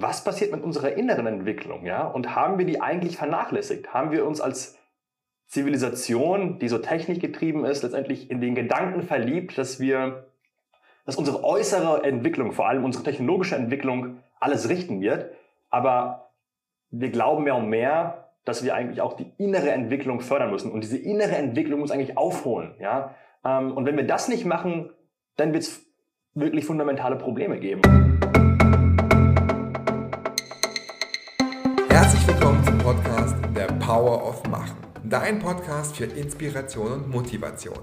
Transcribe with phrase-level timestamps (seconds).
[0.00, 2.06] was passiert mit unserer inneren Entwicklung, ja?
[2.06, 3.92] Und haben wir die eigentlich vernachlässigt?
[3.92, 4.78] Haben wir uns als
[5.46, 10.26] Zivilisation, die so technikgetrieben ist, letztendlich in den Gedanken verliebt, dass wir,
[11.06, 15.30] dass unsere äußere Entwicklung, vor allem unsere technologische Entwicklung, alles richten wird.
[15.70, 16.30] Aber
[16.90, 20.70] wir glauben mehr und mehr, dass wir eigentlich auch die innere Entwicklung fördern müssen.
[20.70, 23.14] Und diese innere Entwicklung muss eigentlich aufholen, ja?
[23.44, 24.90] Ähm, und wenn wir das nicht machen,
[25.36, 25.86] dann wird es
[26.34, 28.13] wirklich fundamentale Probleme geben.
[33.94, 34.78] Power of Machen.
[35.04, 37.78] Dein Podcast für Inspiration und Motivation.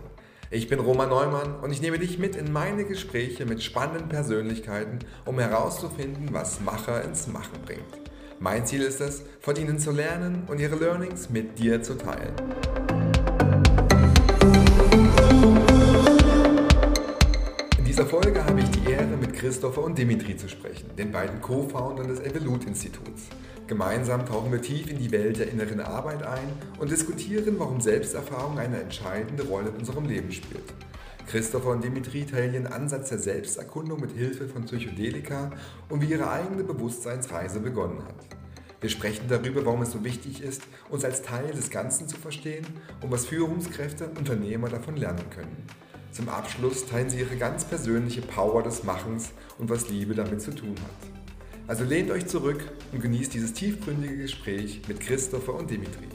[0.50, 5.00] Ich bin Roman Neumann und ich nehme dich mit in meine Gespräche mit spannenden Persönlichkeiten,
[5.24, 8.12] um herauszufinden, was Macher ins Machen bringt.
[8.42, 12.34] Mein Ziel ist es, von ihnen zu lernen und ihre Learnings mit dir zu teilen.
[18.02, 22.08] Dieser Folge habe ich die Ehre, mit Christopher und Dimitri zu sprechen, den beiden Co-Foundern
[22.08, 23.28] des Evolut-Instituts.
[23.68, 28.58] Gemeinsam tauchen wir tief in die Welt der inneren Arbeit ein und diskutieren, warum Selbsterfahrung
[28.58, 30.64] eine entscheidende Rolle in unserem Leben spielt.
[31.28, 35.52] Christopher und Dimitri teilen ihren Ansatz der Selbsterkundung mit Hilfe von Psychedelika
[35.90, 38.16] und wie ihre eigene Bewusstseinsreise begonnen hat.
[38.80, 42.66] Wir sprechen darüber, warum es so wichtig ist, uns als Teil des Ganzen zu verstehen
[43.02, 45.68] und was Führungskräfte und Unternehmer davon lernen können.
[46.12, 50.52] Zum Abschluss teilen sie ihre ganz persönliche Power des Machens und was Liebe damit zu
[50.52, 51.10] tun hat.
[51.68, 56.10] Also lehnt euch zurück und genießt dieses tiefgründige Gespräch mit Christopher und Dimitri.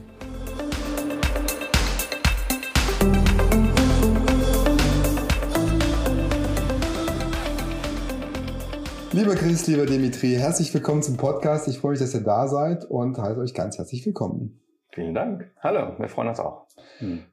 [9.12, 11.68] Lieber Chris, lieber Dimitri, herzlich willkommen zum Podcast.
[11.68, 14.60] Ich freue mich, dass ihr da seid und heiße euch ganz herzlich willkommen.
[14.92, 15.50] Vielen Dank.
[15.62, 16.66] Hallo, wir freuen uns auch.
[16.98, 17.24] Hm.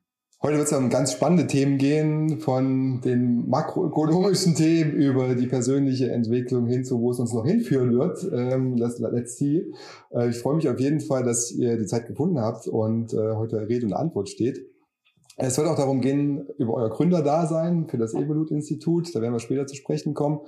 [0.46, 6.12] Heute wird es um ganz spannende Themen gehen, von den makroökonomischen Themen über die persönliche
[6.12, 8.30] Entwicklung hin zu, wo es uns noch hinführen wird.
[8.30, 9.72] Ähm, das, let's see.
[10.12, 13.36] Äh, ich freue mich auf jeden Fall, dass ihr die Zeit gefunden habt und äh,
[13.36, 14.70] heute Rede und Antwort steht.
[15.38, 19.16] Es wird auch darum gehen, über euer Gründerdasein für das Evolut-Institut.
[19.16, 20.42] Da werden wir später zu sprechen kommen.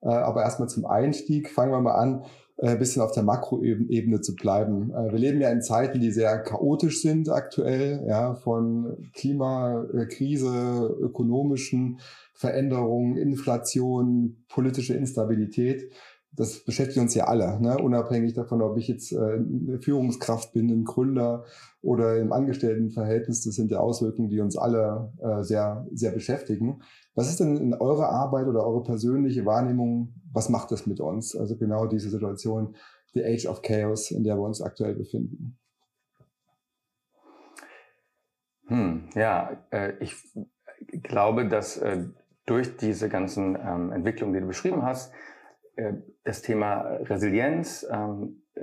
[0.00, 2.24] Äh, aber erstmal zum Einstieg fangen wir mal an
[2.60, 4.92] ein äh, bisschen auf der Makroebene zu bleiben.
[4.92, 12.00] Äh, wir leben ja in Zeiten, die sehr chaotisch sind aktuell, ja, von Klimakrise, ökonomischen
[12.34, 15.90] Veränderungen, Inflation, politische Instabilität.
[16.32, 17.76] Das beschäftigt uns ja alle, ne?
[17.78, 21.44] unabhängig davon, ob ich jetzt äh, eine Führungskraft bin, ein Gründer
[21.82, 23.42] oder im Angestelltenverhältnis.
[23.42, 26.82] Das sind ja Auswirkungen, die uns alle sehr, sehr beschäftigen.
[27.14, 31.36] Was ist denn in eurer Arbeit oder eure persönliche Wahrnehmung was macht das mit uns?
[31.36, 32.76] Also genau diese Situation,
[33.12, 35.58] the age of chaos, in der wir uns aktuell befinden.
[38.66, 40.14] Hm, ja, äh, ich
[41.02, 42.04] glaube, dass äh,
[42.46, 45.12] durch diese ganzen ähm, Entwicklungen, die du beschrieben hast,
[45.74, 48.62] äh, das Thema Resilienz, ähm, äh,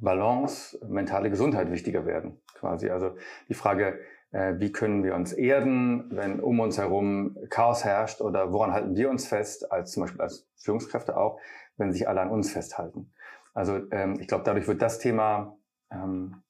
[0.00, 2.40] Balance, mentale Gesundheit wichtiger werden.
[2.54, 2.90] Quasi.
[2.90, 3.16] Also
[3.48, 3.98] die Frage,
[4.32, 9.10] wie können wir uns erden, wenn um uns herum Chaos herrscht oder woran halten wir
[9.10, 11.40] uns fest, als zum Beispiel als Führungskräfte auch,
[11.76, 13.12] wenn sich alle an uns festhalten.
[13.54, 15.56] Also ähm, ich glaube, dadurch wird das Thema
[15.90, 16.42] ähm,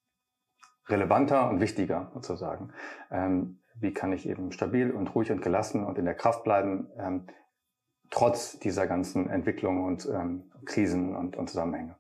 [0.89, 2.73] relevanter und wichtiger sozusagen.
[3.11, 6.89] Ähm, wie kann ich eben stabil und ruhig und gelassen und in der Kraft bleiben,
[6.99, 7.27] ähm,
[8.11, 11.97] trotz dieser ganzen Entwicklungen und ähm, Krisen und, und Zusammenhänge.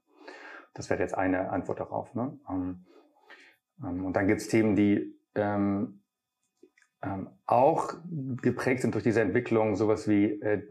[0.74, 2.14] Das wäre jetzt eine Antwort darauf.
[2.14, 2.38] Ne?
[2.48, 2.84] Ähm,
[3.80, 6.00] und dann gibt es Themen, die ähm,
[7.02, 7.94] ähm, auch
[8.42, 10.62] geprägt sind durch diese Entwicklung, sowas wie äh,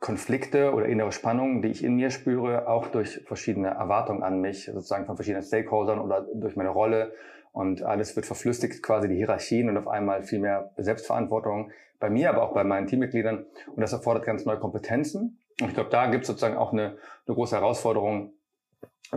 [0.00, 4.66] Konflikte oder innere Spannungen, die ich in mir spüre, auch durch verschiedene Erwartungen an mich,
[4.66, 7.12] sozusagen von verschiedenen Stakeholdern oder durch meine Rolle.
[7.52, 12.30] Und alles wird verflüssigt, quasi die Hierarchien und auf einmal viel mehr Selbstverantwortung bei mir,
[12.30, 13.46] aber auch bei meinen Teammitgliedern.
[13.68, 15.38] Und das erfordert ganz neue Kompetenzen.
[15.60, 18.32] Und ich glaube, da gibt es sozusagen auch eine, eine große Herausforderung.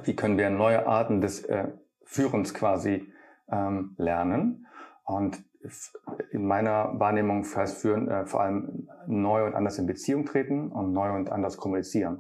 [0.04, 1.70] Wie können wir neue Arten des äh,
[2.06, 3.12] Führens quasi
[3.52, 4.68] ähm, lernen.
[5.04, 5.44] Und
[6.32, 10.94] in meiner Wahrnehmung heißt führen äh, vor allem neu und anders in Beziehung treten und
[10.94, 12.18] neu und anders kommunizieren.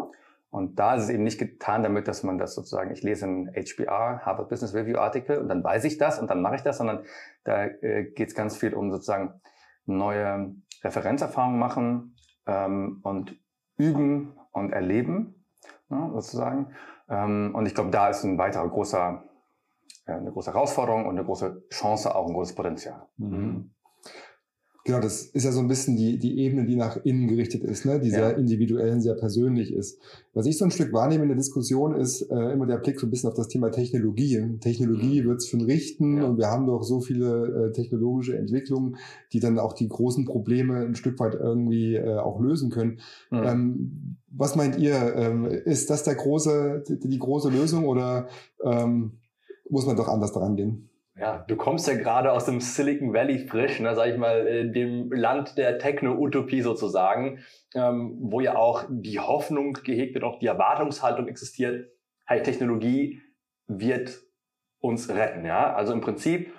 [0.49, 3.51] Und da ist es eben nicht getan damit, dass man das sozusagen, ich lese ein
[3.53, 6.77] HBR, Harvard Business Review Artikel und dann weiß ich das und dann mache ich das,
[6.77, 7.03] sondern
[7.44, 9.41] da äh, geht es ganz viel um sozusagen
[9.85, 12.15] neue Referenzerfahrungen machen
[12.45, 13.38] ähm, und
[13.77, 15.45] üben und erleben,
[15.89, 16.74] ne, sozusagen.
[17.09, 19.24] Ähm, und ich glaube, da ist ein weiterer großer
[20.06, 23.07] eine große Herausforderung und eine große Chance, auch ein großes Potenzial.
[23.18, 23.72] Mhm.
[24.88, 27.86] Genau, das ist ja so ein bisschen die, die Ebene, die nach innen gerichtet ist,
[27.86, 28.00] ne?
[28.00, 28.38] die sehr ja.
[28.38, 30.00] individuell und sehr persönlich ist.
[30.34, 33.06] Was ich so ein Stück wahrnehme in der Diskussion ist äh, immer der Blick so
[33.06, 34.57] ein bisschen auf das Thema Technologie.
[34.62, 35.28] Technologie mhm.
[35.28, 36.24] wird es schon richten ja.
[36.24, 38.95] und wir haben doch so viele äh, technologische Entwicklungen,
[39.34, 43.01] die dann auch die großen Probleme ein Stück weit irgendwie äh, auch lösen können.
[43.30, 43.44] Mhm.
[43.44, 45.16] Ähm, was meint ihr?
[45.18, 48.30] Ähm, ist das der große, die, die große Lösung oder
[48.63, 49.18] ähm,
[49.69, 50.89] muss man doch anders daran gehen?
[51.19, 54.71] Ja, du kommst ja gerade aus dem Silicon Valley frisch, ne, sag ich mal, äh,
[54.71, 57.39] dem Land der Techno-Utopie sozusagen,
[57.73, 61.89] ähm, wo ja auch die Hoffnung gehegt wird, auch die Erwartungshaltung existiert,
[62.27, 63.21] hey, Technologie
[63.67, 64.19] wird
[64.79, 65.43] uns retten.
[65.43, 65.73] Ja?
[65.73, 66.53] Also im Prinzip,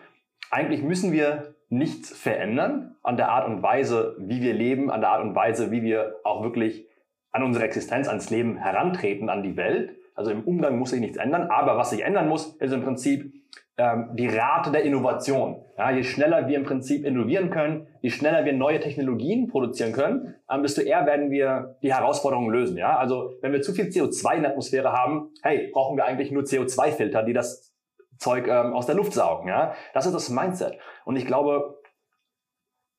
[0.50, 5.10] eigentlich müssen wir nichts verändern an der Art und Weise, wie wir leben, an der
[5.10, 6.88] Art und Weise, wie wir auch wirklich
[7.30, 9.97] an unsere Existenz, ans Leben herantreten, an die Welt.
[10.18, 13.32] Also im Umgang muss sich nichts ändern, aber was sich ändern muss, ist im Prinzip
[13.76, 15.62] ähm, die Rate der Innovation.
[15.78, 20.34] Ja, je schneller wir im Prinzip innovieren können, je schneller wir neue Technologien produzieren können,
[20.50, 22.76] ähm, desto eher werden wir die Herausforderungen lösen.
[22.76, 26.32] Ja, also wenn wir zu viel CO2 in der Atmosphäre haben, hey, brauchen wir eigentlich
[26.32, 27.72] nur CO2-Filter, die das
[28.18, 29.48] Zeug ähm, aus der Luft saugen.
[29.48, 30.76] Ja, das ist das Mindset.
[31.04, 31.78] Und ich glaube,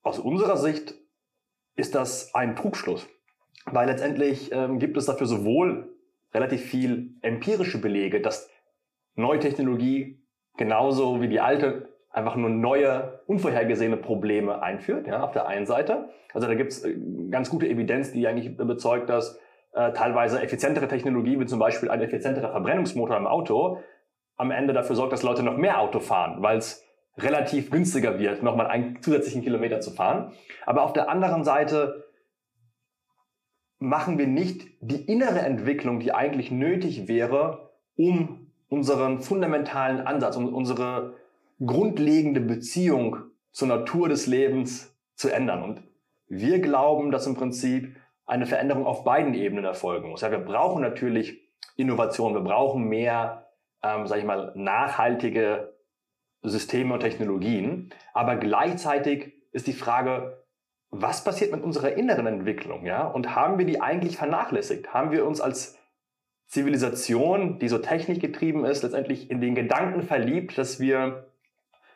[0.04, 0.96] aus unserer Sicht
[1.76, 3.06] ist das ein Trugschluss,
[3.66, 5.99] weil letztendlich ähm, gibt es dafür sowohl
[6.34, 8.50] relativ viel empirische Belege, dass
[9.16, 10.22] neue Technologie
[10.58, 16.10] genauso wie die alte einfach nur neue, unvorhergesehene Probleme einführt, ja, auf der einen Seite.
[16.34, 16.96] Also da gibt es äh,
[17.30, 19.40] ganz gute Evidenz, die eigentlich bezeugt, dass
[19.74, 23.80] äh, teilweise effizientere Technologie, wie zum Beispiel ein effizienterer Verbrennungsmotor im Auto,
[24.38, 26.86] am Ende dafür sorgt, dass Leute noch mehr Auto fahren, weil es
[27.18, 30.32] relativ günstiger wird, nochmal einen zusätzlichen Kilometer zu fahren.
[30.66, 32.06] Aber auf der anderen Seite
[33.80, 40.54] machen wir nicht die innere Entwicklung, die eigentlich nötig wäre, um unseren fundamentalen Ansatz und
[40.54, 41.16] unsere
[41.66, 43.18] grundlegende Beziehung
[43.52, 45.64] zur Natur des Lebens zu ändern.
[45.64, 45.82] Und
[46.28, 47.96] wir glauben, dass im Prinzip
[48.26, 50.22] eine Veränderung auf beiden Ebenen erfolgen muss.
[50.22, 51.42] Ja, wir brauchen natürlich
[51.76, 53.48] Innovation, wir brauchen mehr,
[53.82, 55.74] ähm, sage ich mal, nachhaltige
[56.44, 57.90] Systeme und Technologien.
[58.14, 60.39] Aber gleichzeitig ist die Frage,
[60.92, 62.86] was passiert mit unserer inneren Entwicklung?
[62.86, 63.08] Ja?
[63.08, 64.94] Und haben wir die eigentlich vernachlässigt?
[64.94, 65.78] Haben wir uns als
[66.48, 71.28] Zivilisation, die so technikgetrieben ist, letztendlich in den Gedanken verliebt, dass wir,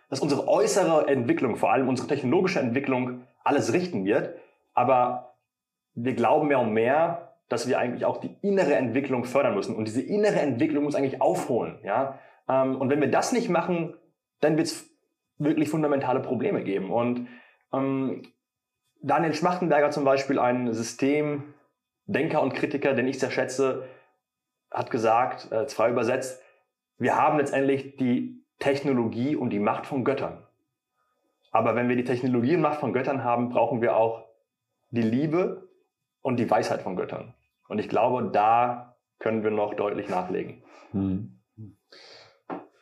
[0.09, 4.35] dass unsere äußere Entwicklung, vor allem unsere technologische Entwicklung, alles richten wird.
[4.75, 5.35] Aber
[5.95, 9.75] wir glauben mehr und mehr, dass wir eigentlich auch die innere Entwicklung fördern müssen.
[9.75, 11.79] Und diese innere Entwicklung muss eigentlich aufholen.
[11.83, 12.19] Ja?
[12.47, 13.95] Ähm, und wenn wir das nicht machen,
[14.39, 14.89] dann wird es
[15.39, 16.91] wirklich fundamentale Probleme geben.
[16.91, 17.27] Und
[17.73, 18.21] ähm,
[19.03, 23.83] Daniel Schmachtenberger zum Beispiel, ein Systemdenker und Kritiker, den ich sehr schätze,
[24.71, 26.41] hat gesagt, äh, frei übersetzt,
[26.97, 30.47] wir haben letztendlich die Technologie und die Macht von Göttern.
[31.51, 34.25] Aber wenn wir die Technologie und Macht von Göttern haben, brauchen wir auch
[34.89, 35.67] die Liebe
[36.21, 37.33] und die Weisheit von Göttern.
[37.67, 40.63] Und ich glaube, da können wir noch deutlich nachlegen.
[40.91, 41.42] Hm.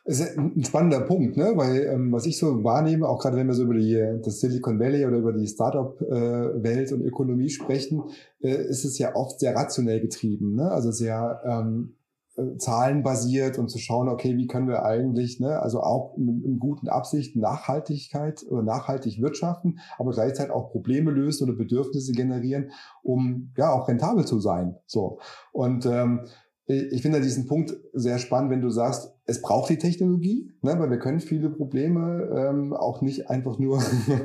[0.04, 1.52] Ist ein spannender Punkt, ne?
[1.54, 4.80] weil ähm, was ich so wahrnehme, auch gerade wenn wir so über die, das Silicon
[4.80, 8.02] Valley oder über die Startup-Welt äh, und Ökonomie sprechen,
[8.40, 10.72] äh, ist es ja oft sehr rationell getrieben, ne?
[10.72, 11.94] also sehr ähm,
[12.34, 16.58] äh, zahlenbasiert und zu schauen, okay, wie können wir eigentlich, ne, also auch in, in
[16.58, 22.70] guten Absichten Nachhaltigkeit oder nachhaltig wirtschaften, aber gleichzeitig auch Probleme lösen oder Bedürfnisse generieren,
[23.02, 24.76] um ja auch rentabel zu sein.
[24.86, 25.18] So
[25.52, 26.22] und ähm,
[26.66, 30.90] ich finde diesen Punkt sehr spannend, wenn du sagst, es braucht die Technologie, ne, weil
[30.90, 33.82] wir können viele Probleme ähm, auch nicht einfach nur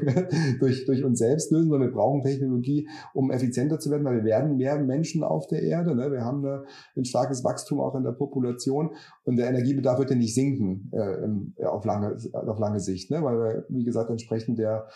[0.59, 4.23] durch, durch uns selbst lösen, sondern wir brauchen Technologie, um effizienter zu werden, weil wir
[4.23, 5.95] werden mehr Menschen auf der Erde.
[5.95, 6.11] Ne?
[6.11, 6.63] Wir haben eine,
[6.95, 8.91] ein starkes Wachstum auch in der Population
[9.23, 13.23] und der Energiebedarf wird ja nicht sinken äh, auf, lange, auf lange Sicht, ne?
[13.23, 14.87] weil wir, wie gesagt, entsprechend der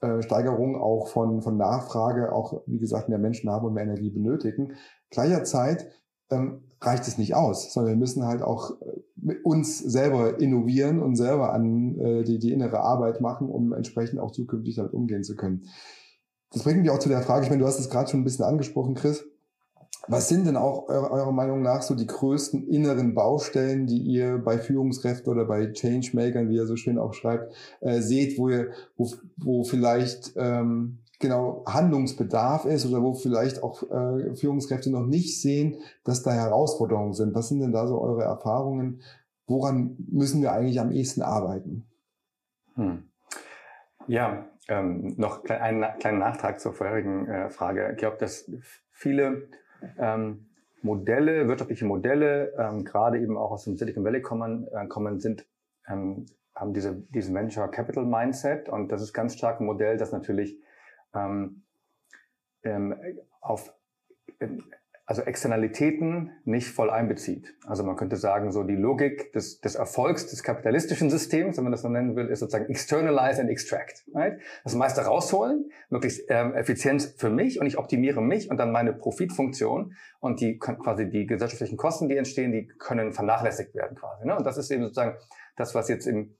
[0.00, 4.10] äh, Steigerung auch von, von Nachfrage auch, wie gesagt, mehr Menschen haben und mehr Energie
[4.10, 4.72] benötigen.
[5.10, 5.86] Gleicherzeit
[6.30, 11.16] ähm, reicht es nicht aus, sondern wir müssen halt auch äh, uns selber innovieren und
[11.16, 15.36] selber an äh, die, die innere Arbeit machen, um entsprechend auch zukünftig damit umgehen zu
[15.36, 15.64] können.
[16.52, 18.24] Das bringt mich auch zu der Frage, ich meine, du hast es gerade schon ein
[18.24, 19.24] bisschen angesprochen, Chris.
[20.08, 24.38] Was sind denn auch eurer, eurer Meinung nach so die größten inneren Baustellen, die ihr
[24.38, 28.70] bei Führungskräften oder bei Changemakern, wie er so schön auch schreibt, äh, seht, wo ihr,
[28.96, 35.40] wo, wo vielleicht ähm, genau Handlungsbedarf ist oder wo vielleicht auch äh, Führungskräfte noch nicht
[35.40, 37.34] sehen, dass da Herausforderungen sind.
[37.34, 39.02] Was sind denn da so eure Erfahrungen?
[39.46, 41.86] Woran müssen wir eigentlich am ehesten arbeiten?
[42.74, 43.04] Hm.
[44.08, 47.90] Ja, ähm, noch einen kleinen Nachtrag zur vorherigen äh, Frage.
[47.92, 48.50] Ich glaube, dass
[48.90, 49.48] viele
[49.98, 50.46] ähm,
[50.82, 55.46] Modelle, wirtschaftliche Modelle, ähm, gerade eben auch aus dem Silicon Valley kommen, äh, kommen sind,
[55.88, 60.12] ähm, haben diese, diesen Venture Capital Mindset und das ist ganz stark ein Modell, das
[60.12, 60.58] natürlich
[61.16, 61.62] ähm,
[62.62, 62.94] ähm,
[63.40, 63.72] auf
[65.06, 67.54] also Externalitäten nicht voll einbezieht.
[67.64, 71.70] Also man könnte sagen, so die Logik des, des Erfolgs des kapitalistischen Systems, wenn man
[71.70, 74.04] das so nennen will, ist sozusagen externalize and extract.
[74.12, 74.40] Right?
[74.64, 78.92] Das meiste rausholen, möglichst ähm, Effizienz für mich und ich optimiere mich und dann meine
[78.92, 84.26] Profitfunktion und die quasi die gesellschaftlichen Kosten, die entstehen, die können vernachlässigt werden quasi.
[84.26, 84.36] Ne?
[84.36, 85.16] Und das ist eben sozusagen
[85.54, 86.34] das, was jetzt im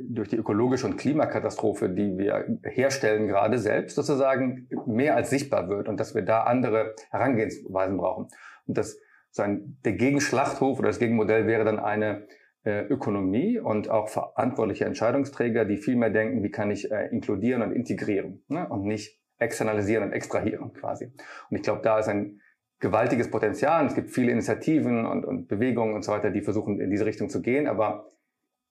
[0.00, 5.88] durch die ökologische und Klimakatastrophe, die wir herstellen, gerade selbst sozusagen mehr als sichtbar wird
[5.88, 8.28] und dass wir da andere Herangehensweisen brauchen.
[8.66, 8.98] Und das
[9.30, 12.26] sein, der Gegenschlachthof oder das Gegenmodell wäre dann eine
[12.64, 17.62] äh, Ökonomie und auch verantwortliche Entscheidungsträger, die viel mehr denken, wie kann ich äh, inkludieren
[17.62, 18.68] und integrieren ne?
[18.68, 21.12] und nicht externalisieren und extrahieren quasi.
[21.48, 22.40] Und ich glaube, da ist ein
[22.80, 23.86] gewaltiges Potenzial.
[23.86, 27.28] Es gibt viele Initiativen und, und Bewegungen und so weiter, die versuchen in diese Richtung
[27.28, 28.08] zu gehen, aber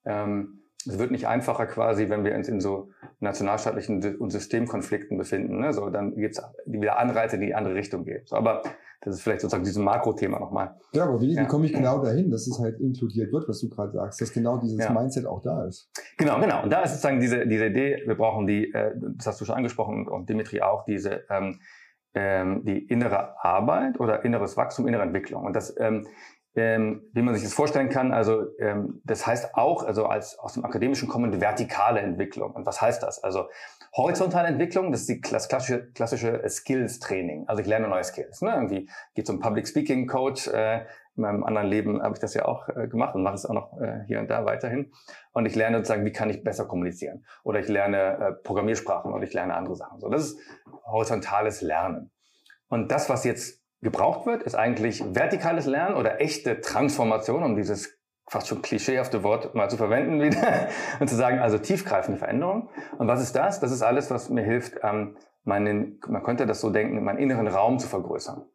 [0.06, 5.60] ähm, es wird nicht einfacher quasi, wenn wir uns in so nationalstaatlichen und Systemkonflikten befinden.
[5.60, 5.74] Ne?
[5.74, 8.22] So, dann gibt es wieder Anreize, die in die andere Richtung gehen.
[8.26, 8.64] So, aber
[9.02, 10.76] das ist vielleicht sozusagen dieses Makrothema nochmal.
[10.94, 13.70] Ja, aber wie, wie komme ich genau dahin, dass es halt inkludiert wird, was du
[13.70, 14.92] gerade sagst, dass genau dieses ja.
[14.92, 15.90] Mindset auch da ist?
[16.18, 16.64] Genau, genau.
[16.64, 19.56] Und da ist sozusagen diese, diese Idee, wir brauchen die, äh, das hast du schon
[19.56, 21.60] angesprochen und Dimitri auch, diese ähm,
[22.14, 25.46] ähm, die innere Arbeit oder inneres Wachstum, innere Entwicklung.
[25.46, 26.08] Und das ähm,
[26.56, 28.12] ähm, wie man sich das vorstellen kann.
[28.12, 32.54] Also ähm, das heißt auch, also als aus dem Akademischen kommende vertikale Entwicklung.
[32.54, 33.24] Und was heißt das?
[33.24, 33.50] Also
[33.94, 37.48] horizontale Entwicklung, das ist die klassische, klassische Skills-Training.
[37.48, 38.42] Also ich lerne neue Skills.
[38.42, 38.52] Ne?
[38.52, 40.48] Irgendwie geht zum Public Speaking Coach.
[40.48, 43.46] Äh, in meinem anderen Leben habe ich das ja auch äh, gemacht und mache es
[43.46, 44.92] auch noch äh, hier und da weiterhin.
[45.34, 47.26] Und ich lerne sozusagen, wie kann ich besser kommunizieren?
[47.44, 50.00] Oder ich lerne äh, Programmiersprachen oder ich lerne andere Sachen.
[50.00, 50.40] So, das ist
[50.86, 52.12] horizontales Lernen.
[52.70, 57.98] Und das, was jetzt gebraucht wird, ist eigentlich vertikales Lernen oder echte Transformation, um dieses
[58.28, 60.68] fast schon klischeehafte Wort mal zu verwenden wieder
[61.00, 62.70] und zu sagen, also tiefgreifende Veränderung.
[62.98, 63.60] Und was ist das?
[63.60, 67.48] Das ist alles, was mir hilft, ähm, meinen, man könnte das so denken, meinen inneren
[67.48, 68.46] Raum zu vergrößern.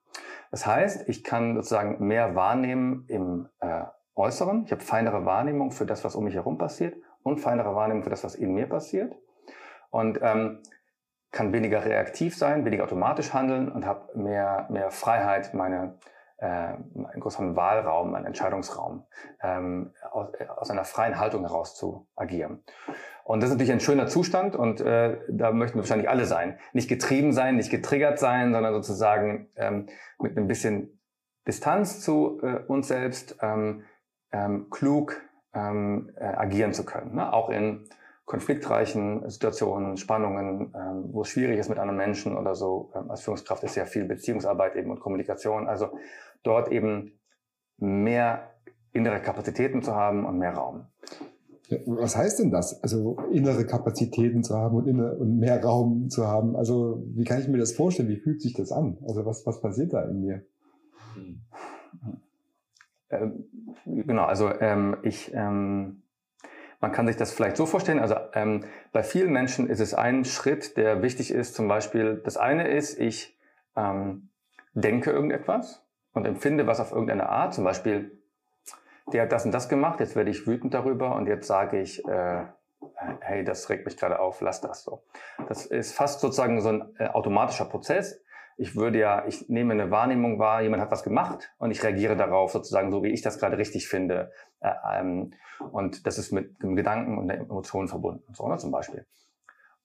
[0.50, 4.64] Das heißt, ich kann sozusagen mehr wahrnehmen im äh, Äußeren.
[4.64, 8.10] Ich habe feinere Wahrnehmung für das, was um mich herum passiert und feinere Wahrnehmung für
[8.10, 9.16] das, was in mir passiert.
[9.90, 10.60] Und ähm,
[11.34, 15.98] kann weniger reaktiv sein, weniger automatisch handeln und habe mehr, mehr Freiheit, meine,
[16.38, 19.04] äh, einen größeren Wahlraum, meinen Entscheidungsraum
[19.42, 22.62] ähm, aus, aus einer freien Haltung heraus zu agieren.
[23.24, 26.58] Und das ist natürlich ein schöner Zustand und äh, da möchten wir wahrscheinlich alle sein.
[26.72, 29.86] Nicht getrieben sein, nicht getriggert sein, sondern sozusagen ähm,
[30.20, 31.00] mit ein bisschen
[31.48, 33.82] Distanz zu äh, uns selbst ähm,
[34.30, 35.20] ähm, klug
[35.52, 37.16] ähm, äh, agieren zu können.
[37.16, 37.32] Ne?
[37.32, 37.88] Auch in
[38.24, 42.90] konfliktreichen Situationen, Spannungen, ähm, wo es schwierig ist mit anderen Menschen oder so.
[42.94, 45.68] Ähm, als Führungskraft ist ja viel Beziehungsarbeit eben und Kommunikation.
[45.68, 45.90] Also
[46.42, 47.18] dort eben
[47.78, 48.50] mehr
[48.92, 50.86] innere Kapazitäten zu haben und mehr Raum.
[51.86, 52.82] Was heißt denn das?
[52.82, 56.56] Also innere Kapazitäten zu haben und, inner, und mehr Raum zu haben.
[56.56, 58.08] Also wie kann ich mir das vorstellen?
[58.08, 58.98] Wie fühlt sich das an?
[59.06, 60.42] Also was, was passiert da in mir?
[63.10, 63.44] Ähm,
[63.84, 66.03] genau, also ähm, ich ähm,
[66.84, 70.26] man kann sich das vielleicht so vorstellen, also ähm, bei vielen Menschen ist es ein
[70.26, 71.54] Schritt, der wichtig ist.
[71.54, 73.40] Zum Beispiel, das eine ist, ich
[73.74, 74.28] ähm,
[74.74, 77.54] denke irgendetwas und empfinde was auf irgendeine Art.
[77.54, 78.20] Zum Beispiel,
[79.14, 82.06] der hat das und das gemacht, jetzt werde ich wütend darüber und jetzt sage ich,
[82.06, 82.44] äh,
[83.20, 85.04] hey, das regt mich gerade auf, lass das so.
[85.48, 88.22] Das ist fast sozusagen so ein äh, automatischer Prozess
[88.56, 92.16] ich würde ja, ich nehme eine Wahrnehmung wahr, jemand hat was gemacht und ich reagiere
[92.16, 94.32] darauf sozusagen so, wie ich das gerade richtig finde.
[94.60, 95.32] Äh, ähm,
[95.72, 99.06] und das ist mit dem Gedanken und der Emotion verbunden, so ne, zum Beispiel.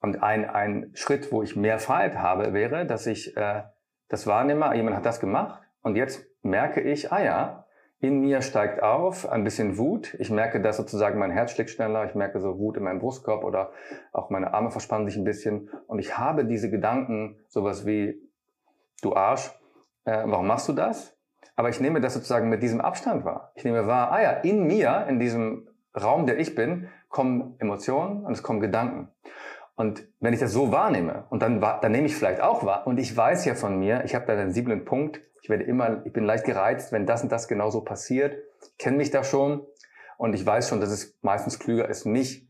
[0.02, 3.64] Und ein, ein Schritt, wo ich mehr Freiheit habe, wäre, dass ich äh,
[4.08, 7.66] das wahrnehme, jemand hat das gemacht und jetzt merke ich, ah ja,
[8.02, 10.16] in mir steigt auf ein bisschen Wut.
[10.20, 12.06] Ich merke, dass sozusagen mein Herz schlägt schneller.
[12.06, 13.72] Ich merke so Wut in meinem Brustkorb oder
[14.14, 15.70] auch meine Arme verspannen sich ein bisschen.
[15.86, 18.29] Und ich habe diese Gedanken, sowas wie,
[19.04, 19.52] du Arsch,
[20.06, 21.18] äh, warum machst du das?
[21.56, 23.52] Aber ich nehme das sozusagen mit diesem Abstand wahr.
[23.56, 25.68] Ich nehme wahr, ah ja, in mir, in diesem
[26.00, 29.10] Raum, der ich bin, kommen Emotionen und es kommen Gedanken.
[29.76, 33.00] Und wenn ich das so wahrnehme und dann, dann nehme ich vielleicht auch wahr und
[33.00, 36.12] ich weiß ja von mir, ich habe da einen sensiblen Punkt, ich werde immer, ich
[36.12, 38.38] bin leicht gereizt, wenn das und das genauso passiert,
[38.78, 39.66] kenne mich da schon
[40.18, 42.49] und ich weiß schon, dass es meistens klüger ist, nicht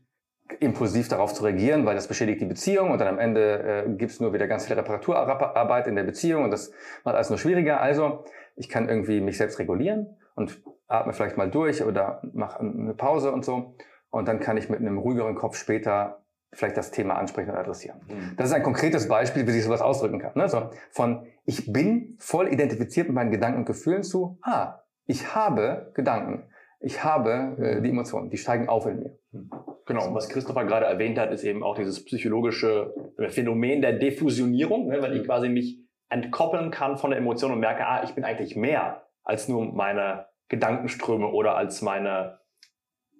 [0.58, 4.10] impulsiv darauf zu reagieren, weil das beschädigt die Beziehung und dann am Ende äh, gibt
[4.10, 6.72] es nur wieder ganz viel Reparaturarbeit in der Beziehung und das
[7.04, 7.80] macht alles nur schwieriger.
[7.80, 8.24] Also
[8.56, 13.32] ich kann irgendwie mich selbst regulieren und atme vielleicht mal durch oder mache eine Pause
[13.32, 13.74] und so
[14.10, 18.00] und dann kann ich mit einem ruhigeren Kopf später vielleicht das Thema ansprechen und adressieren.
[18.08, 18.34] Mhm.
[18.36, 20.32] Das ist ein konkretes Beispiel, wie sich sowas ausdrücken kann.
[20.34, 20.48] Ne?
[20.48, 25.92] So, von ich bin voll identifiziert mit meinen Gedanken und Gefühlen zu, ah, ich habe
[25.94, 26.44] Gedanken,
[26.80, 29.18] ich habe äh, die Emotionen, die steigen auf in mir.
[29.32, 29.50] Mhm.
[29.86, 32.94] Genau, und was Christopher gerade erwähnt hat, ist eben auch dieses psychologische
[33.28, 37.86] Phänomen der Diffusionierung, ne, wenn ich quasi mich entkoppeln kann von der Emotion und merke,
[37.86, 42.40] ah, ich bin eigentlich mehr als nur meine Gedankenströme oder als meine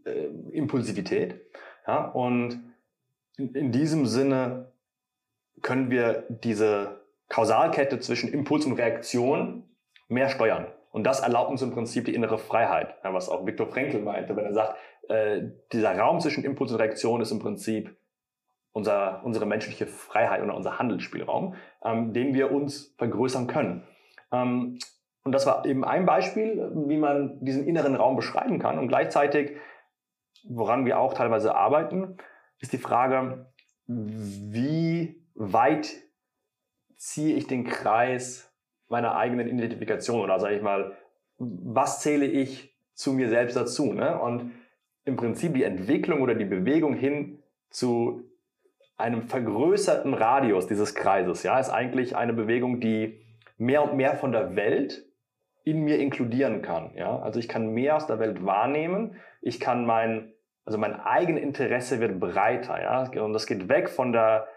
[0.05, 1.41] äh, Impulsivität.
[1.87, 2.61] Ja, und
[3.37, 4.73] in, in diesem Sinne
[5.63, 9.65] können wir diese Kausalkette zwischen Impuls und Reaktion
[10.09, 10.67] mehr steuern.
[10.91, 14.45] Und das erlaubt uns im Prinzip die innere Freiheit, was auch Viktor Frankl meinte, wenn
[14.45, 14.77] er sagt,
[15.11, 17.97] äh, dieser Raum zwischen Impuls und Reaktion ist im Prinzip
[18.73, 23.83] unser, unsere menschliche Freiheit oder unser Handelsspielraum, ähm, den wir uns vergrößern können.
[24.31, 24.79] Ähm,
[25.25, 28.79] und das war eben ein Beispiel, wie man diesen inneren Raum beschreiben kann.
[28.79, 29.57] Und gleichzeitig,
[30.49, 32.17] woran wir auch teilweise arbeiten,
[32.61, 33.47] ist die Frage,
[33.87, 35.91] wie weit
[36.97, 38.55] ziehe ich den Kreis
[38.89, 40.97] meiner eigenen Identifikation oder sage ich mal,
[41.39, 43.93] was zähle ich zu mir selbst dazu?
[43.93, 44.19] Ne?
[44.21, 44.53] Und
[45.05, 48.25] im Prinzip die Entwicklung oder die Bewegung hin zu
[48.97, 53.21] einem vergrößerten Radius dieses Kreises, ja, ist eigentlich eine Bewegung, die
[53.57, 55.07] mehr und mehr von der Welt
[55.65, 57.19] in mir inkludieren kann, ja.
[57.19, 60.33] Also ich kann mehr aus der Welt wahrnehmen, ich kann mein,
[60.65, 64.49] also mein eigenes Interesse wird breiter, ja, und das geht weg von der,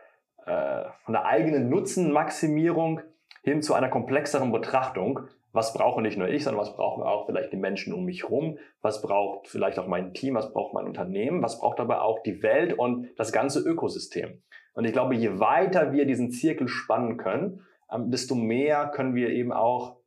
[0.45, 3.01] äh, von der eigenen Nutzenmaximierung
[3.43, 5.21] hin zu einer komplexeren Betrachtung,
[5.53, 8.57] was brauche nicht nur ich, sondern was brauchen auch vielleicht die Menschen um mich herum,
[8.81, 12.41] was braucht vielleicht auch mein Team, was braucht mein Unternehmen, was braucht aber auch die
[12.41, 14.41] Welt und das ganze Ökosystem.
[14.73, 19.29] Und ich glaube, je weiter wir diesen Zirkel spannen können, ähm, desto mehr können wir
[19.29, 19.97] eben auch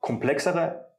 [0.00, 0.94] komplexere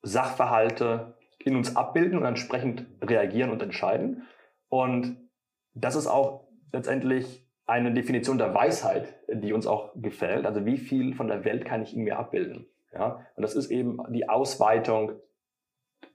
[0.00, 4.26] Sachverhalte in uns abbilden und entsprechend reagieren und entscheiden.
[4.68, 5.28] Und
[5.74, 10.46] das ist auch letztendlich eine Definition der Weisheit, die uns auch gefällt.
[10.46, 12.66] Also wie viel von der Welt kann ich in mir abbilden?
[12.92, 13.24] Ja?
[13.36, 15.12] Und das ist eben die Ausweitung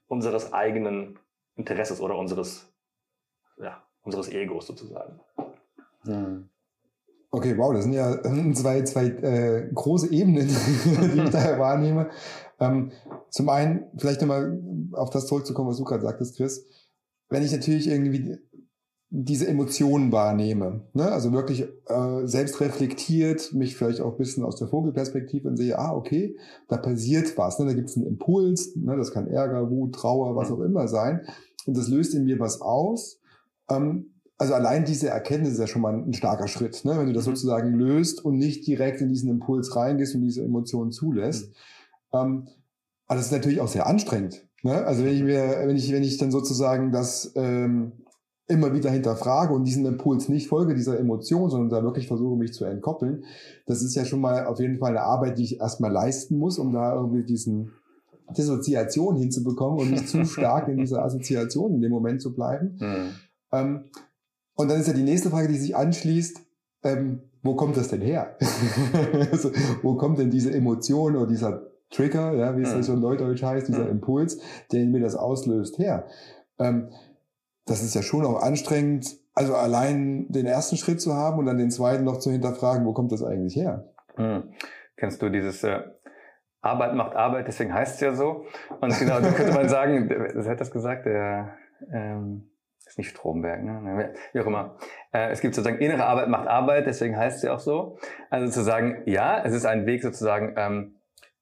[0.08, 1.18] unseres eigenen
[1.56, 2.72] Interesses oder unseres,
[3.58, 5.20] ja, unseres Egos sozusagen.
[6.02, 6.48] Hm.
[7.30, 8.22] Okay, wow, das sind ja
[8.54, 10.48] zwei, zwei äh, große Ebenen,
[11.14, 12.08] die ich da wahrnehme.
[12.60, 12.92] Ähm,
[13.30, 14.58] zum einen, vielleicht nochmal
[14.92, 16.64] auf das zurückzukommen, was du gerade sagtest, Chris.
[17.28, 18.38] Wenn ich natürlich irgendwie
[19.10, 20.82] diese Emotionen wahrnehme.
[20.92, 21.10] Ne?
[21.10, 25.78] Also wirklich äh, selbst reflektiert, mich vielleicht auch ein bisschen aus der Vogelperspektive und sehe,
[25.78, 26.36] ah, okay,
[26.68, 27.58] da passiert was.
[27.58, 27.66] Ne?
[27.66, 28.96] Da gibt es einen Impuls, ne?
[28.96, 31.20] das kann Ärger, Wut, Trauer, was auch immer sein.
[31.66, 33.20] Und das löst in mir was aus.
[33.70, 36.98] Ähm, also allein diese Erkenntnis ist ja schon mal ein starker Schritt, ne?
[36.98, 37.30] wenn du das mhm.
[37.30, 41.50] sozusagen löst und nicht direkt in diesen Impuls reingehst und diese Emotionen zulässt.
[42.12, 42.18] Mhm.
[42.18, 42.48] Ähm,
[43.06, 44.46] aber das ist natürlich auch sehr anstrengend.
[44.62, 44.84] Ne?
[44.84, 47.92] Also wenn ich mir, wenn ich, wenn ich dann sozusagen das ähm,
[48.48, 52.52] immer wieder hinterfrage und diesen Impuls nicht folge, dieser Emotion, sondern da wirklich versuche, mich
[52.52, 53.24] zu entkoppeln,
[53.66, 56.58] das ist ja schon mal auf jeden Fall eine Arbeit, die ich erstmal leisten muss,
[56.58, 57.72] um da irgendwie diesen
[58.36, 62.78] Dissoziation hinzubekommen und nicht zu stark in dieser Assoziation in dem Moment zu bleiben.
[62.80, 63.08] Mhm.
[63.52, 63.84] Ähm,
[64.54, 66.40] und dann ist ja die nächste Frage, die sich anschließt,
[66.84, 68.36] ähm, wo kommt das denn her?
[69.32, 69.50] also,
[69.82, 72.82] wo kommt denn diese Emotion oder dieser Trigger, ja, wie es mhm.
[72.82, 73.88] so in Neudeutsch heißt, dieser.
[73.88, 74.38] Impuls,
[74.72, 76.06] der mir das auslöst, her?
[76.58, 76.88] Ähm,
[77.66, 81.58] das ist ja schon auch anstrengend, also allein den ersten Schritt zu haben und dann
[81.58, 83.92] den zweiten noch zu hinterfragen, wo kommt das eigentlich her?
[84.14, 84.52] Hm.
[84.96, 85.80] Kennst du dieses äh,
[86.62, 88.46] Arbeit macht Arbeit, deswegen heißt es ja so.
[88.80, 91.06] Und genau, da könnte man sagen, wer hat das gesagt?
[91.06, 91.56] Der
[91.92, 92.50] ähm,
[92.86, 94.14] ist nicht Stromberg, ne?
[94.32, 94.76] Wie auch immer.
[95.12, 97.98] Äh, es gibt sozusagen innere Arbeit macht Arbeit, deswegen heißt es ja auch so.
[98.30, 100.95] Also zu sagen, ja, es ist ein Weg sozusagen, ähm, äh,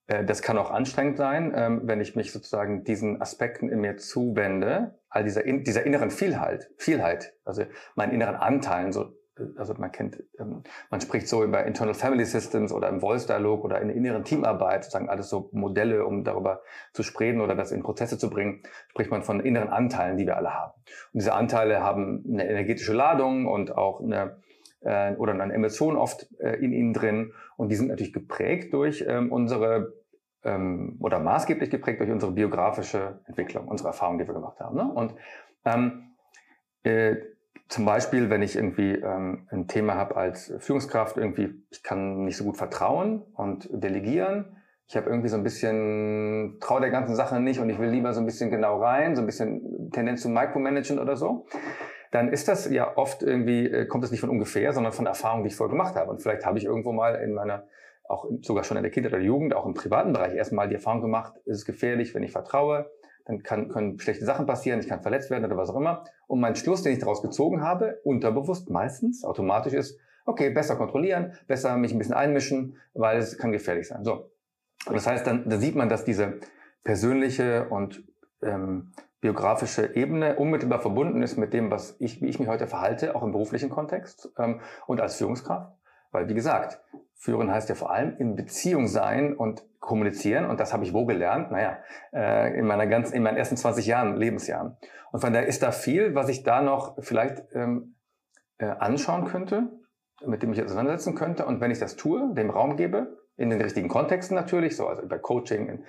[0.06, 4.98] das kann auch anstrengend sein, ähm, wenn ich mich sozusagen diesen Aspekten in mir zuwende,
[5.08, 7.64] all dieser, dieser inneren Vielheit, Vielheit, also
[7.94, 9.16] meinen inneren Anteilen, so,
[9.56, 13.80] also man kennt, ähm, man spricht so über Internal Family Systems oder im Voice-Dialog oder
[13.80, 16.60] in der inneren Teamarbeit, sozusagen alles so Modelle, um darüber
[16.92, 20.36] zu sprechen oder das in Prozesse zu bringen, spricht man von inneren Anteilen, die wir
[20.36, 20.74] alle haben.
[21.14, 24.36] Und diese Anteile haben eine energetische Ladung und auch eine
[24.84, 27.32] äh, oder eine Emotion oft äh, in ihnen drin.
[27.56, 29.92] Und die sind natürlich geprägt durch ähm, unsere
[30.44, 34.76] ähm, oder maßgeblich geprägt durch unsere biografische Entwicklung, unsere Erfahrungen, die wir gemacht haben.
[34.76, 34.92] Ne?
[34.92, 35.14] Und
[35.64, 36.10] ähm,
[36.82, 37.16] äh,
[37.68, 42.36] zum Beispiel, wenn ich irgendwie ähm, ein Thema habe als Führungskraft, irgendwie, ich kann nicht
[42.36, 44.56] so gut vertrauen und delegieren.
[44.86, 48.12] Ich habe irgendwie so ein bisschen, traue der ganzen Sache nicht und ich will lieber
[48.12, 51.46] so ein bisschen genau rein, so ein bisschen Tendenz zum Micromanagen oder so
[52.14, 55.42] dann ist das ja oft irgendwie, äh, kommt das nicht von ungefähr, sondern von Erfahrungen,
[55.42, 56.12] die ich vorher gemacht habe.
[56.12, 57.66] Und vielleicht habe ich irgendwo mal in meiner,
[58.04, 61.00] auch sogar schon in der Kindheit oder Jugend, auch im privaten Bereich erstmal die Erfahrung
[61.00, 62.88] gemacht, ist es gefährlich, wenn ich vertraue,
[63.24, 66.04] dann kann, können schlechte Sachen passieren, ich kann verletzt werden oder was auch immer.
[66.28, 71.32] Und mein Schluss, den ich daraus gezogen habe, unterbewusst meistens, automatisch ist, okay, besser kontrollieren,
[71.48, 74.04] besser mich ein bisschen einmischen, weil es kann gefährlich sein.
[74.04, 74.30] So.
[74.86, 76.34] Und das heißt, dann, da sieht man, dass diese
[76.84, 78.04] persönliche und
[78.40, 78.92] ähm,
[79.24, 83.22] biografische Ebene unmittelbar verbunden ist mit dem, was ich, wie ich mich heute verhalte, auch
[83.22, 85.72] im beruflichen Kontext ähm, und als Führungskraft.
[86.10, 86.78] Weil, wie gesagt,
[87.14, 90.44] führen heißt ja vor allem in Beziehung sein und kommunizieren.
[90.44, 91.50] Und das habe ich wo gelernt?
[91.50, 91.78] Naja,
[92.12, 94.76] äh, in meiner ganzen, in meinen ersten 20 Jahren, Lebensjahren.
[95.10, 97.94] Und von daher ist da viel, was ich da noch vielleicht ähm,
[98.58, 99.70] äh, anschauen könnte,
[100.26, 101.46] mit dem ich auseinandersetzen könnte.
[101.46, 105.00] Und wenn ich das tue, dem Raum gebe, in den richtigen Kontexten natürlich, so also
[105.00, 105.84] über Coaching, in,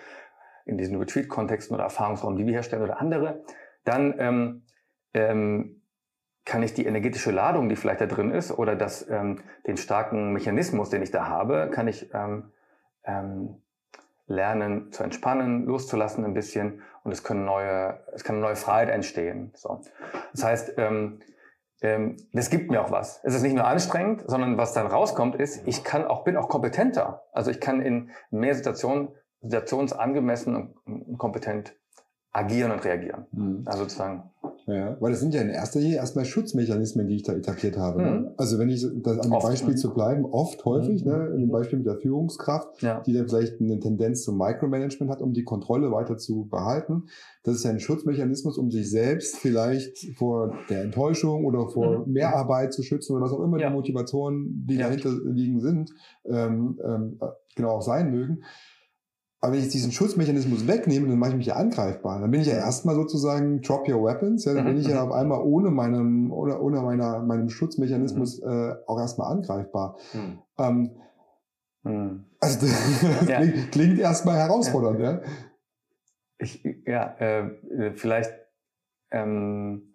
[0.66, 3.44] in diesen Retreat-Kontexten oder Erfahrungsraum, die wir herstellen oder andere,
[3.84, 4.64] dann ähm,
[5.14, 5.82] ähm,
[6.44, 10.34] kann ich die energetische Ladung, die vielleicht da drin ist, oder das, ähm, den starken
[10.34, 12.52] Mechanismus, den ich da habe, kann ich ähm,
[13.04, 13.62] ähm,
[14.28, 18.90] lernen zu entspannen, loszulassen ein bisschen und es können neue, es kann eine neue Freiheit
[18.90, 19.52] entstehen.
[19.56, 19.82] So.
[20.34, 21.20] Das heißt, ähm,
[21.82, 23.20] ähm, das gibt mir auch was.
[23.24, 26.50] Es ist nicht nur anstrengend, sondern was dann rauskommt, ist, ich kann auch, bin auch
[26.50, 27.24] kompetenter.
[27.32, 29.10] Also ich kann in mehr Situationen,
[29.46, 31.76] situationsangemessen und kompetent
[32.32, 33.26] agieren und reagieren.
[33.32, 33.64] Mhm.
[33.66, 34.32] Also sozusagen
[34.68, 38.02] ja, weil das sind ja in erster Linie erstmal Schutzmechanismen, die ich da etabliert habe.
[38.02, 38.10] Ne?
[38.10, 38.22] Mhm.
[38.24, 38.34] Ne?
[38.38, 39.80] Also wenn ich das an dem oft, Beispiel ne?
[39.80, 41.12] zu bleiben, oft, häufig, mhm.
[41.12, 43.00] ne, in dem Beispiel mit der Führungskraft, ja.
[43.02, 47.04] die dann vielleicht eine Tendenz zum Micromanagement hat, um die Kontrolle weiter zu behalten.
[47.44, 52.14] Das ist ja ein Schutzmechanismus, um sich selbst vielleicht vor der Enttäuschung oder vor mhm.
[52.14, 53.70] Mehrarbeit zu schützen oder was auch immer ja.
[53.70, 54.88] die Motivationen, die ja.
[54.88, 55.92] dahinter liegen sind,
[56.26, 57.20] ähm, ähm,
[57.56, 58.42] genau auch sein mögen.
[59.42, 62.20] Aber wenn ich diesen Schutzmechanismus wegnehme, dann mache ich mich ja angreifbar.
[62.20, 64.46] Dann bin ich ja erstmal sozusagen drop your weapons.
[64.46, 65.10] Ja, dann bin ich ja mhm.
[65.10, 68.50] auf einmal ohne meinem oder ohne meiner meinem Schutzmechanismus mhm.
[68.50, 69.98] äh, auch erstmal angreifbar.
[70.14, 70.40] Mhm.
[70.58, 72.26] Ähm.
[72.40, 73.38] Also das ja.
[73.38, 75.12] klingt, klingt erstmal herausfordernd, ja.
[75.12, 75.22] ja.
[76.38, 78.34] Ich, ja, äh, vielleicht
[79.12, 79.94] ähm,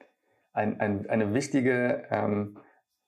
[0.52, 2.58] ein, ein, eine wichtige ähm,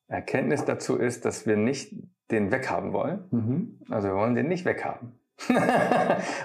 [0.09, 1.95] Erkenntnis dazu ist, dass wir nicht
[2.31, 3.25] den weghaben wollen.
[3.31, 3.81] Mhm.
[3.88, 5.18] Also wir wollen den nicht weghaben.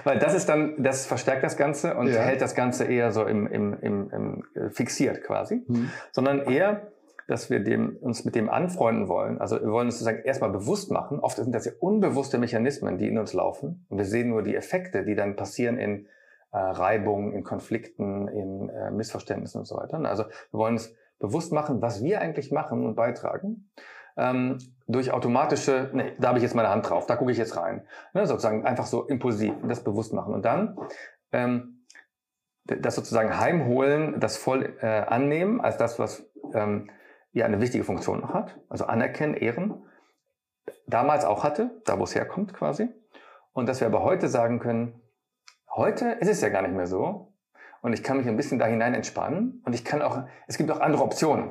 [0.04, 2.20] Weil das ist dann, das verstärkt das Ganze und ja.
[2.20, 5.90] hält das Ganze eher so im, im, im, im äh, fixiert quasi, mhm.
[6.12, 6.92] sondern eher,
[7.28, 9.38] dass wir dem, uns mit dem anfreunden wollen.
[9.40, 11.20] Also wir wollen uns sozusagen erstmal bewusst machen.
[11.20, 13.86] Oft sind das ja unbewusste Mechanismen, die in uns laufen.
[13.88, 16.06] Und wir sehen nur die Effekte, die dann passieren in
[16.52, 20.00] äh, Reibungen, in Konflikten, in äh, Missverständnissen und so weiter.
[20.04, 23.68] Also wir wollen uns bewusst machen, was wir eigentlich machen und beitragen
[24.16, 27.56] ähm, durch automatische, nee, da habe ich jetzt meine Hand drauf, da gucke ich jetzt
[27.56, 27.86] rein.
[28.14, 30.34] Ne, sozusagen einfach so impulsiv das bewusst machen.
[30.34, 30.78] Und dann
[31.30, 31.84] ähm,
[32.64, 36.90] das sozusagen heimholen, das voll äh, annehmen als das, was ähm,
[37.32, 38.58] ja eine wichtige Funktion noch hat.
[38.68, 39.82] Also anerkennen, ehren.
[40.86, 42.88] Damals auch hatte, da wo es herkommt quasi.
[43.52, 45.00] Und dass wir aber heute sagen können,
[45.74, 47.34] heute ist es ja gar nicht mehr so.
[47.80, 49.62] Und ich kann mich ein bisschen da hinein entspannen.
[49.64, 51.50] Und ich kann auch, es gibt auch andere Optionen.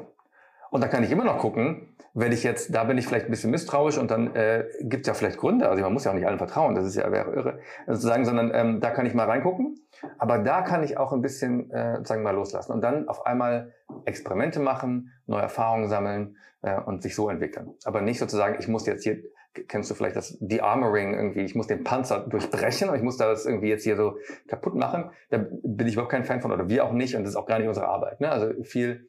[0.69, 3.31] Und da kann ich immer noch gucken, wenn ich jetzt, da bin ich vielleicht ein
[3.31, 6.15] bisschen misstrauisch und dann äh, gibt es ja vielleicht Gründe, also man muss ja auch
[6.15, 9.27] nicht allen vertrauen, das ist ja wäre irre, sozusagen, sondern ähm, da kann ich mal
[9.27, 9.75] reingucken.
[10.17, 13.27] Aber da kann ich auch ein bisschen, äh, sagen wir mal, loslassen und dann auf
[13.27, 13.73] einmal
[14.05, 17.75] Experimente machen, neue Erfahrungen sammeln äh, und sich so entwickeln.
[17.85, 19.21] Aber nicht sozusagen, ich muss jetzt hier,
[19.67, 23.45] kennst du vielleicht das De-Armoring irgendwie, ich muss den Panzer durchbrechen und ich muss das
[23.45, 25.11] irgendwie jetzt hier so kaputt machen.
[25.29, 27.47] Da bin ich überhaupt kein Fan von oder wir auch nicht und das ist auch
[27.47, 28.21] gar nicht unsere Arbeit.
[28.21, 28.31] Ne?
[28.31, 29.07] Also viel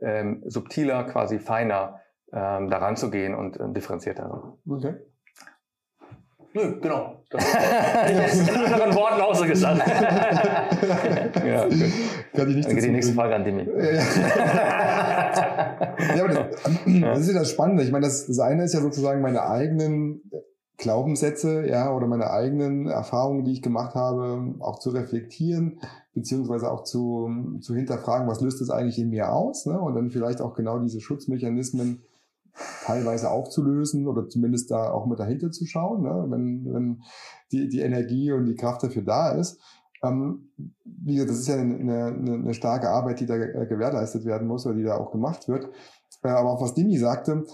[0.00, 2.00] ähm, subtiler, quasi feiner
[2.32, 4.56] ähm, daran zu gehen und äh, differenzierter.
[4.68, 4.94] Okay.
[6.56, 7.22] Nö, genau.
[7.28, 7.44] Das
[8.34, 9.78] ist in anderen Worten auch so gesagt.
[11.46, 11.92] ja, gut.
[12.34, 13.64] Kann ich nicht Dann geht die nächste Frage an Demi.
[16.14, 17.82] ja, aber das, das, ist ja das Spannende.
[17.82, 20.22] Ich meine, das, das eine ist ja sozusagen meine eigenen
[20.78, 25.80] Glaubenssätze, ja, oder meine eigenen Erfahrungen, die ich gemacht habe, auch zu reflektieren,
[26.16, 29.78] beziehungsweise auch zu, zu hinterfragen, was löst das eigentlich in mir aus, ne?
[29.78, 32.00] Und dann vielleicht auch genau diese Schutzmechanismen
[32.84, 36.24] teilweise aufzulösen oder zumindest da auch mit dahinter zu schauen, ne?
[36.28, 37.02] wenn, wenn
[37.52, 39.60] die, die Energie und die Kraft dafür da ist.
[40.02, 40.48] Ähm,
[40.84, 44.64] wie gesagt, das ist ja eine, eine, eine starke Arbeit, die da gewährleistet werden muss
[44.64, 45.68] oder die da auch gemacht wird.
[46.22, 47.44] Äh, aber auch was Dimi sagte,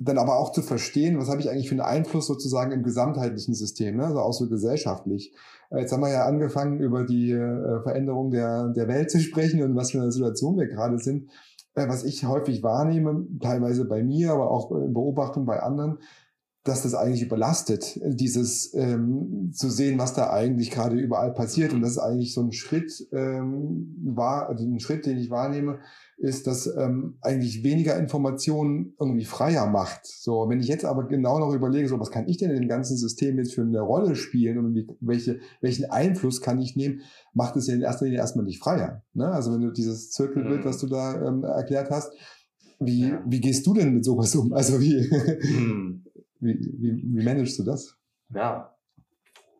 [0.00, 3.54] dann aber auch zu verstehen, was habe ich eigentlich für einen Einfluss sozusagen im gesamtheitlichen
[3.54, 4.06] System, ne?
[4.06, 5.34] also auch so gesellschaftlich.
[5.70, 9.62] Äh, jetzt haben wir ja angefangen, über die äh, Veränderung der, der Welt zu sprechen
[9.62, 11.30] und was für eine Situation wir gerade sind.
[11.74, 15.98] Äh, was ich häufig wahrnehme, teilweise bei mir, aber auch in Beobachtung bei anderen,
[16.64, 21.72] dass das eigentlich überlastet, dieses ähm, zu sehen, was da eigentlich gerade überall passiert.
[21.72, 25.78] Und das ist eigentlich so ein Schritt ähm, war, also ein Schritt, den ich wahrnehme,
[26.20, 30.06] ist, dass ähm, eigentlich weniger Informationen irgendwie freier macht.
[30.06, 32.68] So, wenn ich jetzt aber genau noch überlege, so was kann ich denn in dem
[32.68, 37.00] ganzen System jetzt für eine Rolle spielen und wie, welche, welchen Einfluss kann ich nehmen,
[37.32, 39.02] macht es ja in erster Linie erstmal nicht freier.
[39.14, 39.28] Ne?
[39.28, 40.64] Also wenn du dieses Zirkelbild, mhm.
[40.64, 42.12] was du da ähm, erklärt hast,
[42.78, 43.22] wie, ja.
[43.26, 44.52] wie gehst du denn mit sowas um?
[44.52, 46.04] Also wie, mhm.
[46.40, 47.96] wie, wie, wie managst du das?
[48.34, 48.74] Ja,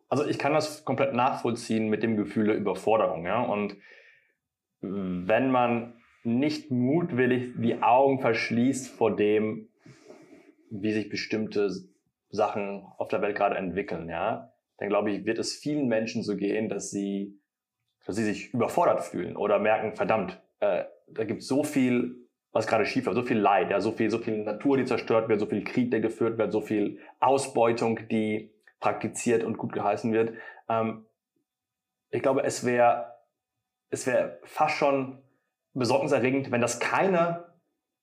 [0.09, 3.41] also ich kann das komplett nachvollziehen mit dem Gefühl der Überforderung, ja.
[3.41, 3.77] Und
[4.81, 9.69] wenn man nicht mutwillig die Augen verschließt vor dem,
[10.69, 11.69] wie sich bestimmte
[12.29, 16.35] Sachen auf der Welt gerade entwickeln, ja, dann glaube ich, wird es vielen Menschen so
[16.35, 17.39] gehen, dass sie,
[18.05, 22.15] dass sie sich überfordert fühlen oder merken, verdammt, äh, da gibt es so viel,
[22.51, 25.29] was gerade schief läuft, so viel Leid, ja, so viel, so viel Natur, die zerstört
[25.29, 30.11] wird, so viel Krieg, der geführt wird, so viel Ausbeutung, die praktiziert und gut geheißen
[30.11, 30.33] wird.
[30.67, 31.05] Ähm,
[32.09, 33.15] ich glaube, es wäre,
[33.89, 35.21] es wäre fast schon
[35.73, 37.45] besorgniserregend, wenn das keine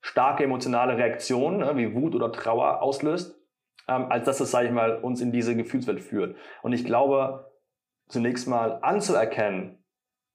[0.00, 3.38] starke emotionale Reaktion ne, wie Wut oder Trauer auslöst,
[3.88, 6.36] ähm, als dass es, sage ich mal, uns in diese Gefühlswelt führt.
[6.62, 7.52] Und ich glaube,
[8.08, 9.84] zunächst mal anzuerkennen,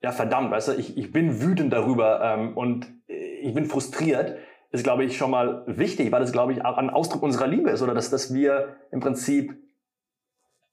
[0.01, 4.37] ja verdammt, weißt du, ich, ich bin wütend darüber ähm, und ich bin frustriert,
[4.71, 7.69] ist, glaube ich, schon mal wichtig, weil es, glaube ich, auch ein Ausdruck unserer Liebe
[7.69, 9.55] ist oder dass, dass wir im Prinzip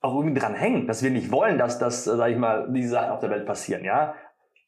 [0.01, 3.11] auch irgendwie dran hängen, dass wir nicht wollen, dass das, sage ich mal, diese Sachen
[3.11, 4.15] auf der Welt passieren, ja.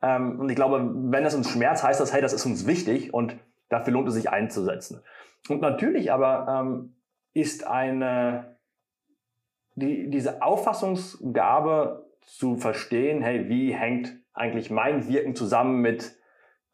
[0.03, 3.15] Ähm, und ich glaube, wenn es uns schmerzt, heißt das, hey, das ist uns wichtig
[3.15, 3.37] und
[3.69, 5.03] dafür lohnt es sich einzusetzen.
[5.49, 6.97] Und natürlich aber ähm,
[7.35, 8.59] ist eine,
[9.75, 16.17] die, diese Auffassungsgabe zu verstehen, hey, wie hängt eigentlich mein Wirken zusammen mit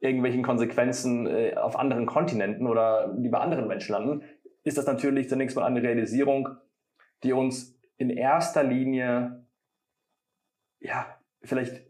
[0.01, 4.23] irgendwelchen Konsequenzen äh, auf anderen Kontinenten oder die bei anderen Menschen landen,
[4.65, 6.51] ist das natürlich zunächst mal eine Realisierung,
[7.23, 9.45] die uns in erster Linie
[10.81, 11.07] ja
[11.43, 11.88] vielleicht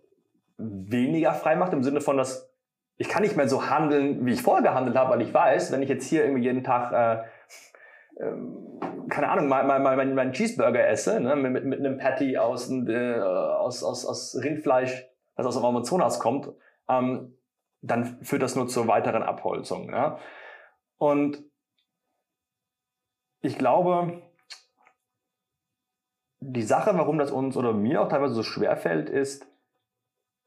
[0.59, 2.53] weniger frei macht im Sinne von, dass
[2.97, 5.83] ich kann nicht mehr so handeln, wie ich vorher gehandelt habe, weil ich weiß, wenn
[5.83, 8.33] ich jetzt hier irgendwie jeden Tag äh, äh,
[9.09, 13.21] keine Ahnung, mal, mal meinen, meinen Cheeseburger esse, ne, mit, mit einem Patty aus, äh,
[13.21, 16.53] aus, aus, aus Rindfleisch, das aus dem Amazonas kommt,
[16.89, 17.39] ähm,
[17.81, 19.91] dann führt das nur zur weiteren Abholzung.
[19.91, 20.19] Ja?
[20.99, 21.43] Und
[23.41, 24.21] ich glaube,
[26.41, 29.47] die Sache, warum das uns oder mir auch teilweise so schwer fällt, ist,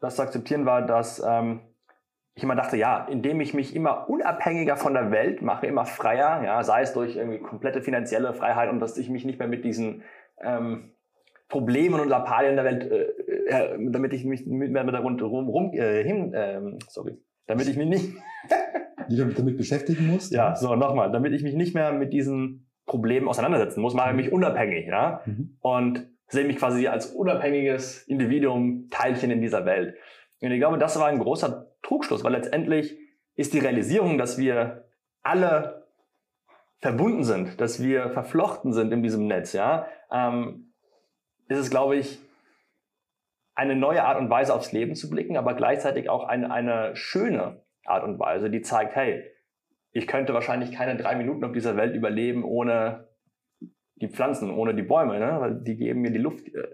[0.01, 1.61] das zu akzeptieren war, dass ähm,
[2.33, 6.43] ich immer dachte, ja, indem ich mich immer unabhängiger von der Welt mache, immer freier,
[6.43, 9.63] ja, sei es durch irgendwie komplette finanzielle Freiheit und dass ich mich nicht mehr mit
[9.63, 10.03] diesen
[10.41, 10.91] ähm,
[11.49, 15.73] Problemen und Lappalien der Welt, äh, äh, damit ich mich mit mehr darunter rum, rum
[15.73, 18.13] äh, hin, ähm, sorry, damit ich mich nicht
[19.09, 20.31] damit beschäftigen muss.
[20.31, 24.15] Ja, so nochmal, damit ich mich nicht mehr mit diesen Problemen auseinandersetzen muss, mache ich
[24.15, 25.57] mich unabhängig, ja, mhm.
[25.59, 29.95] und sehe mich quasi als unabhängiges Individuum, Teilchen in dieser Welt.
[30.41, 32.97] Und ich glaube, das war ein großer Trugschluss, weil letztendlich
[33.35, 34.85] ist die Realisierung, dass wir
[35.23, 35.87] alle
[36.79, 40.73] verbunden sind, dass wir verflochten sind in diesem Netz, ja, ähm,
[41.47, 42.19] ist es, glaube ich,
[43.53, 47.61] eine neue Art und Weise aufs Leben zu blicken, aber gleichzeitig auch eine, eine schöne
[47.85, 49.23] Art und Weise, die zeigt, hey,
[49.91, 53.11] ich könnte wahrscheinlich keine drei Minuten auf dieser Welt überleben ohne
[54.01, 55.37] die Pflanzen, ohne die Bäume, ne?
[55.39, 56.67] weil die geben mir die Luft, äh,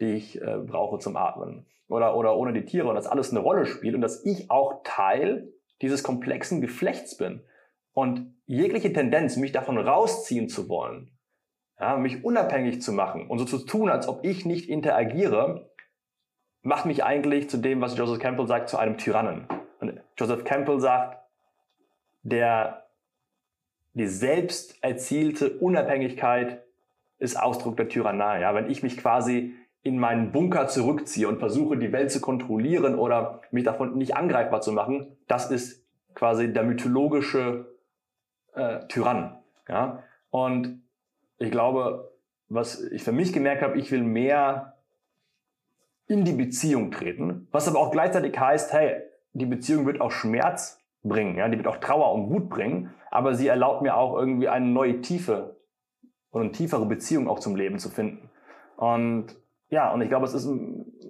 [0.00, 1.66] die ich äh, brauche zum Atmen.
[1.88, 4.82] Oder, oder ohne die Tiere und das alles eine Rolle spielt und dass ich auch
[4.84, 5.52] Teil
[5.82, 7.42] dieses komplexen Geflechts bin.
[7.92, 11.10] Und jegliche Tendenz, mich davon rausziehen zu wollen,
[11.80, 15.70] ja, mich unabhängig zu machen und so zu tun, als ob ich nicht interagiere,
[16.62, 19.48] macht mich eigentlich zu dem, was Joseph Campbell sagt, zu einem Tyrannen.
[19.80, 21.18] Und Joseph Campbell sagt,
[22.22, 22.89] der,
[23.94, 26.62] die selbst erzielte Unabhängigkeit
[27.18, 28.40] ist Ausdruck der Tyrannei.
[28.40, 32.94] Ja, wenn ich mich quasi in meinen Bunker zurückziehe und versuche, die Welt zu kontrollieren
[32.96, 37.66] oder mich davon nicht angreifbar zu machen, das ist quasi der mythologische
[38.54, 39.38] äh, Tyrann.
[39.68, 40.02] Ja?
[40.30, 40.82] Und
[41.38, 42.12] ich glaube,
[42.48, 44.76] was ich für mich gemerkt habe, ich will mehr
[46.08, 50.79] in die Beziehung treten, was aber auch gleichzeitig heißt, hey, die Beziehung wird auch Schmerz
[51.02, 54.48] bringen, ja, die wird auch Trauer und Wut bringen, aber sie erlaubt mir auch irgendwie
[54.48, 55.56] eine neue Tiefe
[56.30, 58.30] und eine tiefere Beziehung auch zum Leben zu finden.
[58.76, 59.36] Und
[59.68, 60.48] ja, und ich glaube, es ist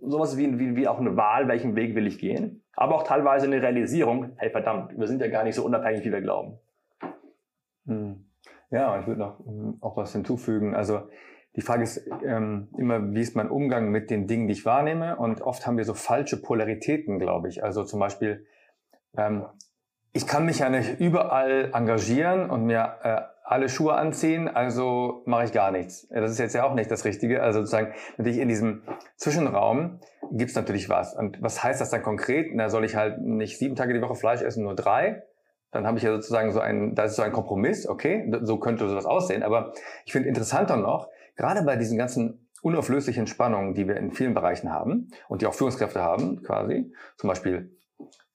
[0.02, 3.46] sowas wie, wie, wie auch eine Wahl, welchen Weg will ich gehen, aber auch teilweise
[3.46, 6.58] eine Realisierung, hey verdammt, wir sind ja gar nicht so unabhängig, wie wir glauben.
[7.86, 8.26] Hm.
[8.70, 10.74] Ja, ich würde noch hm, auch was hinzufügen.
[10.74, 11.08] Also
[11.56, 15.16] die Frage ist ähm, immer, wie ist mein Umgang mit den Dingen, die ich wahrnehme?
[15.16, 17.64] Und oft haben wir so falsche Polaritäten, glaube ich.
[17.64, 18.46] Also zum Beispiel,
[19.16, 19.46] ähm,
[20.12, 25.44] ich kann mich ja nicht überall engagieren und mir äh, alle Schuhe anziehen, also mache
[25.44, 26.06] ich gar nichts.
[26.08, 27.42] Das ist jetzt ja auch nicht das Richtige.
[27.42, 28.82] Also sozusagen natürlich in diesem
[29.16, 29.98] Zwischenraum
[30.30, 31.16] gibt's natürlich was.
[31.16, 32.50] Und was heißt das dann konkret?
[32.54, 35.24] Na, soll ich halt nicht sieben Tage die Woche Fleisch essen, nur drei?
[35.72, 38.88] Dann habe ich ja sozusagen so ein, das ist so ein Kompromiss, okay, so könnte
[38.88, 39.42] sowas aussehen.
[39.42, 39.72] Aber
[40.04, 44.72] ich finde interessanter noch, gerade bei diesen ganzen unauflöslichen Spannungen, die wir in vielen Bereichen
[44.72, 47.76] haben und die auch Führungskräfte haben, quasi, zum Beispiel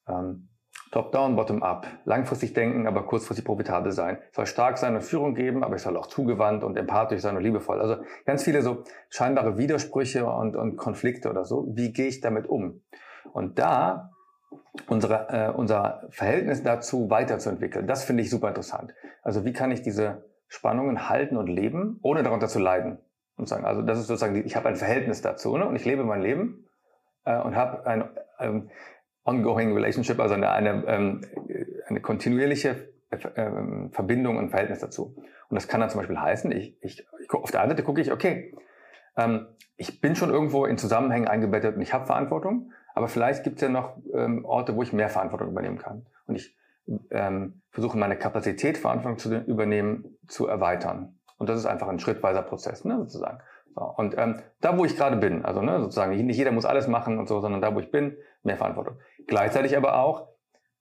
[0.08, 0.50] ähm,
[0.92, 1.88] Top-down, Bottom-up.
[2.06, 4.18] Langfristig denken, aber kurzfristig profitabel sein.
[4.30, 7.36] Es soll stark sein und Führung geben, aber ich soll auch zugewandt und empathisch sein
[7.36, 7.82] und liebevoll.
[7.82, 11.68] Also ganz viele so scheinbare Widersprüche und, und Konflikte oder so.
[11.76, 12.82] Wie gehe ich damit um?
[13.34, 14.12] Und da
[14.88, 17.88] unsere, äh, unser Verhältnis dazu weiterzuentwickeln.
[17.88, 18.94] Das finde ich super interessant.
[19.24, 23.00] Also wie kann ich diese Spannungen halten und leben, ohne darunter zu leiden?
[23.38, 25.68] Und sagen, also das ist sozusagen, ich habe ein Verhältnis dazu ne?
[25.68, 26.68] und ich lebe mein Leben
[27.26, 28.70] äh, und habe ein ähm,
[29.26, 31.22] ongoing relationship, also eine, eine, ähm,
[31.88, 33.18] eine kontinuierliche äh,
[33.92, 35.16] Verbindung und Verhältnis dazu.
[35.50, 38.02] Und das kann dann zum Beispiel heißen, ich, ich, ich auf der einen Seite gucke
[38.02, 38.56] ich, okay,
[39.18, 43.58] ähm, ich bin schon irgendwo in Zusammenhängen eingebettet und ich habe Verantwortung, aber vielleicht gibt
[43.58, 46.06] es ja noch ähm, Orte, wo ich mehr Verantwortung übernehmen kann.
[46.28, 46.56] Und ich
[47.12, 51.20] ähm, versuche meine Kapazität, Verantwortung zu übernehmen, zu erweitern.
[51.38, 53.40] Und das ist einfach ein schrittweiser Prozess, ne, sozusagen.
[53.76, 56.88] So, und ähm, da, wo ich gerade bin, also ne, sozusagen, nicht jeder muss alles
[56.88, 58.98] machen und so, sondern da, wo ich bin, mehr Verantwortung.
[59.28, 60.30] Gleichzeitig aber auch,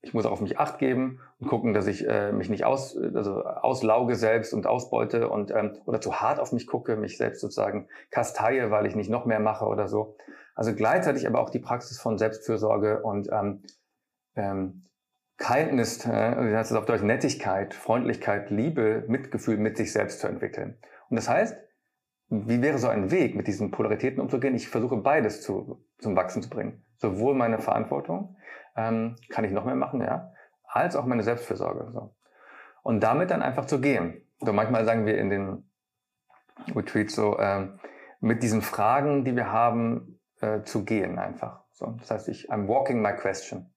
[0.02, 2.96] ich muss auch auf mich Acht geben und gucken, dass ich äh, mich nicht aus,
[2.96, 7.40] also auslauge selbst und ausbeute und ähm, oder zu hart auf mich gucke, mich selbst
[7.40, 10.16] sozusagen kasteie, weil ich nicht noch mehr mache oder so.
[10.54, 13.62] Also gleichzeitig aber auch die Praxis von Selbstfürsorge und ähm,
[14.36, 14.84] ähm,
[15.38, 20.78] Kindness, äh, das ist auf Deutsch Nettigkeit, Freundlichkeit, Liebe, Mitgefühl mit sich selbst zu entwickeln.
[21.08, 21.56] Und das heißt,
[22.28, 24.54] wie wäre so ein Weg, mit diesen Polaritäten umzugehen?
[24.54, 26.84] Ich versuche beides zu, zum Wachsen zu bringen.
[27.04, 28.36] Sowohl meine Verantwortung,
[28.76, 30.32] ähm, kann ich noch mehr machen, ja,
[30.66, 31.90] als auch meine Selbstfürsorge.
[31.92, 32.14] So.
[32.82, 34.22] Und damit dann einfach zu gehen.
[34.40, 35.70] So manchmal sagen wir in den
[36.74, 37.78] Retreats so, ähm,
[38.20, 41.64] mit diesen Fragen, die wir haben, äh, zu gehen einfach.
[41.72, 43.70] So, das heißt, ich, I'm walking my question.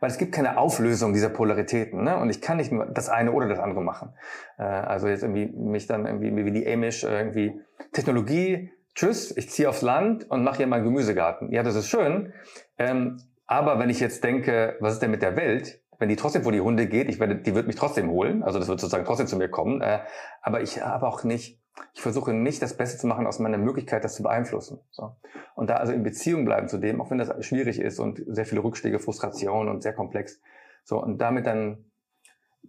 [0.00, 2.18] Weil es gibt keine Auflösung dieser Polaritäten, ne?
[2.18, 4.14] Und ich kann nicht nur das eine oder das andere machen.
[4.58, 7.60] Äh, also jetzt irgendwie mich dann irgendwie wie die Amish äh, irgendwie
[7.92, 11.52] Technologie, tschüss, ich ziehe aufs Land und mache hier meinen Gemüsegarten.
[11.52, 12.32] Ja, das ist schön.
[12.78, 15.80] Ähm, aber wenn ich jetzt denke, was ist denn mit der Welt?
[15.98, 18.42] Wenn die trotzdem vor die Hunde geht, ich werde, die wird mich trotzdem holen.
[18.42, 19.80] Also das wird sozusagen trotzdem zu mir kommen.
[19.80, 20.00] Äh,
[20.42, 21.60] aber ich habe auch nicht
[21.94, 24.80] ich versuche nicht das Beste zu machen aus meiner Möglichkeit, das zu beeinflussen.
[24.90, 25.16] So.
[25.54, 28.46] Und da also in Beziehung bleiben zu dem, auch wenn das schwierig ist und sehr
[28.46, 30.40] viele Rückschläge, Frustration und sehr komplex.
[30.84, 31.87] So, und damit dann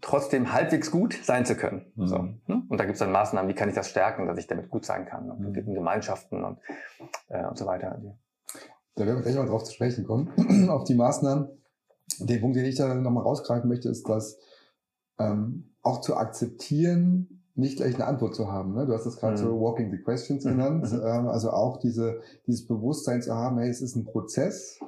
[0.01, 1.91] trotzdem halbwegs gut sein zu können.
[1.95, 2.07] Mhm.
[2.07, 2.63] So, ne?
[2.69, 4.85] Und da gibt es dann Maßnahmen, wie kann ich das stärken, dass ich damit gut
[4.85, 5.29] sein kann.
[5.29, 5.73] Und mhm.
[5.73, 6.59] Gemeinschaften und,
[7.27, 7.99] äh, und so weiter.
[8.95, 11.49] Da werden wir gleich mal drauf zu sprechen kommen, auf die Maßnahmen.
[12.19, 14.39] Den Punkt, den ich da nochmal rausgreifen möchte, ist, dass
[15.19, 18.73] ähm, auch zu akzeptieren, nicht gleich eine Antwort zu haben.
[18.73, 18.85] Ne?
[18.85, 19.45] Du hast das gerade mhm.
[19.45, 20.49] so Walking the Questions mhm.
[20.49, 20.91] genannt.
[20.91, 21.01] Mhm.
[21.03, 24.79] Ähm, also auch diese, dieses Bewusstsein zu haben, hey, es ist ein Prozess.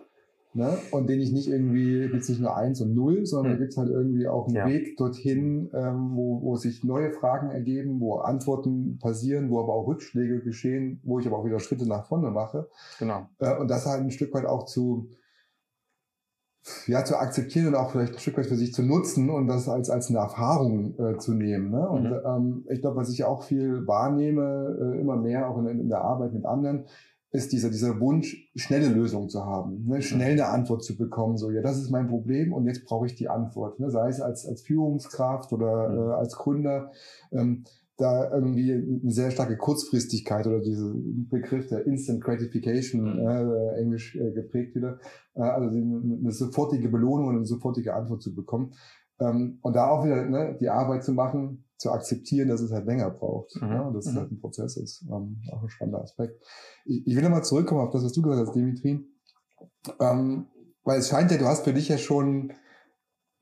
[0.54, 0.78] Ne?
[0.92, 3.56] Und den ich nicht irgendwie, gibt es nicht nur eins und null, sondern mhm.
[3.56, 4.68] da gibt es halt irgendwie auch einen ja.
[4.68, 9.88] Weg dorthin, ähm, wo, wo sich neue Fragen ergeben, wo Antworten passieren, wo aber auch
[9.88, 12.68] Rückschläge geschehen, wo ich aber auch wieder Schritte nach vorne mache.
[13.00, 13.28] Genau.
[13.40, 15.12] Äh, und das halt ein Stück weit auch zu,
[16.86, 19.70] ja, zu akzeptieren und auch vielleicht ein Stück weit für sich zu nutzen und das
[19.70, 21.72] als, als eine Erfahrung äh, zu nehmen.
[21.72, 21.88] Ne?
[21.88, 22.20] Und mhm.
[22.26, 26.02] ähm, ich glaube, was ich auch viel wahrnehme, äh, immer mehr auch in, in, der
[26.02, 26.86] Arbeit mit anderen,
[27.32, 30.02] ist dieser, dieser Wunsch, schnelle Lösungen zu haben, ne?
[30.02, 33.15] schnell eine Antwort zu bekommen, so, ja, das ist mein Problem und jetzt brauche ich
[33.15, 33.89] die Antwort, ne?
[33.89, 35.98] sei es als, als Führungskraft oder mhm.
[35.98, 36.91] äh, als Gründer.
[37.32, 37.63] Ähm,
[37.98, 43.28] da irgendwie eine sehr starke Kurzfristigkeit oder dieser Begriff der Instant Gratification, mhm.
[43.28, 44.98] äh, englisch äh, geprägt wieder,
[45.36, 48.74] äh, also eine, eine sofortige Belohnung und eine sofortige Antwort zu bekommen.
[49.20, 52.86] Ähm, und da auch wieder ne, die Arbeit zu machen, zu akzeptieren, dass es halt
[52.86, 53.56] länger braucht.
[53.56, 53.67] Mhm.
[53.67, 54.12] Ja, dass mhm.
[54.12, 55.04] es halt ein Prozess ist.
[55.10, 56.41] Ähm, auch ein spannender Aspekt.
[56.86, 59.04] Ich, ich will nochmal zurückkommen auf das, was du gesagt hast, Dimitri.
[60.00, 60.46] Ähm,
[60.84, 62.54] weil es scheint ja, du hast für dich ja schon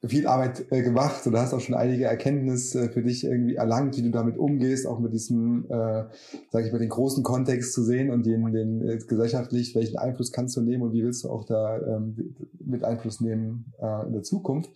[0.06, 3.98] viel Arbeit äh, gemacht und hast auch schon einige Erkenntnisse äh, für dich irgendwie erlangt,
[3.98, 6.06] wie du damit umgehst, auch mit diesem, äh,
[6.50, 10.32] sage ich mal, den großen Kontext zu sehen und den, den äh, gesellschaftlich, welchen Einfluss
[10.32, 14.14] kannst du nehmen und wie willst du auch da ähm, mit Einfluss nehmen äh, in
[14.14, 14.72] der Zukunft.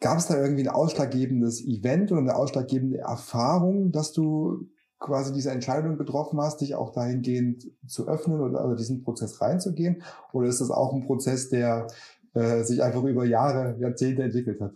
[0.00, 5.50] Gab es da irgendwie ein ausschlaggebendes Event oder eine ausschlaggebende Erfahrung, dass du quasi diese
[5.50, 10.02] Entscheidung getroffen hast, dich auch dahingehend zu öffnen oder also diesen Prozess reinzugehen?
[10.32, 11.86] Oder ist das auch ein Prozess, der
[12.34, 14.72] äh, sich einfach über Jahre, Jahrzehnte entwickelt hat.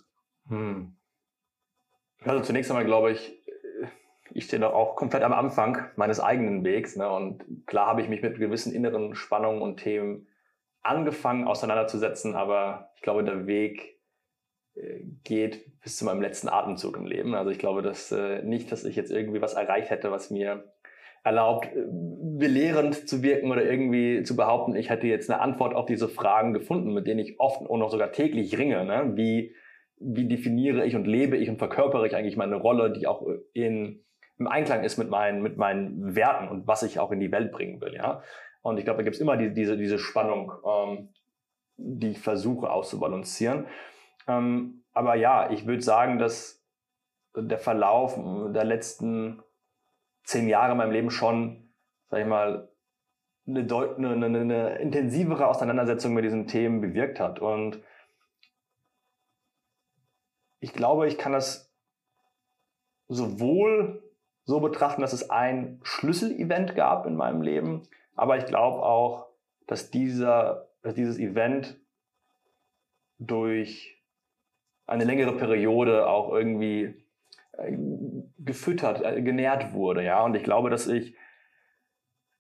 [0.49, 0.97] Hm.
[2.25, 3.35] Also zunächst einmal glaube ich,
[4.33, 6.97] ich stehe doch auch komplett am Anfang meines eigenen Wegs.
[6.97, 7.11] Ne?
[7.11, 10.29] Und klar habe ich mich mit gewissen inneren Spannungen und Themen
[10.83, 13.98] angefangen auseinanderzusetzen, aber ich glaube, der Weg äh,
[15.25, 17.35] geht bis zu meinem letzten Atemzug im Leben.
[17.35, 20.65] Also ich glaube dass, äh, nicht, dass ich jetzt irgendwie was erreicht hätte, was mir
[21.25, 25.87] erlaubt, äh, belehrend zu wirken oder irgendwie zu behaupten, ich hätte jetzt eine Antwort auf
[25.87, 28.85] diese Fragen gefunden, mit denen ich oft und noch sogar täglich ringe.
[28.85, 29.13] Ne?
[29.15, 29.55] Wie,
[29.99, 34.05] wie definiere ich und lebe ich und verkörpere ich eigentlich meine Rolle, die auch in,
[34.39, 37.53] im Einklang ist mit meinen, mit meinen Werten und was ich auch in die Welt
[37.53, 37.95] bringen will.
[37.95, 38.23] Ja?
[38.63, 41.09] Und ich glaube, da gibt es immer die, diese, diese Spannung, ähm,
[41.77, 43.67] die ich versuche auszubalancieren.
[44.29, 46.63] Ähm, aber ja, ich würde sagen, dass
[47.35, 48.19] der Verlauf
[48.53, 49.43] der letzten
[50.25, 51.71] zehn Jahre in meinem Leben schon,
[52.11, 52.71] sag ich mal,
[53.47, 57.39] eine, eine, eine, eine intensivere Auseinandersetzung mit diesen Themen bewirkt hat.
[57.39, 57.83] Und
[60.61, 61.73] ich glaube, ich kann das
[63.09, 64.03] sowohl
[64.45, 69.29] so betrachten, dass es ein Schlüsselevent gab in meinem Leben, aber ich glaube auch,
[69.67, 71.81] dass dieser, dass dieses Event
[73.19, 73.98] durch
[74.89, 77.05] eine längere Periode auch irgendwie
[77.53, 77.77] äh,
[78.39, 80.25] gefüttert, äh, genährt wurde, ja.
[80.25, 81.15] Und ich glaube, dass ich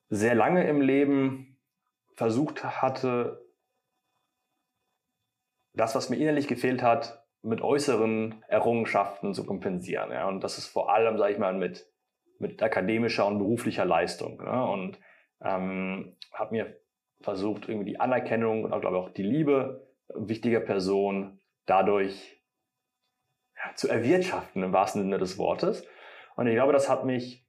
[0.09, 1.59] sehr lange im Leben
[2.17, 3.47] versucht hatte,
[5.75, 10.11] das, was mir innerlich gefehlt hat, mit äußeren Errungenschaften zu kompensieren.
[10.11, 10.27] Ja.
[10.27, 11.87] Und das ist vor allem, sage ich mal, mit,
[12.39, 14.43] mit akademischer und beruflicher Leistung.
[14.43, 14.65] Ne?
[14.65, 14.99] Und
[15.43, 16.81] ähm, habe mir
[17.21, 22.38] versucht, irgendwie die Anerkennung und auch, glaube auch die Liebe wichtiger Personen dadurch ja,
[23.75, 25.85] zu erwirtschaften, im wahrsten Sinne des Wortes.
[26.37, 27.47] Und ich glaube, das hat mich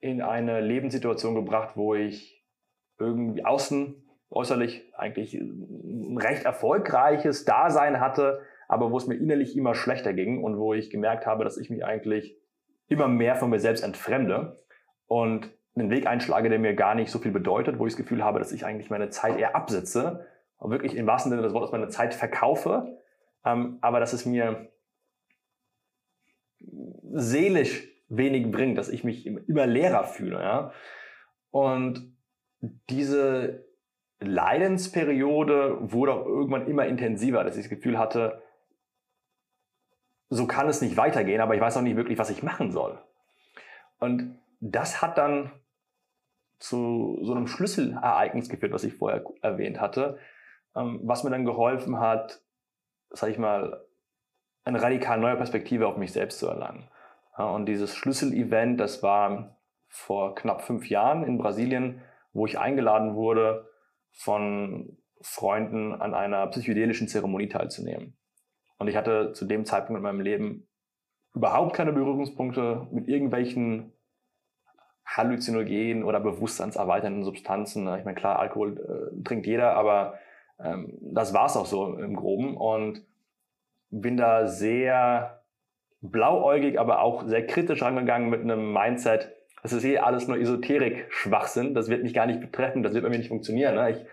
[0.00, 2.44] in eine Lebenssituation gebracht, wo ich
[2.98, 9.74] irgendwie außen, äußerlich eigentlich ein recht erfolgreiches Dasein hatte, aber wo es mir innerlich immer
[9.74, 12.36] schlechter ging und wo ich gemerkt habe, dass ich mich eigentlich
[12.88, 14.64] immer mehr von mir selbst entfremde
[15.06, 18.24] und einen Weg einschlage, der mir gar nicht so viel bedeutet, wo ich das Gefühl
[18.24, 20.26] habe, dass ich eigentlich meine Zeit eher absetze
[20.56, 22.98] und wirklich im wahrsten Sinne des Wortes meine Zeit verkaufe,
[23.44, 24.71] ähm, aber dass es mir
[27.12, 30.40] seelisch wenig bringt, dass ich mich immer leerer fühle.
[30.40, 30.72] Ja?
[31.50, 32.14] Und
[32.90, 33.64] diese
[34.20, 38.42] Leidensperiode wurde auch irgendwann immer intensiver, dass ich das Gefühl hatte,
[40.28, 42.98] so kann es nicht weitergehen, aber ich weiß auch nicht wirklich, was ich machen soll.
[43.98, 45.52] Und das hat dann
[46.58, 50.18] zu so einem Schlüsselereignis geführt, was ich vorher erwähnt hatte,
[50.76, 52.40] ähm, was mir dann geholfen hat,
[53.10, 53.84] sag ich mal,
[54.64, 56.88] eine radikal neue Perspektive auf mich selbst zu erlangen.
[57.36, 59.58] Und dieses Schlüsselevent, das war
[59.88, 62.02] vor knapp fünf Jahren in Brasilien,
[62.32, 63.68] wo ich eingeladen wurde,
[64.10, 68.16] von Freunden an einer psychedelischen Zeremonie teilzunehmen.
[68.78, 70.68] Und ich hatte zu dem Zeitpunkt in meinem Leben
[71.34, 73.92] überhaupt keine Berührungspunkte mit irgendwelchen
[75.06, 77.82] Halluzinogenen oder bewusstseinserweiternden Substanzen.
[77.96, 80.18] Ich meine, klar, Alkohol äh, trinkt jeder, aber
[80.58, 82.56] ähm, das war es auch so im Groben.
[82.56, 83.04] Und
[83.90, 85.41] bin da sehr
[86.02, 89.32] blauäugig, aber auch sehr kritisch angegangen mit einem Mindset,
[89.62, 93.10] das ist eh alles nur Esoterik-Schwachsinn, das wird mich gar nicht betreffen, das wird bei
[93.10, 93.76] mir nicht funktionieren.
[93.76, 93.90] Ne?
[93.92, 94.04] Ich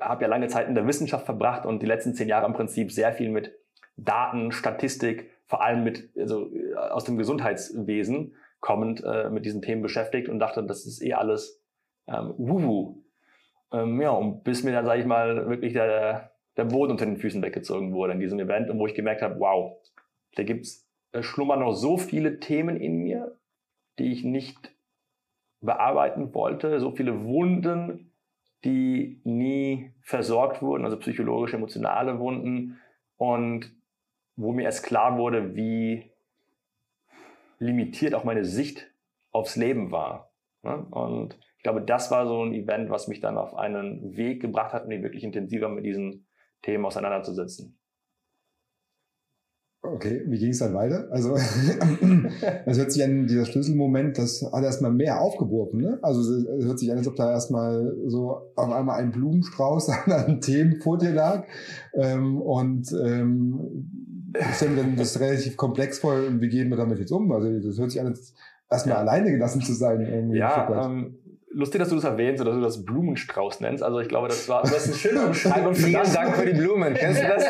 [0.00, 2.90] habe ja lange Zeit in der Wissenschaft verbracht und die letzten zehn Jahre im Prinzip
[2.90, 3.56] sehr viel mit
[3.96, 9.82] Daten, Statistik, vor allem mit, also äh, aus dem Gesundheitswesen kommend äh, mit diesen Themen
[9.82, 11.62] beschäftigt und dachte, das ist eh alles
[12.08, 13.02] ähm, wuhu.
[13.72, 17.16] Ähm, ja, und bis mir dann, sage ich mal, wirklich der, der Boden unter den
[17.16, 19.76] Füßen weggezogen wurde in diesem Event und wo ich gemerkt habe, wow,
[20.36, 23.36] da gibt's äh, schlummern noch so viele Themen in mir,
[23.98, 24.74] die ich nicht
[25.60, 28.12] bearbeiten wollte, so viele Wunden,
[28.64, 32.78] die nie versorgt wurden, also psychologische, emotionale Wunden
[33.16, 33.70] und
[34.36, 36.10] wo mir erst klar wurde, wie
[37.58, 38.90] limitiert auch meine Sicht
[39.30, 40.32] aufs Leben war.
[40.62, 40.86] Ne?
[40.90, 44.72] Und ich glaube, das war so ein Event, was mich dann auf einen Weg gebracht
[44.72, 46.26] hat, mich wirklich intensiver mit diesen
[46.62, 47.78] Themen auseinanderzusetzen.
[49.84, 51.08] Okay, wie ging es dann weiter?
[51.10, 51.34] Also,
[52.66, 55.98] das hört sich an, dieser Schlüsselmoment, das hat erstmal mehr aufgeworfen, ne?
[56.02, 60.40] Also, es hört sich an, als ob da erstmal so auf einmal ein Blumenstrauß an
[60.40, 61.44] Themen vor dir lag.
[61.94, 67.00] Ähm, und ähm, ich stelle mir dann das relativ komplex vor, wie gehen wir damit
[67.00, 67.32] jetzt um?
[67.32, 68.34] Also, das hört sich an, als
[68.70, 69.00] erstmal ja.
[69.00, 70.00] alleine gelassen zu sein.
[70.00, 71.18] Irgendwie ja, ähm,
[71.54, 73.82] lustig, dass du das erwähnst oder dass du das Blumenstrauß nennst.
[73.82, 75.74] Also ich glaube, das war das ist eine schöne Beschreibung.
[75.74, 76.94] Vielen Dank für die Blumen.
[76.94, 77.44] Kennst du das?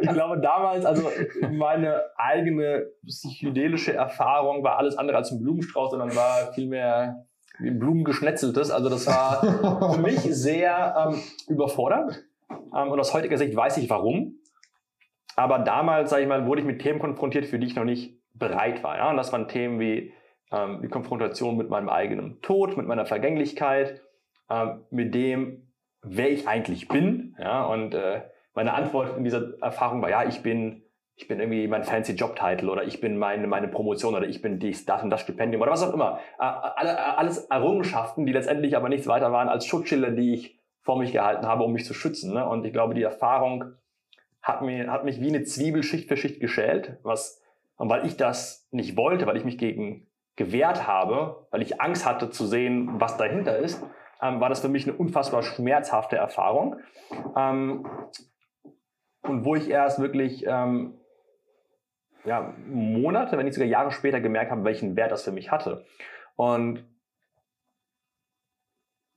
[0.00, 1.10] ich glaube damals, also
[1.50, 7.26] meine eigene psychedelische Erfahrung war alles andere als ein Blumenstrauß, sondern war vielmehr
[7.58, 8.70] wie ein Blumengeschnetzeltes.
[8.70, 12.24] Also das war für mich sehr ähm, überfordernd.
[12.50, 14.38] Ähm, und aus heutiger Sicht weiß ich warum.
[15.36, 18.20] Aber damals, sage ich mal, wurde ich mit Themen konfrontiert, für die ich noch nicht
[18.34, 18.96] bereit war.
[18.96, 19.10] Ja?
[19.10, 20.12] Und das waren Themen wie
[20.54, 24.02] ähm, die Konfrontation mit meinem eigenen Tod, mit meiner Vergänglichkeit,
[24.50, 25.68] ähm, mit dem,
[26.02, 27.36] wer ich eigentlich bin.
[27.38, 28.22] Ja, und äh,
[28.54, 30.82] meine Antwort in dieser Erfahrung war, ja, ich bin,
[31.16, 34.58] ich bin irgendwie mein fancy Jobtitel oder ich bin meine, meine Promotion oder ich bin
[34.58, 36.20] dies, das und das Stipendium oder was auch immer.
[36.38, 40.98] Äh, alle, alles Errungenschaften, die letztendlich aber nichts weiter waren als Schutzschilder, die ich vor
[40.98, 42.34] mich gehalten habe, um mich zu schützen.
[42.34, 42.46] Ne?
[42.46, 43.72] Und ich glaube, die Erfahrung
[44.42, 47.40] hat, mir, hat mich wie eine Zwiebel Schicht für Schicht geschält, was,
[47.76, 50.06] und weil ich das nicht wollte, weil ich mich gegen
[50.36, 53.82] gewehrt habe, weil ich Angst hatte zu sehen, was dahinter ist,
[54.20, 56.80] ähm, war das für mich eine unfassbar schmerzhafte Erfahrung.
[57.36, 57.86] Ähm,
[59.22, 60.98] und wo ich erst wirklich ähm,
[62.24, 65.84] ja, Monate, wenn nicht sogar Jahre später gemerkt habe, welchen Wert das für mich hatte.
[66.36, 66.84] Und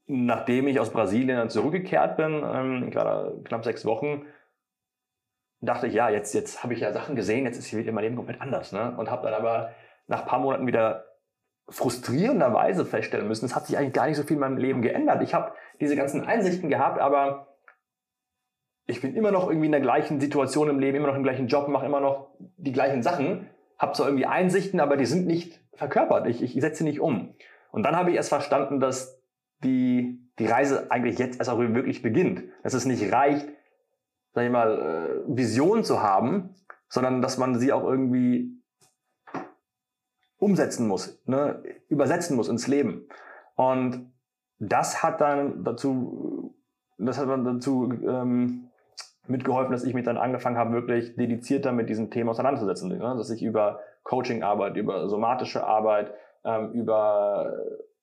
[0.05, 4.25] nachdem ich aus Brasilien dann zurückgekehrt bin, ähm, gerade knapp sechs Wochen,
[5.59, 8.15] dachte ich, ja, jetzt, jetzt habe ich ja Sachen gesehen, jetzt ist hier mein Leben
[8.15, 8.71] komplett anders.
[8.71, 8.95] Ne?
[8.97, 9.73] Und habe dann aber
[10.07, 11.06] nach ein paar Monaten wieder
[11.69, 15.21] frustrierenderweise feststellen müssen, es hat sich eigentlich gar nicht so viel in meinem Leben geändert.
[15.21, 17.57] Ich habe diese ganzen Einsichten gehabt, aber
[18.85, 21.47] ich bin immer noch irgendwie in der gleichen Situation im Leben, immer noch im gleichen
[21.47, 25.59] Job, mache immer noch die gleichen Sachen, habe zwar irgendwie Einsichten, aber die sind nicht
[25.73, 26.25] verkörpert.
[26.27, 27.35] Ich, ich setze sie nicht um.
[27.71, 29.21] Und dann habe ich erst verstanden, dass
[29.63, 32.43] die, die Reise eigentlich jetzt erst auch wirklich beginnt.
[32.63, 33.47] Dass es nicht reicht,
[34.33, 36.55] sag ich mal, äh, Visionen zu haben,
[36.87, 38.57] sondern dass man sie auch irgendwie
[40.39, 43.07] umsetzen muss, ne, übersetzen muss ins Leben.
[43.55, 44.11] Und
[44.59, 46.55] das hat dann dazu,
[46.97, 48.69] das hat dann dazu ähm,
[49.27, 52.89] mitgeholfen, dass ich mich dann angefangen habe, wirklich dedizierter mit diesem Thema auseinanderzusetzen.
[52.89, 52.97] Ne?
[52.99, 56.13] Dass ich über Coaching-Arbeit, über somatische Arbeit,
[56.43, 57.53] ähm, über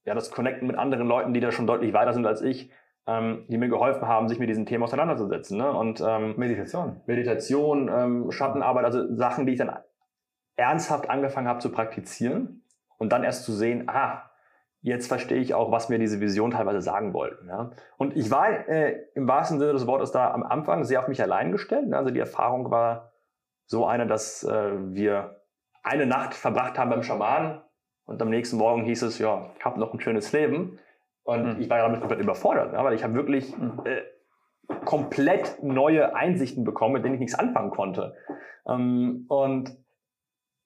[0.05, 2.71] ja, das Connecten mit anderen Leuten, die da schon deutlich weiter sind als ich,
[3.07, 5.59] ähm, die mir geholfen haben, sich mit diesem Thema auseinanderzusetzen.
[5.59, 5.71] Ne?
[5.73, 7.01] Und ähm, Meditation.
[7.07, 9.77] Meditation, ähm, Schattenarbeit, also Sachen, die ich dann
[10.57, 12.63] ernsthaft angefangen habe zu praktizieren
[12.99, 14.31] und dann erst zu sehen, ah,
[14.81, 17.49] jetzt verstehe ich auch, was mir diese Vision teilweise sagen wollten.
[17.49, 17.71] Ja?
[17.97, 21.23] Und ich war äh, im wahrsten Sinne des Wortes da am Anfang sehr auf mich
[21.23, 21.89] allein gestellt.
[21.89, 21.97] Ne?
[21.97, 23.13] Also die Erfahrung war
[23.67, 25.41] so eine, dass äh, wir
[25.83, 27.63] eine Nacht verbracht haben beim Schamanen
[28.05, 30.79] und am nächsten Morgen hieß es, ja, ich habe noch ein schönes Leben.
[31.23, 31.61] Und mhm.
[31.63, 33.81] ich war damit komplett überfordert, ja, weil ich habe wirklich mhm.
[33.85, 34.03] äh,
[34.85, 38.15] komplett neue Einsichten bekommen, mit denen ich nichts anfangen konnte.
[38.67, 39.75] Ähm, und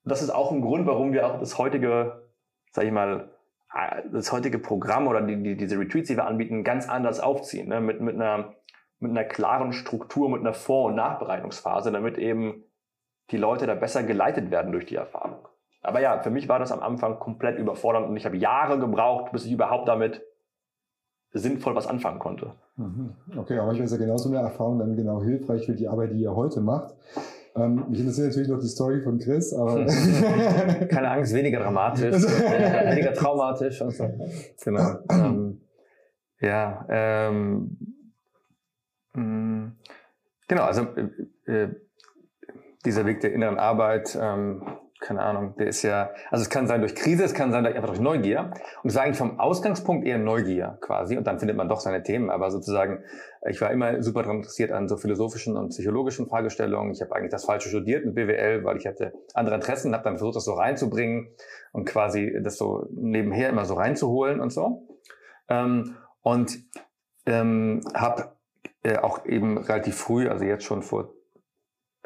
[0.04, 2.22] das ist auch ein Grund, warum wir auch das heutige,
[2.72, 3.30] sag ich mal,
[3.74, 7.68] äh, das heutige Programm oder die, die, diese Retreats, die wir anbieten, ganz anders aufziehen.
[7.68, 7.80] Ne?
[7.80, 8.54] Mit, mit, einer,
[9.00, 12.64] mit einer klaren Struktur, mit einer Vor- und Nachbereitungsphase, damit eben
[13.30, 15.48] die Leute da besser geleitet werden durch die Erfahrung.
[15.82, 19.32] Aber ja, für mich war das am Anfang komplett überfordernd und ich habe Jahre gebraucht,
[19.32, 20.22] bis ich überhaupt damit
[21.32, 22.52] sinnvoll was anfangen konnte.
[22.76, 23.14] Mhm.
[23.36, 26.20] Okay, aber manchmal ist ja genauso eine Erfahrung dann genau hilfreich für die Arbeit, die
[26.20, 26.94] ihr heute macht.
[27.58, 29.84] Ähm, mich interessiert natürlich noch die Story von Chris, aber.
[30.88, 34.08] Keine Angst, weniger dramatisch, äh, weniger traumatisch und so.
[34.64, 34.98] Genau.
[35.10, 35.60] Ähm,
[36.40, 37.76] ja, ähm,
[39.14, 39.76] mh, mm,
[40.46, 40.86] genau, also
[41.46, 41.68] äh, äh,
[42.84, 44.62] dieser Weg der inneren Arbeit, ähm,
[45.00, 47.86] keine Ahnung, der ist ja, also es kann sein durch Krise, es kann sein einfach
[47.86, 48.50] durch Neugier.
[48.82, 51.16] Und es war eigentlich vom Ausgangspunkt eher Neugier quasi.
[51.16, 52.30] Und dann findet man doch seine Themen.
[52.30, 53.04] Aber sozusagen,
[53.48, 56.92] ich war immer super daran interessiert an so philosophischen und psychologischen Fragestellungen.
[56.92, 60.18] Ich habe eigentlich das Falsche studiert mit BWL, weil ich hatte andere Interessen, habe dann
[60.18, 61.28] versucht, das so reinzubringen
[61.72, 64.88] und quasi das so nebenher immer so reinzuholen und so.
[65.48, 66.58] Ähm, und
[67.26, 68.32] ähm, habe
[68.82, 71.14] äh, auch eben relativ früh, also jetzt schon vor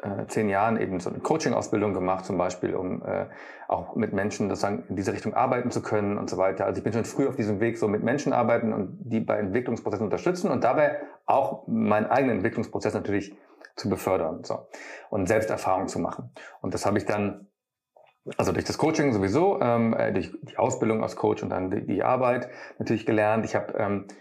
[0.03, 3.27] äh, zehn Jahren eben so eine Coaching-Ausbildung gemacht, zum Beispiel, um äh,
[3.67, 6.65] auch mit Menschen sozusagen in diese Richtung arbeiten zu können und so weiter.
[6.65, 9.37] Also ich bin schon früh auf diesem Weg so mit Menschen arbeiten und die bei
[9.37, 13.35] Entwicklungsprozessen unterstützen und dabei auch meinen eigenen Entwicklungsprozess natürlich
[13.75, 14.67] zu befördern so
[15.09, 16.31] und Selbsterfahrung zu machen.
[16.61, 17.47] Und das habe ich dann
[18.37, 21.85] also durch das Coaching sowieso, ähm, äh, durch die Ausbildung als Coach und dann die,
[21.85, 22.49] die Arbeit
[22.79, 23.45] natürlich gelernt.
[23.45, 24.13] Ich habe ähm, äh,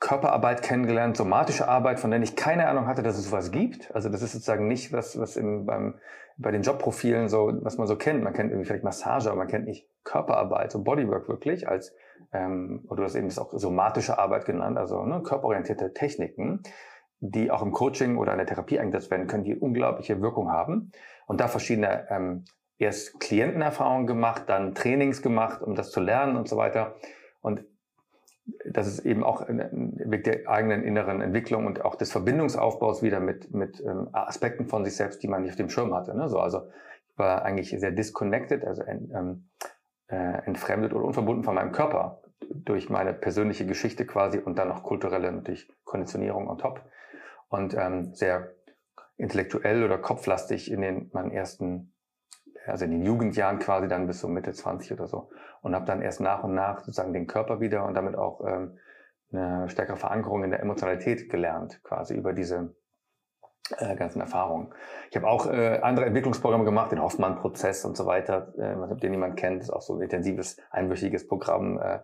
[0.00, 3.94] Körperarbeit kennengelernt, somatische Arbeit, von der ich keine Ahnung hatte, dass es sowas gibt.
[3.94, 5.98] Also das ist sozusagen nicht was, was im, beim,
[6.36, 8.22] bei den Jobprofilen so, was man so kennt.
[8.22, 11.94] Man kennt irgendwie vielleicht Massage, aber man kennt nicht Körperarbeit, so Bodywork wirklich als,
[12.32, 16.62] ähm, oder du hast eben das auch somatische Arbeit genannt, also ne, körperorientierte Techniken,
[17.20, 20.92] die auch im Coaching oder in der Therapie eingesetzt werden können, die unglaubliche Wirkung haben.
[21.26, 22.44] Und da verschiedene ähm,
[22.78, 26.96] erst Klientenerfahrungen gemacht, dann Trainings gemacht, um das zu lernen und so weiter.
[27.40, 27.64] Und
[28.64, 33.20] das ist eben auch ein Weg der eigenen inneren Entwicklung und auch des Verbindungsaufbaus wieder
[33.20, 36.16] mit, mit ähm, Aspekten von sich selbst, die man nicht auf dem Schirm hatte.
[36.16, 36.28] Ne?
[36.28, 36.68] So, also
[37.08, 39.48] ich war eigentlich sehr disconnected, also ähm,
[40.08, 44.84] äh, entfremdet oder unverbunden von meinem Körper durch meine persönliche Geschichte quasi und dann noch
[44.84, 46.82] kulturelle natürlich Konditionierung on top
[47.48, 48.52] und ähm, sehr
[49.16, 51.92] intellektuell oder kopflastig in den meinen ersten
[52.66, 55.30] also in den Jugendjahren quasi dann bis so Mitte 20 oder so.
[55.66, 58.78] Und habe dann erst nach und nach sozusagen den Körper wieder und damit auch ähm,
[59.32, 62.76] eine stärkere Verankerung in der Emotionalität gelernt, quasi über diese
[63.78, 64.72] äh, ganzen Erfahrungen.
[65.10, 69.36] Ich habe auch äh, andere Entwicklungsprogramme gemacht, den Hoffmann-Prozess und so weiter, äh, den niemand
[69.36, 71.98] kennt, ist auch so ein intensives, einwöchiges Programm, äh,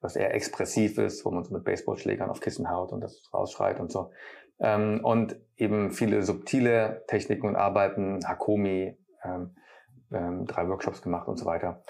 [0.00, 3.78] was eher expressiv ist, wo man so mit Baseballschlägern auf Kissen haut und das rausschreit
[3.78, 4.10] und so.
[4.58, 9.54] Ähm, und eben viele subtile Techniken und Arbeiten, Hakomi, ähm,
[10.10, 11.82] ähm, drei Workshops gemacht und so weiter.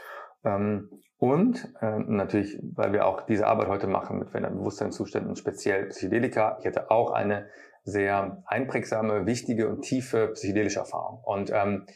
[0.45, 0.91] Ähm,
[1.23, 6.59] und äh, natürlich, weil wir auch diese Arbeit heute machen mit veränderten Bewusstseinszuständen, speziell Psychedelika.
[6.59, 7.47] Ich hatte auch eine
[7.85, 11.23] sehr einprägsame, wichtige und tiefe psychedelische Erfahrung.
[11.23, 11.87] Und ähm,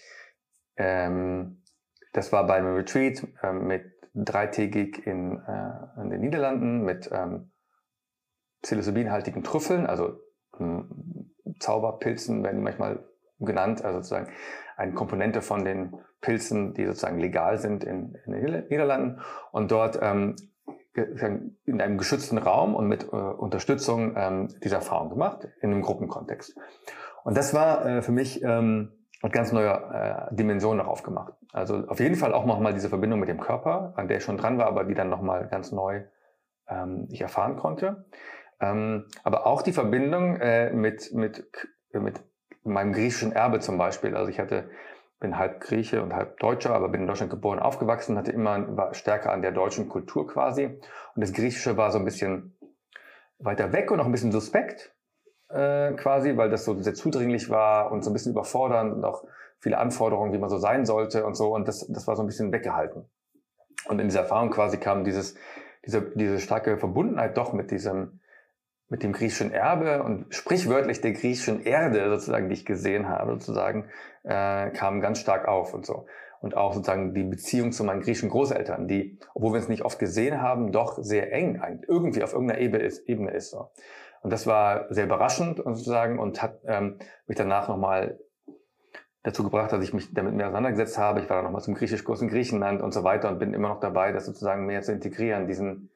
[0.77, 1.65] ähm,
[2.13, 7.51] das war bei einem Retreat ähm, mit dreitägig in, äh, in den Niederlanden mit ähm,
[8.63, 10.21] psilocybinhaltigen Trüffeln, also
[10.57, 13.05] hm, Zauberpilzen werden die manchmal
[13.41, 14.33] genannt, also sozusagen
[14.77, 19.21] eine Komponente von den Pilzen, die sozusagen legal sind in, in den Niederlanden
[19.53, 20.37] und dort ähm,
[21.65, 26.57] in einem geschützten Raum und mit äh, Unterstützung ähm, dieser Erfahrung gemacht, in einem Gruppenkontext.
[27.25, 31.35] Und das war äh, für mich ähm, eine ganz neue äh, Dimension darauf gemacht.
[31.53, 34.37] Also auf jeden Fall auch nochmal diese Verbindung mit dem Körper, an der ich schon
[34.37, 36.05] dran war, aber die dann nochmal ganz neu
[36.69, 38.07] ähm, ich erfahren konnte.
[38.61, 41.47] Ähm, aber auch die Verbindung äh, mit, mit,
[41.93, 42.23] mit
[42.67, 44.17] meinem griechischen Erbe zum Beispiel.
[44.17, 44.69] Also ich hatte
[45.19, 48.95] bin halb Grieche und halb Deutscher, aber bin in Deutschland geboren, aufgewachsen, hatte immer war
[48.95, 50.67] stärker an der deutschen Kultur quasi.
[50.67, 52.59] Und das Griechische war so ein bisschen
[53.39, 54.95] weiter weg und auch ein bisschen suspekt
[55.49, 59.25] äh, quasi, weil das so sehr zudringlich war und so ein bisschen überfordernd und auch
[59.59, 61.55] viele Anforderungen, wie man so sein sollte und so.
[61.55, 63.09] Und das, das war so ein bisschen weggehalten.
[63.89, 65.35] Und in dieser Erfahrung quasi kam dieses,
[65.87, 68.21] diese, diese starke Verbundenheit doch mit diesem,
[68.89, 73.89] mit dem griechischen Erbe und sprichwörtlich der griechischen Erde sozusagen, die ich gesehen habe, sozusagen,
[74.23, 76.07] äh, kam ganz stark auf und so.
[76.41, 79.99] Und auch sozusagen die Beziehung zu meinen griechischen Großeltern, die, obwohl wir es nicht oft
[79.99, 83.09] gesehen haben, doch sehr eng eigentlich, irgendwie auf irgendeiner Ebene ist.
[83.09, 83.71] Ebene ist so.
[84.23, 88.19] Und das war sehr überraschend sozusagen und hat ähm, mich danach nochmal
[89.23, 91.21] dazu gebracht, dass ich mich damit mehr auseinandergesetzt habe.
[91.21, 93.81] Ich war dann nochmal zum Griechischkurs in Griechenland und so weiter und bin immer noch
[93.81, 95.91] dabei, das sozusagen mehr zu integrieren, diesen,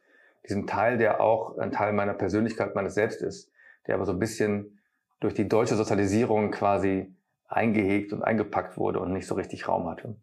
[0.48, 3.50] diesen Teil, der auch ein Teil meiner Persönlichkeit, meines Selbst ist,
[3.86, 4.80] der aber so ein bisschen
[5.20, 7.14] durch die deutsche Sozialisierung quasi
[7.46, 10.16] eingehegt und eingepackt wurde und nicht so richtig Raum hatte.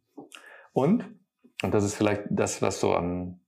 [0.73, 1.05] Und,
[1.63, 3.39] und das ist vielleicht das, was so am,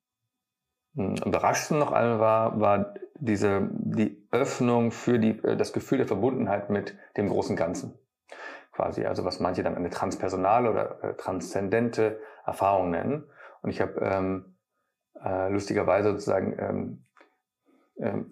[0.98, 6.08] am überraschendsten noch einmal war, war diese, die Öffnung für die, äh, das Gefühl der
[6.08, 7.98] Verbundenheit mit dem großen Ganzen.
[8.72, 13.26] Quasi, also was manche dann eine transpersonale oder äh, transzendente Erfahrung nennen.
[13.62, 14.49] Und ich habe ähm,
[15.24, 17.06] äh, lustigerweise sozusagen ähm,
[18.00, 18.32] ähm,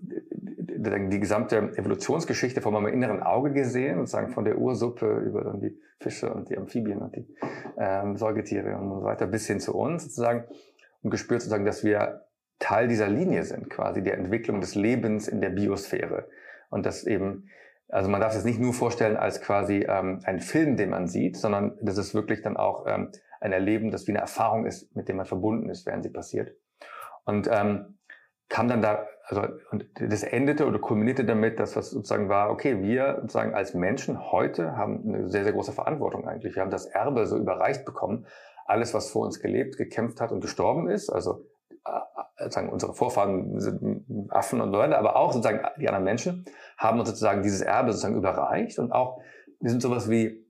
[1.09, 5.77] die gesamte Evolutionsgeschichte von meinem inneren Auge gesehen, sozusagen von der Ursuppe über dann die
[5.99, 7.27] Fische und die Amphibien und die
[7.77, 10.45] ähm, Säugetiere und so weiter bis hin zu uns sozusagen
[11.01, 12.27] und gespürt sozusagen, dass wir
[12.59, 16.27] Teil dieser Linie sind, quasi der Entwicklung des Lebens in der Biosphäre.
[16.69, 17.49] Und das eben,
[17.87, 21.37] also man darf es nicht nur vorstellen als quasi ähm, ein Film, den man sieht,
[21.37, 25.07] sondern das ist wirklich dann auch ähm, ein Erleben, das wie eine Erfahrung ist, mit
[25.07, 26.55] dem man verbunden ist, während sie passiert.
[27.27, 27.97] Und ähm,
[28.49, 32.81] kam dann da, also und das endete oder kulminierte damit, dass was sozusagen war, okay,
[32.81, 36.55] wir sozusagen als Menschen heute haben eine sehr, sehr große Verantwortung eigentlich.
[36.55, 38.25] Wir haben das Erbe so überreicht bekommen.
[38.65, 41.45] Alles, was vor uns gelebt, gekämpft hat und gestorben ist, also
[41.85, 41.99] äh,
[42.39, 46.45] sozusagen unsere Vorfahren sind Affen und weiter, aber auch sozusagen die anderen Menschen
[46.77, 49.19] haben uns sozusagen dieses Erbe sozusagen überreicht und auch
[49.59, 50.45] wir sind sowas wie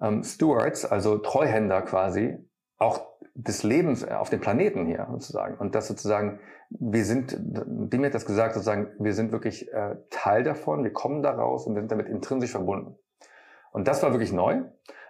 [0.00, 2.38] ähm, Stewards, also Treuhänder quasi,
[2.78, 5.56] auch des Lebens auf dem Planeten hier sozusagen.
[5.56, 6.38] Und das sozusagen,
[6.70, 11.22] wir sind, Dimi hat das gesagt, sozusagen, wir sind wirklich äh, Teil davon, wir kommen
[11.22, 12.96] daraus und wir sind damit intrinsisch verbunden.
[13.72, 14.62] Und das war wirklich neu,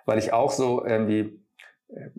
[0.07, 1.43] weil ich auch so irgendwie,
[1.89, 2.11] äh,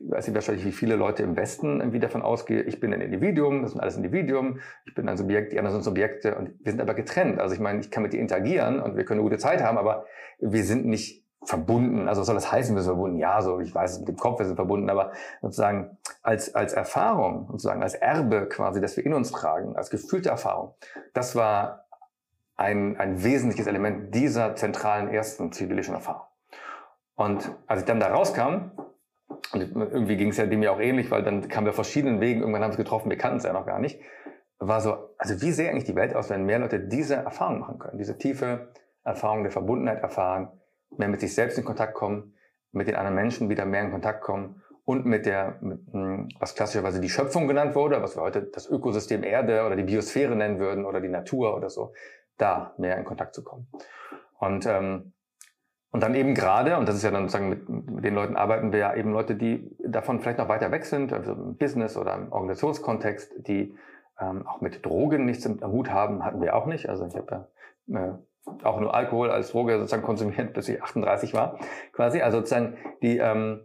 [0.00, 3.62] weiß nicht wahrscheinlich, wie viele Leute im Westen irgendwie davon ausgehe, ich bin ein Individuum,
[3.62, 6.80] das sind alles Individuum, ich bin ein Subjekt, die anderen sind Subjekte und wir sind
[6.80, 7.38] aber getrennt.
[7.38, 9.78] Also ich meine, ich kann mit dir interagieren und wir können eine gute Zeit haben,
[9.78, 10.04] aber
[10.38, 12.08] wir sind nicht verbunden.
[12.08, 13.18] Also soll das heißen, wir sind verbunden?
[13.18, 16.72] Ja, so ich weiß es mit dem Kopf, wir sind verbunden, aber sozusagen als, als
[16.72, 20.74] Erfahrung, sozusagen als Erbe quasi, das wir in uns tragen, als gefühlte Erfahrung,
[21.14, 21.86] das war
[22.56, 26.26] ein, ein wesentliches Element dieser zentralen ersten zivilischen Erfahrung.
[27.14, 28.72] Und als ich dann da rauskam,
[29.52, 32.40] und irgendwie ging es ja dem ja auch ähnlich, weil dann kamen wir verschiedenen Wegen,
[32.40, 34.00] irgendwann haben wir es getroffen, wir kannten es ja noch gar nicht,
[34.58, 37.78] war so, also wie sähe eigentlich die Welt aus, wenn mehr Leute diese Erfahrung machen
[37.78, 38.72] können, diese tiefe
[39.04, 40.59] Erfahrung der Verbundenheit erfahren,
[40.96, 42.34] mehr mit sich selbst in Kontakt kommen,
[42.72, 46.54] mit den anderen Menschen wieder mehr in Kontakt kommen und mit der, mit, hm, was
[46.54, 50.58] klassischerweise die Schöpfung genannt wurde, was wir heute das Ökosystem Erde oder die Biosphäre nennen
[50.58, 51.92] würden oder die Natur oder so,
[52.36, 53.68] da mehr in Kontakt zu kommen.
[54.38, 55.12] Und ähm,
[55.92, 58.72] und dann eben gerade, und das ist ja dann sozusagen mit, mit den Leuten arbeiten
[58.72, 62.14] wir ja eben Leute, die davon vielleicht noch weiter weg sind, also im Business oder
[62.14, 63.76] im Organisationskontext, die
[64.20, 66.88] ähm, auch mit Drogen nichts am Hut haben, hatten wir auch nicht.
[66.88, 67.48] Also ich habe
[67.88, 68.12] ja äh,
[68.62, 71.58] auch nur Alkohol als Droge sozusagen konsumiert, bis ich 38 war,
[71.92, 72.20] quasi.
[72.20, 73.60] Also sozusagen die ähm,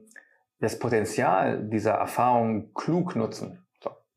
[0.59, 3.65] das Potenzial dieser Erfahrung klug nutzen.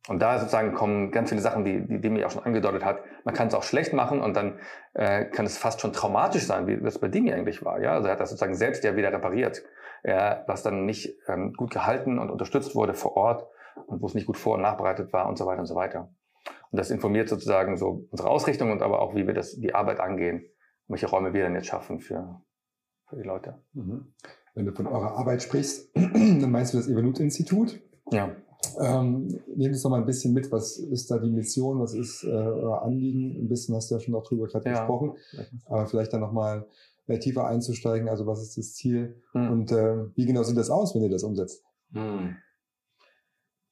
[0.09, 3.03] Und da sozusagen kommen ganz viele Sachen, die, die Demi auch schon angedeutet hat.
[3.25, 4.59] Man kann es auch schlecht machen und dann
[4.95, 7.79] äh, kann es fast schon traumatisch sein, wie das bei Demi eigentlich war.
[7.83, 9.63] Ja, also er hat das sozusagen selbst ja wieder repariert,
[10.05, 13.47] ja, was dann nicht ähm, gut gehalten und unterstützt wurde vor Ort
[13.87, 16.09] und wo es nicht gut vor- und nachbereitet war und so weiter und so weiter.
[16.71, 20.01] Und das informiert sozusagen so unsere Ausrichtung und aber auch, wie wir das die Arbeit
[20.01, 20.47] angehen,
[20.89, 22.41] welche Räume wir dann jetzt schaffen für,
[23.07, 23.63] für die Leute.
[23.73, 24.13] Mhm.
[24.55, 27.81] Wenn du von eurer Arbeit sprichst, dann meinst du das Evolut-Institut?
[28.11, 28.35] Ja.
[28.81, 32.25] Ähm, nehmt uns noch mal ein bisschen mit, was ist da die Mission, was ist
[32.25, 33.41] äh, euer Anliegen?
[33.41, 34.73] Ein bisschen hast du ja schon auch drüber gerade ja.
[34.73, 35.13] gesprochen,
[35.67, 36.67] aber vielleicht dann noch mal
[37.07, 39.51] äh, tiefer einzusteigen, also was ist das Ziel hm.
[39.51, 41.65] und äh, wie genau sieht das aus, wenn ihr das umsetzt?
[41.93, 42.37] Hm.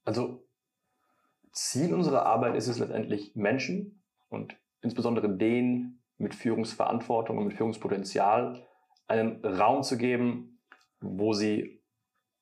[0.05, 0.47] Also
[1.53, 8.67] Ziel unserer Arbeit ist es letztendlich, Menschen und insbesondere denen mit Führungsverantwortung und mit Führungspotenzial
[9.07, 10.61] einen Raum zu geben,
[11.01, 11.83] wo sie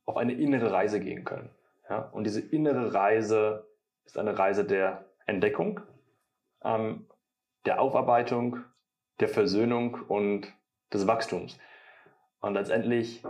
[0.07, 1.51] auf eine innere Reise gehen können.
[1.89, 1.99] Ja?
[2.12, 3.68] Und diese innere Reise
[4.05, 5.81] ist eine Reise der Entdeckung,
[6.62, 7.07] ähm,
[7.66, 8.59] der Aufarbeitung,
[9.20, 10.53] der Versöhnung und
[10.93, 11.59] des Wachstums.
[12.41, 13.22] Und letztendlich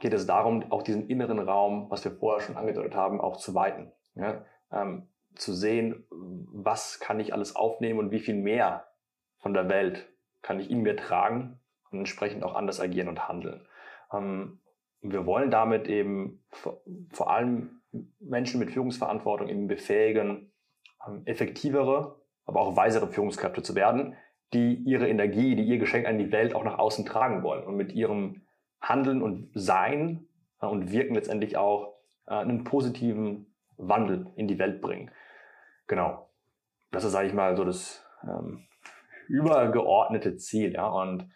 [0.00, 3.54] geht es darum, auch diesen inneren Raum, was wir vorher schon angedeutet haben, auch zu
[3.54, 3.92] weiten.
[4.14, 4.44] Ja?
[4.74, 8.86] ähm, zu sehen, was kann ich alles aufnehmen und wie viel mehr
[9.44, 10.08] von der Welt
[10.40, 13.60] kann ich in mir tragen und entsprechend auch anders agieren und handeln.
[14.10, 14.58] Ähm,
[15.02, 16.80] wir wollen damit eben vor,
[17.12, 17.82] vor, allem
[18.20, 20.50] Menschen mit Führungsverantwortung eben befähigen,
[21.06, 24.16] ähm, effektivere, aber auch weisere Führungskräfte zu werden,
[24.54, 27.76] die ihre Energie, die ihr Geschenk an die Welt auch nach außen tragen wollen und
[27.76, 28.46] mit ihrem
[28.80, 30.26] Handeln und Sein
[30.62, 35.10] äh, und Wirken letztendlich auch äh, einen positiven Wandel in die Welt bringen.
[35.86, 36.30] Genau.
[36.92, 38.64] Das ist, sage ich mal, so das ähm,
[39.28, 40.72] übergeordnete Ziel.
[40.72, 40.86] Ja?
[40.88, 41.30] Und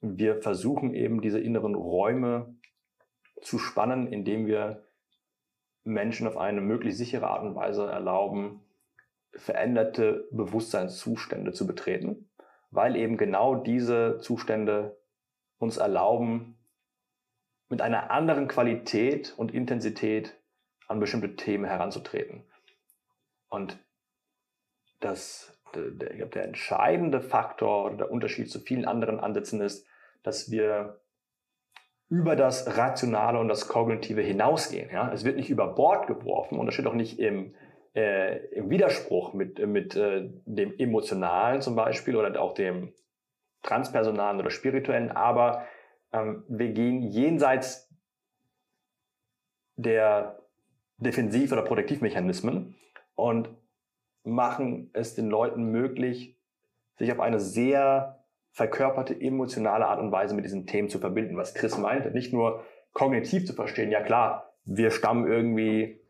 [0.00, 2.54] wir versuchen eben diese inneren Räume
[3.40, 4.84] zu spannen, indem wir
[5.84, 8.60] Menschen auf eine möglichst sichere Art und Weise erlauben,
[9.32, 12.28] veränderte Bewusstseinszustände zu betreten,
[12.70, 14.96] weil eben genau diese Zustände
[15.58, 16.56] uns erlauben,
[17.68, 20.36] mit einer anderen Qualität und Intensität
[20.86, 22.44] an bestimmte Themen heranzutreten.
[23.48, 23.78] Und
[25.00, 29.86] das, der, der, der entscheidende Faktor oder der Unterschied zu vielen anderen Ansätzen ist,
[30.22, 31.00] dass wir
[32.08, 34.90] über das Rationale und das Kognitive hinausgehen.
[34.92, 35.12] Ja?
[35.12, 37.54] Es wird nicht über Bord geworfen und das steht auch nicht im,
[37.94, 42.92] äh, im Widerspruch mit, mit äh, dem Emotionalen zum Beispiel oder auch dem
[43.62, 45.66] Transpersonalen oder Spirituellen, aber
[46.12, 47.90] ähm, wir gehen jenseits
[49.76, 50.38] der
[50.98, 52.76] Defensiv- oder Protektivmechanismen
[53.14, 53.48] und
[54.24, 56.36] machen es den Leuten möglich,
[56.96, 61.36] sich auf eine sehr verkörperte emotionale Art und Weise mit diesen Themen zu verbinden.
[61.36, 66.00] Was Chris meinte, nicht nur kognitiv zu verstehen, ja klar, wir stammen irgendwie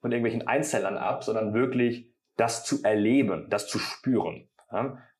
[0.00, 4.48] von irgendwelchen Einzellern ab, sondern wirklich das zu erleben, das zu spüren.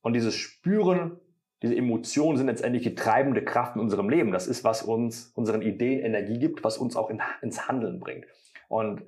[0.02, 1.18] Und dieses Spüren,
[1.62, 4.32] diese Emotionen sind letztendlich die treibende Kraft in unserem Leben.
[4.32, 8.26] Das ist, was uns unseren Ideen Energie gibt, was uns auch in, ins Handeln bringt.
[8.68, 9.02] Und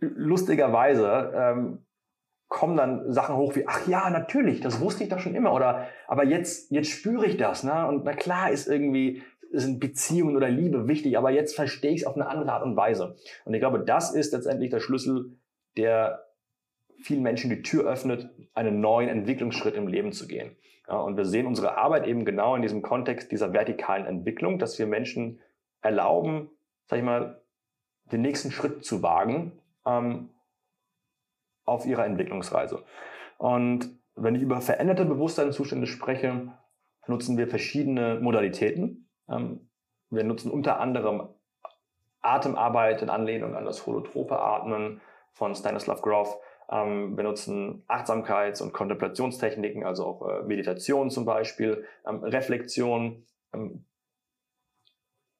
[0.00, 1.78] lustigerweise ähm,
[2.50, 5.54] kommen dann Sachen hoch wie, ach ja, natürlich, das wusste ich doch schon immer.
[5.54, 7.62] Oder aber jetzt, jetzt spüre ich das.
[7.62, 7.86] Ne?
[7.86, 9.22] Und na klar ist irgendwie
[9.52, 12.76] sind Beziehungen oder Liebe wichtig, aber jetzt verstehe ich es auf eine andere Art und
[12.76, 13.16] Weise.
[13.44, 15.36] Und ich glaube, das ist letztendlich der Schlüssel,
[15.76, 16.26] der
[16.98, 20.56] vielen Menschen die Tür öffnet, einen neuen Entwicklungsschritt im Leben zu gehen.
[20.88, 24.78] Ja, und wir sehen unsere Arbeit eben genau in diesem Kontext dieser vertikalen Entwicklung, dass
[24.78, 25.40] wir Menschen
[25.82, 26.50] erlauben,
[26.86, 27.40] sag ich mal,
[28.10, 29.52] den nächsten Schritt zu wagen
[29.86, 30.30] ähm,
[31.70, 32.82] auf ihrer Entwicklungsreise.
[33.38, 36.52] Und wenn ich über veränderte Bewusstseinszustände spreche,
[37.06, 39.08] nutzen wir verschiedene Modalitäten.
[39.28, 39.70] Ähm,
[40.10, 41.28] wir nutzen unter anderem
[42.20, 45.00] Atemarbeit in Anlehnung an das holotrope Atmen
[45.32, 46.38] von Stanislav Grof.
[46.70, 53.24] Ähm, wir nutzen Achtsamkeits- und Kontemplationstechniken, also auch äh, Meditation zum Beispiel, ähm, Reflexion,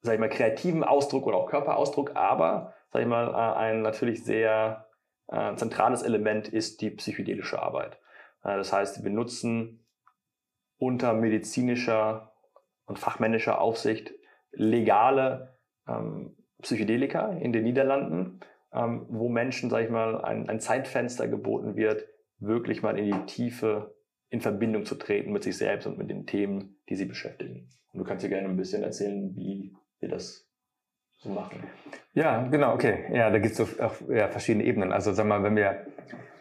[0.03, 4.24] sag ich mal, kreativen Ausdruck oder auch Körperausdruck, aber, sag ich mal, äh, ein natürlich
[4.24, 4.87] sehr
[5.31, 7.95] äh, zentrales Element ist die psychedelische Arbeit.
[8.43, 9.85] Äh, das heißt, wir nutzen
[10.78, 12.33] unter medizinischer
[12.87, 14.12] und fachmännischer Aufsicht
[14.53, 15.57] legale
[15.87, 18.41] ähm, Psychedelika in den Niederlanden,
[18.72, 22.07] ähm, wo Menschen, sag ich mal, ein, ein Zeitfenster geboten wird,
[22.39, 23.95] wirklich mal in die Tiefe
[24.28, 27.68] in Verbindung zu treten mit sich selbst und mit den Themen, die sie beschäftigen.
[27.93, 30.49] Und du kannst dir gerne ein bisschen erzählen, wie wir das
[31.22, 31.62] so machen.
[32.14, 33.04] Ja, genau, okay.
[33.12, 34.92] Ja, da gibt es so auch, ja, verschiedene Ebenen.
[34.92, 35.86] Also sag mal, wenn wir,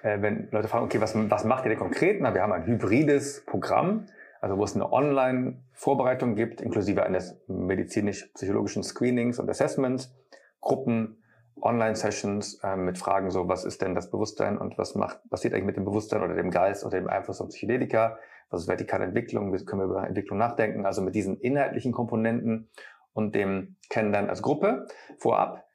[0.04, 2.22] äh, wenn Leute fragen, okay, was, was macht ihr denn konkret?
[2.22, 4.08] Na, wir haben ein hybrides Programm,
[4.42, 10.16] also wo es eine Online-Vorbereitung gibt, inklusive eines medizinisch-psychologischen Screenings und Assessments,
[10.62, 11.18] Gruppen,
[11.62, 15.66] Online-Sessions äh, mit Fragen so, was ist denn das Bewusstsein und was macht, passiert eigentlich
[15.66, 18.18] mit dem Bewusstsein oder dem Geist oder dem Einfluss von Psychedelika?
[18.50, 19.54] Was ist vertikale Entwicklung?
[19.54, 20.86] Wie können wir über Entwicklung nachdenken?
[20.86, 22.70] Also mit diesen inhaltlichen Komponenten
[23.14, 24.88] und dem Kennenlernen als Gruppe
[25.18, 25.66] vorab.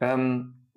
[0.00, 0.68] Ähm,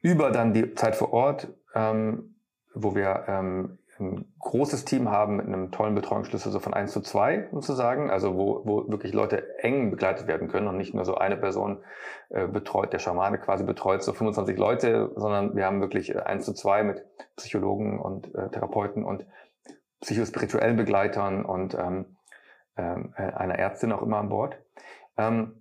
[0.00, 2.36] über dann die Zeit vor Ort, ähm,
[2.74, 7.00] wo wir ähm, ein großes Team haben mit einem tollen Betreuungsschlüssel so von eins zu
[7.00, 11.14] zwei sozusagen, also wo, wo wirklich Leute eng begleitet werden können und nicht nur so
[11.14, 11.78] eine Person
[12.30, 16.52] äh, betreut, der Schamane quasi betreut so 25 Leute, sondern wir haben wirklich eins zu
[16.54, 17.04] zwei mit
[17.36, 19.26] Psychologen und äh, Therapeuten und
[20.00, 22.16] psychospirituellen Begleitern und ähm,
[22.76, 24.58] ähm, äh, einer Ärztin auch immer an Bord.
[25.16, 25.60] Ähm,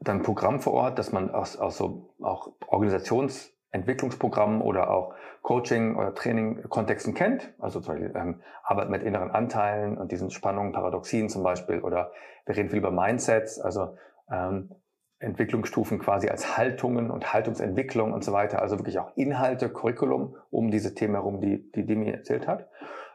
[0.00, 6.14] dann Programm vor Ort, dass man aus, aus so auch Organisationsentwicklungsprogrammen oder auch Coaching- oder
[6.14, 7.54] Training-Kontexten kennt.
[7.58, 11.80] Also zum Beispiel ähm, Arbeit mit inneren Anteilen und diesen Spannungen, Paradoxien zum Beispiel.
[11.80, 12.12] Oder
[12.46, 13.96] wir reden viel über Mindsets, also
[14.30, 14.74] ähm,
[15.20, 18.60] Entwicklungsstufen quasi als Haltungen und Haltungsentwicklung und so weiter.
[18.60, 22.68] Also wirklich auch Inhalte, Curriculum um diese Themen herum, die, die Demi erzählt hat.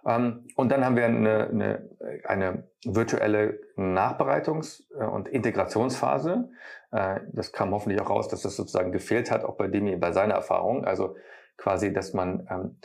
[0.07, 1.89] Ähm, und dann haben wir eine, eine,
[2.23, 6.49] eine virtuelle Nachbereitungs- äh, und Integrationsphase.
[6.91, 10.13] Äh, das kam hoffentlich auch raus, dass das sozusagen gefehlt hat, auch bei Demi, bei
[10.13, 10.85] seiner Erfahrung.
[10.85, 11.15] Also
[11.57, 12.77] quasi, dass man ähm,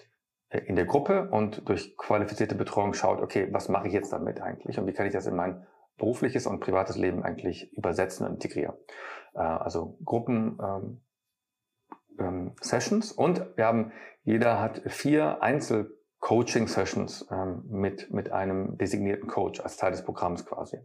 [0.67, 4.79] in der Gruppe und durch qualifizierte Betreuung schaut, okay, was mache ich jetzt damit eigentlich
[4.79, 5.65] und wie kann ich das in mein
[5.99, 8.75] berufliches und privates Leben eigentlich übersetzen und integrieren.
[9.35, 11.01] Äh, also Gruppen, ähm,
[12.19, 13.93] ähm, Sessions und wir haben,
[14.25, 20.47] jeder hat vier Einzel Coaching-Sessions ähm, mit, mit einem designierten Coach als Teil des Programms
[20.47, 20.79] quasi.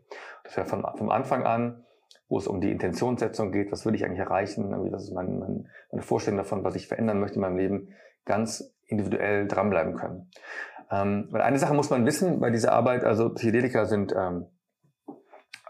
[0.43, 1.85] Das wäre von, vom Anfang an,
[2.27, 5.69] wo es um die Intentionssetzung geht, was will ich eigentlich erreichen, was ist mein, mein,
[5.91, 7.89] meine Vorstellung davon, was ich verändern möchte in meinem Leben,
[8.25, 10.31] ganz individuell dranbleiben können.
[10.89, 14.47] Ähm, weil eine Sache muss man wissen bei dieser Arbeit, also Psychedelika sind, ähm,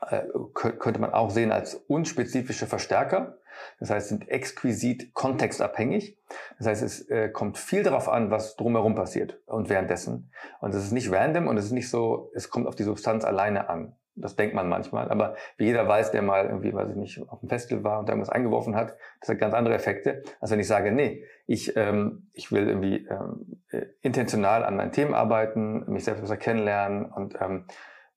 [0.07, 3.37] äh, könnte man auch sehen als unspezifische Verstärker.
[3.79, 6.17] Das heißt, sind exquisit kontextabhängig.
[6.57, 10.31] Das heißt, es äh, kommt viel darauf an, was drumherum passiert und währenddessen.
[10.59, 13.23] Und es ist nicht random und es ist nicht so, es kommt auf die Substanz
[13.23, 13.95] alleine an.
[14.17, 15.11] Das denkt man manchmal.
[15.11, 18.09] Aber wie jeder weiß, der mal irgendwie, weiß ich nicht, auf dem Festival war und
[18.09, 22.27] irgendwas eingeworfen hat, das hat ganz andere Effekte, als wenn ich sage, nee, ich, ähm,
[22.33, 27.35] ich will irgendwie ähm, äh, intentional an meinen Themen arbeiten, mich selbst besser kennenlernen und
[27.39, 27.65] ähm,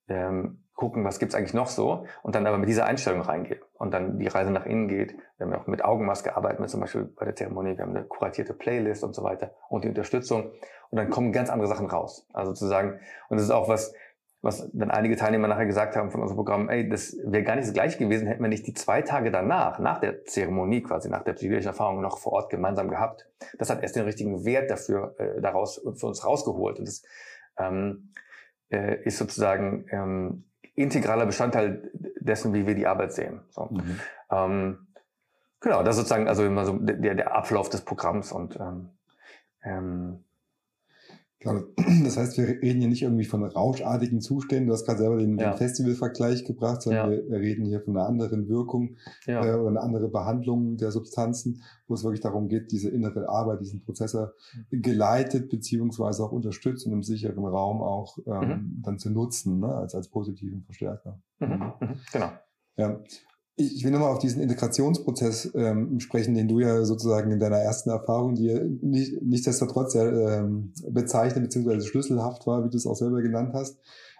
[0.07, 3.93] ähm, gucken, was gibt's eigentlich noch so und dann aber mit dieser Einstellung reingehe und
[3.93, 5.15] dann die Reise nach innen geht.
[5.37, 8.03] Wir haben ja auch mit Augenmaske arbeiten, zum Beispiel bei der Zeremonie, wir haben eine
[8.03, 10.53] kuratierte Playlist und so weiter und die Unterstützung
[10.89, 12.27] und dann kommen ganz andere Sachen raus.
[12.33, 13.93] Also zu sagen, und das ist auch was,
[14.41, 17.67] was dann einige Teilnehmer nachher gesagt haben von unserem Programm, ey, das wäre gar nicht
[17.67, 21.21] so gleich gewesen, hätten wir nicht die zwei Tage danach, nach der Zeremonie quasi, nach
[21.21, 23.29] der psychologischen Erfahrung noch vor Ort gemeinsam gehabt.
[23.59, 26.79] Das hat erst den richtigen Wert dafür, äh, daraus für uns rausgeholt.
[26.79, 27.03] Und das
[27.59, 28.13] ähm,
[28.71, 30.45] äh, ist sozusagen ähm,
[30.75, 33.41] integraler Bestandteil dessen, wie wir die Arbeit sehen.
[33.49, 33.69] So.
[33.71, 33.99] Mhm.
[34.31, 34.87] Ähm,
[35.59, 38.57] genau, das ist sozusagen also immer so der, der Ablauf des Programms und
[39.63, 40.23] ähm,
[41.41, 41.63] Genau.
[42.03, 44.67] Das heißt, wir reden hier nicht irgendwie von rauschartigen Zuständen.
[44.67, 45.51] Du hast gerade selber den, ja.
[45.51, 47.17] den Festivalvergleich gebracht, sondern ja.
[47.29, 49.43] wir reden hier von einer anderen Wirkung ja.
[49.43, 53.61] äh, oder einer anderen Behandlung der Substanzen, wo es wirklich darum geht, diese innere Arbeit,
[53.61, 54.33] diesen Prozessor
[54.69, 58.81] geleitet beziehungsweise auch unterstützt und im sicheren Raum auch ähm, mhm.
[58.83, 61.19] dann zu nutzen, ne, als, als positiven Verstärker.
[61.39, 61.73] Mhm.
[61.79, 61.99] Mhm.
[62.13, 62.31] Genau.
[62.77, 62.99] Ja
[63.55, 67.89] ich will nochmal auf diesen Integrationsprozess ähm, sprechen, den du ja sozusagen in deiner ersten
[67.89, 71.81] Erfahrung, die ja nicht, nichtsdestotrotz ja ähm, bezeichnet bzw.
[71.81, 73.77] schlüsselhaft war, wie du es auch selber genannt hast.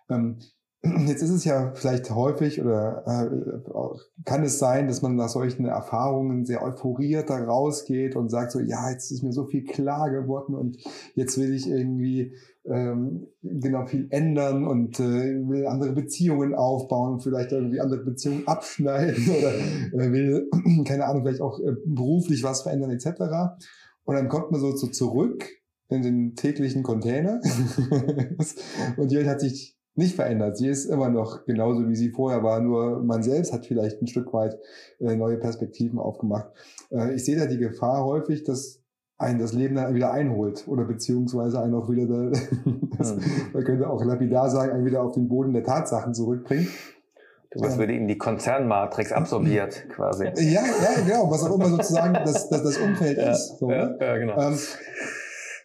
[0.10, 0.38] Ähm,
[1.06, 5.66] Jetzt ist es ja vielleicht häufig oder äh, kann es sein, dass man nach solchen
[5.66, 10.10] Erfahrungen sehr euphoriert da rausgeht und sagt so, ja, jetzt ist mir so viel klar
[10.10, 10.78] geworden und
[11.14, 12.34] jetzt will ich irgendwie
[12.66, 19.30] ähm, genau viel ändern und äh, will andere Beziehungen aufbauen, vielleicht irgendwie andere Beziehungen abschneiden
[19.38, 19.54] oder
[20.04, 20.50] äh, will,
[20.86, 23.08] keine Ahnung, vielleicht auch äh, beruflich was verändern etc.
[24.04, 25.48] Und dann kommt man so, so zurück
[25.90, 27.42] in den täglichen Container
[28.98, 30.58] und die Welt hat sich nicht verändert.
[30.58, 34.08] Sie ist immer noch genauso, wie sie vorher war, nur man selbst hat vielleicht ein
[34.08, 34.58] Stück weit
[35.00, 36.50] äh, neue Perspektiven aufgemacht.
[36.92, 38.81] Äh, ich sehe da die Gefahr häufig, dass
[39.22, 42.32] einen das Leben dann wieder einholt oder beziehungsweise einen auch wieder, da,
[42.98, 43.16] das,
[43.54, 46.68] man könnte auch lapidar sagen, einen wieder auf den Boden der Tatsachen zurückbringt.
[47.54, 50.26] Wirst wieder in die Konzernmatrix absorbiert, quasi.
[50.38, 53.58] Ja, ja, genau, was auch immer sozusagen das, das, das Umfeld ja, ist.
[53.60, 53.98] So, ja, ne?
[54.00, 54.40] ja, genau.
[54.40, 54.58] Ähm,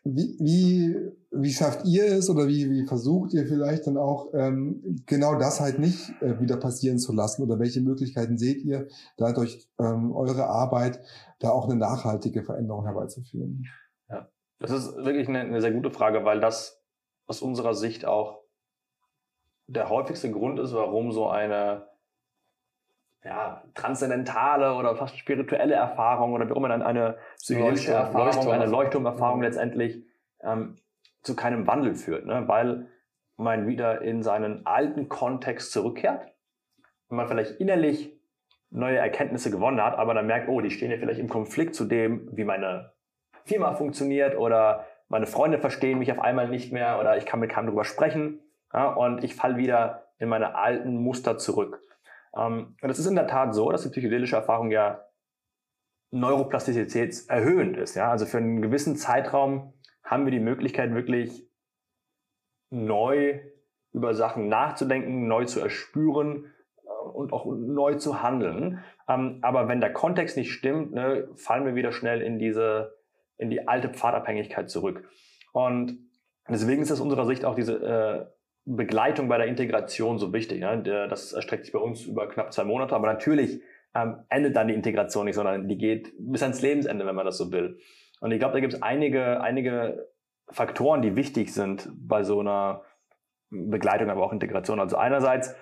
[0.04, 0.96] wie, wie,
[1.42, 5.60] wie schafft ihr es oder wie, wie versucht ihr vielleicht dann auch ähm, genau das
[5.60, 10.12] halt nicht äh, wieder passieren zu lassen oder welche Möglichkeiten seht ihr, da durch ähm,
[10.12, 11.00] eure Arbeit
[11.38, 13.64] da auch eine nachhaltige Veränderung herbeizuführen?
[14.08, 14.28] Ja,
[14.58, 16.82] das ist wirklich eine, eine sehr gute Frage, weil das
[17.26, 18.42] aus unserer Sicht auch
[19.66, 21.86] der häufigste Grund ist, warum so eine
[23.24, 28.48] ja, transzendentale oder fast spirituelle Erfahrung oder wie auch immer dann eine psychedelische Erfahrung, Leuchtturm.
[28.50, 30.04] eine Leuchtturmerfahrung letztendlich
[30.42, 30.76] ähm,
[31.26, 32.44] zu keinem Wandel führt, ne?
[32.46, 32.86] weil
[33.36, 36.32] man wieder in seinen alten Kontext zurückkehrt
[37.08, 38.18] und man vielleicht innerlich
[38.70, 41.84] neue Erkenntnisse gewonnen hat, aber dann merkt, oh, die stehen ja vielleicht im Konflikt zu
[41.84, 42.92] dem, wie meine
[43.44, 47.50] Firma funktioniert oder meine Freunde verstehen mich auf einmal nicht mehr oder ich kann mit
[47.50, 48.40] keinem drüber sprechen
[48.72, 51.80] ja, und ich falle wieder in meine alten Muster zurück.
[52.36, 55.04] Ähm, und es ist in der Tat so, dass die psychedelische Erfahrung ja
[56.10, 57.94] neuroplastizitätserhöhend ist.
[57.94, 58.10] Ja?
[58.10, 59.74] Also für einen gewissen Zeitraum
[60.06, 61.46] haben wir die Möglichkeit, wirklich
[62.70, 63.40] neu
[63.92, 66.52] über Sachen nachzudenken, neu zu erspüren
[66.84, 68.82] äh, und auch neu zu handeln.
[69.08, 72.94] Ähm, aber wenn der Kontext nicht stimmt, ne, fallen wir wieder schnell in diese,
[73.36, 75.08] in die alte Pfadabhängigkeit zurück.
[75.52, 75.98] Und
[76.48, 78.26] deswegen ist es unserer Sicht auch diese äh,
[78.66, 80.60] Begleitung bei der Integration so wichtig.
[80.60, 80.82] Ne?
[81.08, 83.62] Das erstreckt sich bei uns über knapp zwei Monate, aber natürlich
[83.94, 87.38] ähm, endet dann die Integration nicht, sondern die geht bis ans Lebensende, wenn man das
[87.38, 87.78] so will.
[88.20, 90.08] Und ich glaube, da gibt es einige, einige
[90.48, 92.82] Faktoren, die wichtig sind bei so einer
[93.50, 94.80] Begleitung, aber auch Integration.
[94.80, 95.54] Also einerseits,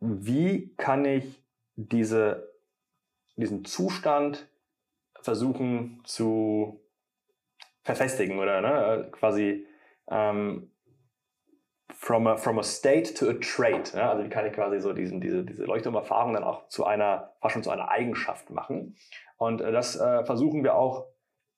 [0.00, 1.44] wie kann ich
[1.76, 2.52] diese,
[3.36, 4.48] diesen Zustand
[5.20, 6.80] versuchen zu
[7.82, 9.66] verfestigen oder ne, quasi
[10.08, 10.70] ähm,
[11.92, 13.94] from a, from a state to a trait.
[13.94, 14.10] Ja?
[14.10, 17.54] Also wie kann ich quasi so diesen, diese, diese Leuchtturmerfahrung dann auch zu einer, fast
[17.54, 18.96] schon zu einer Eigenschaft machen.
[19.36, 21.06] Und äh, das äh, versuchen wir auch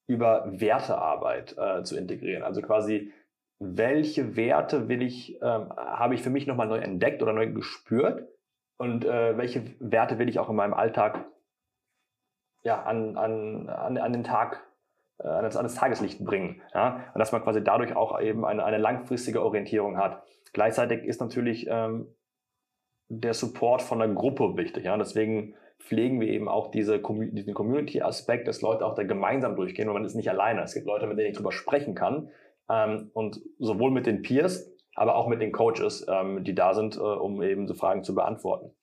[0.07, 2.43] über Wertearbeit äh, zu integrieren.
[2.43, 3.13] Also quasi,
[3.59, 8.29] welche Werte will ich, ähm, habe ich für mich nochmal neu entdeckt oder neu gespürt
[8.79, 11.25] und äh, welche Werte will ich auch in meinem Alltag
[12.63, 14.67] ja, an, an, an, an den Tag
[15.19, 16.61] äh, an das, an das Tageslicht bringen.
[16.75, 17.11] Ja?
[17.15, 20.23] Und dass man quasi dadurch auch eben eine, eine langfristige Orientierung hat.
[20.53, 22.15] Gleichzeitig ist natürlich ähm,
[23.09, 24.85] der Support von der Gruppe wichtig.
[24.85, 24.97] Ja?
[24.97, 29.95] Deswegen pflegen wir eben auch diese, diesen Community-Aspekt, dass Leute auch da gemeinsam durchgehen, weil
[29.95, 30.63] man ist nicht alleine.
[30.63, 32.31] Es gibt Leute, mit denen ich drüber sprechen kann.
[32.69, 36.97] Ähm, und sowohl mit den Peers, aber auch mit den Coaches, ähm, die da sind,
[36.97, 38.75] äh, um eben so Fragen zu beantworten.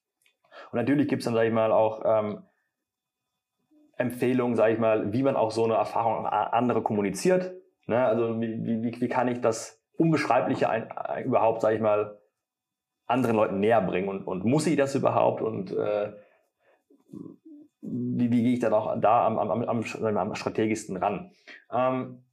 [0.72, 2.44] Und natürlich gibt es dann, sage ich mal, auch ähm,
[3.98, 7.54] Empfehlungen, sage ich mal, wie man auch so eine Erfahrung an andere kommuniziert.
[7.88, 8.06] Ne?
[8.06, 12.20] Also wie, wie, wie kann ich das Unbeschreibliche ein, ein, überhaupt, sage ich mal,
[13.06, 16.14] anderen Leuten näher bringen und, und muss ich das überhaupt und äh,
[17.84, 21.31] wie, wie gehe ich dann auch da am, am, am, am strategischsten ran.
[21.71, 22.23] Ähm,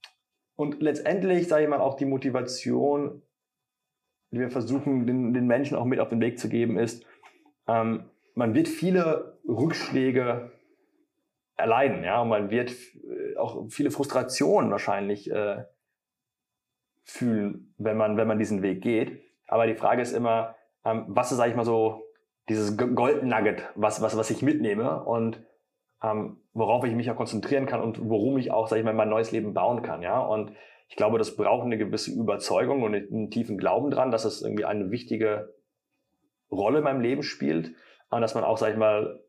[0.57, 3.23] und letztendlich, sage ich mal, auch die Motivation,
[4.31, 7.05] die wir versuchen, den, den Menschen auch mit auf den Weg zu geben, ist,
[7.67, 10.53] ähm, man wird viele Rückschläge
[11.57, 12.05] erleiden.
[12.05, 15.65] Ja, und man wird äh, auch viele Frustrationen wahrscheinlich äh,
[17.05, 19.23] fühlen, wenn man, wenn man diesen Weg geht.
[19.49, 22.03] Aber die Frage ist immer, ähm, was ist, sag ich mal so,
[22.51, 25.43] dieses Gold Nugget, was, was, was ich mitnehme und
[26.03, 29.09] ähm, worauf ich mich auch konzentrieren kann und worum ich auch, sag ich mal, mein
[29.09, 30.03] neues Leben bauen kann.
[30.03, 30.53] Ja, und
[30.89, 34.65] ich glaube, das braucht eine gewisse Überzeugung und einen tiefen Glauben dran, dass es irgendwie
[34.65, 35.55] eine wichtige
[36.51, 37.73] Rolle in meinem Leben spielt
[38.11, 39.21] und dass man auch, sag ich mal,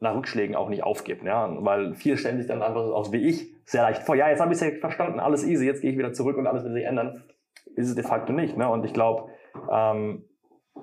[0.00, 1.24] nach Rückschlägen auch nicht aufgibt.
[1.24, 1.54] Ja?
[1.60, 4.14] Weil viele stellen sich dann einfach aus wie ich sehr leicht vor.
[4.14, 6.46] Ja, jetzt habe ich es ja verstanden, alles easy, jetzt gehe ich wieder zurück und
[6.46, 7.24] alles wird sich ändern.
[7.74, 8.56] Ist es de facto nicht.
[8.56, 8.66] Ne?
[8.70, 9.30] Und ich glaube,
[9.70, 10.24] ähm,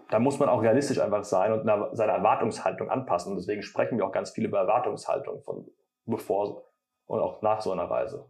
[0.09, 3.31] da muss man auch realistisch einfach sein und seine Erwartungshaltung anpassen.
[3.31, 5.65] Und deswegen sprechen wir auch ganz viel über Erwartungshaltung von
[6.05, 6.63] bevor
[7.05, 8.25] und auch nach so einer Reise.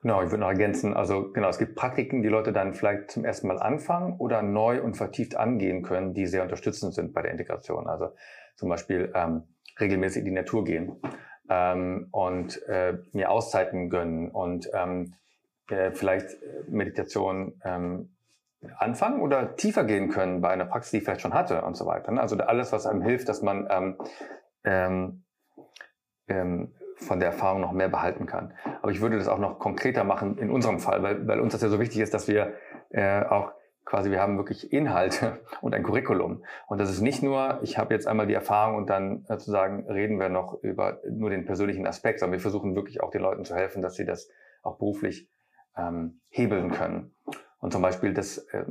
[0.00, 3.24] Genau, ich würde noch ergänzen, also genau, es gibt Praktiken, die Leute dann vielleicht zum
[3.24, 7.32] ersten Mal anfangen oder neu und vertieft angehen können, die sehr unterstützend sind bei der
[7.32, 7.88] Integration.
[7.88, 8.12] Also
[8.54, 9.42] zum Beispiel ähm,
[9.80, 11.00] regelmäßig in die Natur gehen
[11.50, 15.14] ähm, und äh, mir Auszeiten gönnen und ähm,
[15.68, 16.28] äh, vielleicht
[16.68, 18.16] Meditation ähm,
[18.76, 21.86] anfangen oder tiefer gehen können bei einer Praxis, die ich vielleicht schon hatte und so
[21.86, 22.12] weiter.
[22.12, 22.20] Ne?
[22.20, 23.98] Also alles, was einem hilft, dass man ähm,
[24.64, 25.24] ähm,
[26.28, 28.54] ähm, von der Erfahrung noch mehr behalten kann.
[28.82, 31.62] Aber ich würde das auch noch konkreter machen in unserem Fall, weil, weil uns das
[31.62, 32.54] ja so wichtig ist, dass wir
[32.90, 33.52] äh, auch
[33.84, 36.44] quasi, wir haben wirklich Inhalte und ein Curriculum.
[36.66, 40.18] Und das ist nicht nur, ich habe jetzt einmal die Erfahrung und dann sozusagen reden
[40.18, 43.54] wir noch über nur den persönlichen Aspekt, sondern wir versuchen wirklich auch den Leuten zu
[43.54, 44.28] helfen, dass sie das
[44.62, 45.30] auch beruflich
[45.76, 47.14] ähm, hebeln können.
[47.58, 48.64] Und zum Beispiel das äh,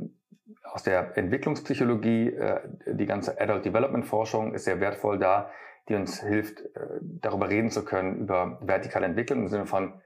[0.64, 5.50] aus der Entwicklungspsychologie, äh, die ganze Adult Development Forschung ist sehr wertvoll da,
[5.88, 10.00] die uns hilft, äh, darüber reden zu können, über vertikale Entwicklung im Sinne von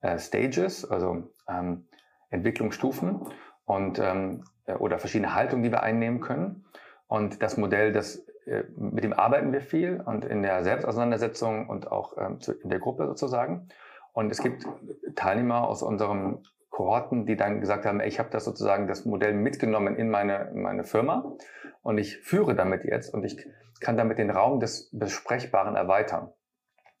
[0.00, 1.88] äh, Stages, also ähm,
[2.30, 3.26] Entwicklungsstufen
[3.64, 6.64] und ähm, äh, oder verschiedene Haltungen, die wir einnehmen können.
[7.06, 11.90] Und das Modell, das äh, mit dem arbeiten wir viel und in der Selbstauseinandersetzung und
[11.90, 13.68] auch ähm, in der Gruppe sozusagen.
[14.12, 14.66] Und es gibt
[15.14, 16.42] Teilnehmer aus unserem
[16.78, 20.62] Kohorten, die dann gesagt haben, ich habe das sozusagen das Modell mitgenommen in meine, in
[20.62, 21.34] meine Firma
[21.82, 23.44] und ich führe damit jetzt und ich
[23.80, 26.30] kann damit den Raum des Besprechbaren erweitern.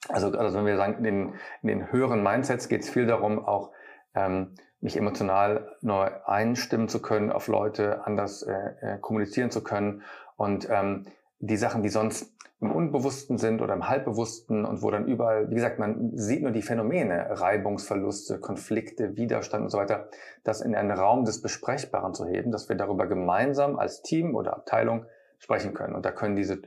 [0.08, 3.38] Also, also wenn wir sagen, in den, in den höheren Mindsets geht es viel darum,
[3.38, 3.70] auch
[4.16, 10.02] ähm, mich emotional neu einstimmen zu können, auf Leute anders äh, äh, kommunizieren zu können
[10.36, 11.06] und ähm,
[11.38, 15.54] die Sachen, die sonst im Unbewussten sind oder im Halbbewussten und wo dann überall, wie
[15.54, 20.08] gesagt, man sieht nur die Phänomene, Reibungsverluste, Konflikte, Widerstand und so weiter,
[20.42, 24.54] das in einen Raum des Besprechbaren zu heben, dass wir darüber gemeinsam als Team oder
[24.54, 25.06] Abteilung
[25.38, 25.94] sprechen können.
[25.94, 26.60] Und da können diese,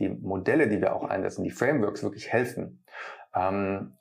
[0.00, 2.82] die Modelle, die wir auch einsetzen, die Frameworks wirklich helfen,
[3.32, 3.94] ähm,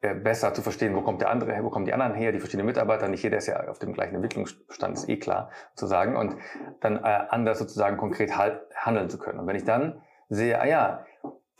[0.00, 2.40] äh, besser zu verstehen, wo kommt der andere her, wo kommen die anderen her, die
[2.40, 6.16] verschiedenen Mitarbeiter, nicht jeder ist ja auf dem gleichen Entwicklungsstand, ist eh klar, zu sagen,
[6.16, 6.36] und
[6.80, 9.38] dann äh, anders sozusagen konkret handeln zu können.
[9.38, 11.04] Und wenn ich dann sehe, ah ja,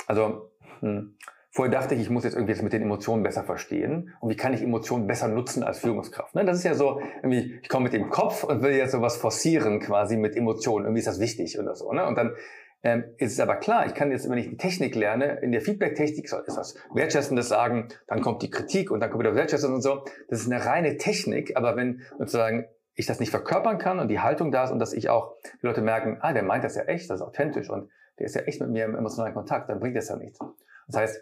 [0.07, 0.51] also
[0.81, 1.17] hm,
[1.51, 4.37] vorher dachte ich, ich muss jetzt irgendwie jetzt mit den Emotionen besser verstehen und wie
[4.37, 6.35] kann ich Emotionen besser nutzen als Führungskraft.
[6.35, 6.45] Ne?
[6.45, 9.81] Das ist ja so, irgendwie, ich komme mit dem Kopf und will jetzt sowas forcieren
[9.81, 11.93] quasi mit Emotionen, irgendwie ist das wichtig oder so.
[11.93, 12.07] Ne?
[12.07, 12.35] Und dann
[12.83, 15.61] ähm, ist es aber klar, ich kann jetzt, wenn ich die Technik lerne, in der
[15.61, 19.75] Feedback-Technik soll ist das Wertschätzendes sagen, dann kommt die Kritik und dann kommt wieder Wertschätzung
[19.75, 20.05] und so.
[20.29, 24.21] Das ist eine reine Technik, aber wenn sozusagen ich das nicht verkörpern kann und die
[24.21, 26.85] Haltung da ist und dass ich auch die Leute merken, ah, der meint das ja
[26.85, 27.91] echt, das ist authentisch und
[28.21, 30.39] der ist ja echt mit mir im emotionalen Kontakt, dann bringt das ja nichts.
[30.87, 31.21] Das heißt,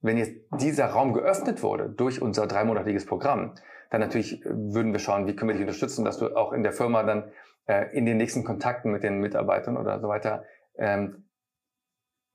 [0.00, 3.54] wenn jetzt dieser Raum geöffnet wurde durch unser dreimonatiges Programm,
[3.90, 6.72] dann natürlich würden wir schauen, wie können wir dich unterstützen, dass du auch in der
[6.72, 7.32] Firma dann
[7.66, 10.44] äh, in den nächsten Kontakten mit den Mitarbeitern oder so weiter
[10.76, 11.28] ähm,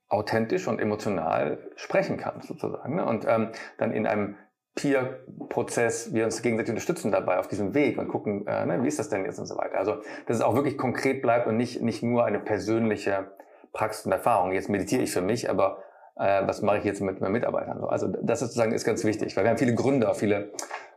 [0.10, 2.96] authentisch und emotional sprechen kannst, sozusagen.
[2.96, 3.06] Ne?
[3.06, 4.36] Und ähm, dann in einem
[4.76, 8.98] Peer-Prozess, wir uns gegenseitig unterstützen dabei auf diesem Weg und gucken, äh, ne, wie ist
[8.98, 9.78] das denn jetzt und so weiter.
[9.78, 13.32] Also, dass es auch wirklich konkret bleibt und nicht, nicht nur eine persönliche
[13.74, 14.54] Praxis und Erfahrung.
[14.54, 15.84] Jetzt meditiere ich für mich, aber
[16.16, 17.84] äh, was mache ich jetzt mit meinen Mitarbeitern?
[17.84, 20.52] Also, das sozusagen ist ganz wichtig, weil wir haben viele Gründer, viele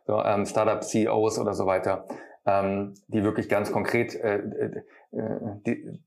[0.07, 2.07] so, ähm, Startup-CEOs oder so weiter,
[2.45, 4.83] ähm, die wirklich ganz konkret äh, äh,
[5.67, 6.01] die,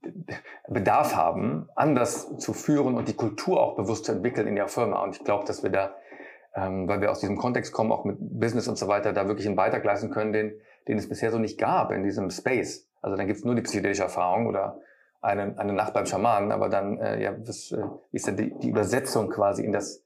[0.67, 5.03] Bedarf haben, anders zu führen und die Kultur auch bewusst zu entwickeln in der Firma.
[5.03, 5.95] Und ich glaube, dass wir da,
[6.55, 9.47] ähm, weil wir aus diesem Kontext kommen, auch mit Business und so weiter, da wirklich
[9.47, 10.53] einen Beitrag leisten können, den,
[10.87, 12.87] den es bisher so nicht gab in diesem Space.
[13.01, 14.79] Also dann gibt es nur die psychedelische Erfahrung oder
[15.21, 18.69] eine, eine Nacht beim Schamanen, aber dann äh, ja, was, äh, ist ja die, die
[18.69, 20.03] Übersetzung quasi in das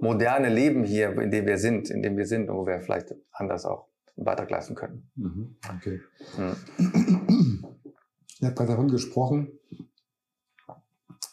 [0.00, 3.14] moderne Leben hier, in dem wir sind, in dem wir sind und wo wir vielleicht
[3.32, 3.86] anders auch
[4.16, 5.10] einen Beitrag leisten können.
[5.16, 5.56] Mhm.
[5.76, 6.00] Okay.
[6.38, 7.64] Mhm.
[8.40, 9.58] Ihr habt gerade davon gesprochen,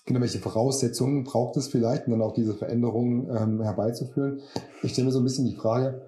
[0.06, 4.42] genau welche Voraussetzungen braucht es vielleicht, um dann auch diese Veränderungen ähm, herbeizuführen.
[4.84, 6.02] Ich stelle mir so ein bisschen die Frage,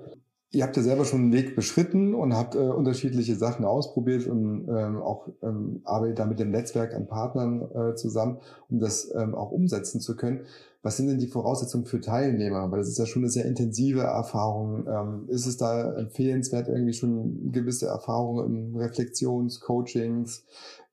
[0.56, 4.68] ihr habt ja selber schon einen Weg beschritten und habt äh, unterschiedliche Sachen ausprobiert und
[4.70, 8.38] ähm, auch ähm, arbeitet da mit dem Netzwerk an Partnern äh, zusammen,
[8.70, 10.46] um das ähm, auch umsetzen zu können.
[10.82, 12.72] Was sind denn die Voraussetzungen für Teilnehmer?
[12.72, 14.86] Weil das ist ja schon eine sehr intensive Erfahrung.
[14.88, 20.46] Ähm, ist es da empfehlenswert, irgendwie schon gewisse Erfahrungen im Reflexions-, Coachings,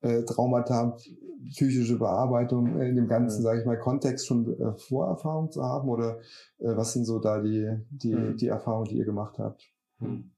[0.03, 0.97] äh, Traumata,
[1.49, 3.43] psychische Bearbeitung in dem ganzen, mhm.
[3.43, 5.89] sage ich mal, Kontext schon äh, Vorerfahrung zu haben?
[5.89, 6.19] Oder
[6.59, 8.37] äh, was sind so da die, die, mhm.
[8.37, 9.67] die Erfahrungen, die ihr gemacht habt?
[9.99, 10.31] Mhm.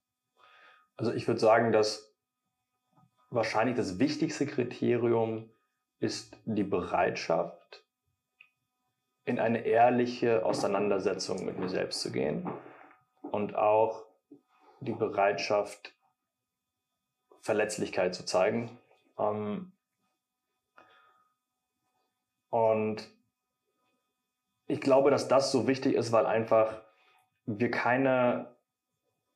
[0.97, 2.13] Also ich würde sagen, dass
[3.29, 5.49] wahrscheinlich das wichtigste Kriterium
[5.99, 7.83] ist die Bereitschaft,
[9.25, 12.47] in eine ehrliche Auseinandersetzung mit mir selbst zu gehen
[13.31, 14.05] und auch
[14.81, 15.93] die Bereitschaft,
[17.41, 18.71] Verletzlichkeit zu zeigen.
[19.17, 19.71] Ähm,
[22.49, 23.09] und
[24.67, 26.81] ich glaube, dass das so wichtig ist, weil einfach
[27.45, 28.55] wir keine,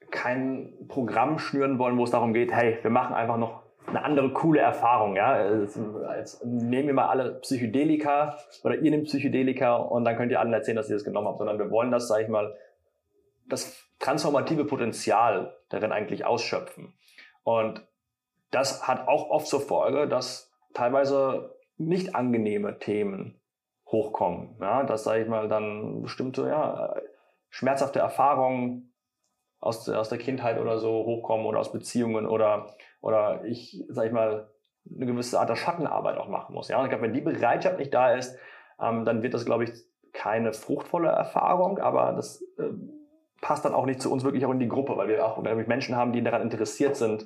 [0.09, 4.31] kein Programm schnüren wollen, wo es darum geht, hey, wir machen einfach noch eine andere
[4.33, 5.15] coole Erfahrung.
[5.15, 5.33] Ja?
[5.33, 10.53] Als, nehmen wir mal alle Psychedelika oder ihr nehmt Psychedelika und dann könnt ihr allen
[10.53, 12.55] erzählen, dass ihr das genommen habt, sondern wir wollen das, sage ich mal,
[13.47, 16.93] das transformative Potenzial darin eigentlich ausschöpfen.
[17.43, 17.83] Und
[18.51, 23.39] das hat auch oft zur Folge, dass teilweise nicht angenehme Themen
[23.87, 24.57] hochkommen.
[24.59, 26.95] Ja, dass, sage ich mal, dann bestimmte ja,
[27.49, 28.93] schmerzhafte Erfahrungen
[29.59, 34.13] aus, aus der Kindheit oder so hochkommen oder aus Beziehungen oder, oder ich, sage ich
[34.13, 34.49] mal,
[34.93, 36.69] eine gewisse Art der Schattenarbeit auch machen muss.
[36.69, 38.37] Ja, ich glaube, wenn die Bereitschaft nicht da ist,
[38.81, 39.71] ähm, dann wird das, glaube ich,
[40.13, 42.71] keine fruchtvolle Erfahrung, aber das äh,
[43.41, 45.67] passt dann auch nicht zu uns wirklich auch in die Gruppe, weil wir auch nämlich
[45.67, 47.25] Menschen haben, die daran interessiert sind,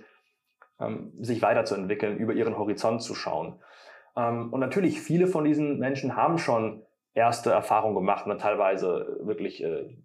[1.21, 3.61] sich weiterzuentwickeln, über ihren Horizont zu schauen.
[4.17, 6.83] Ähm, und natürlich, viele von diesen Menschen haben schon
[7.13, 9.95] erste Erfahrungen gemacht und teilweise wirklich äh,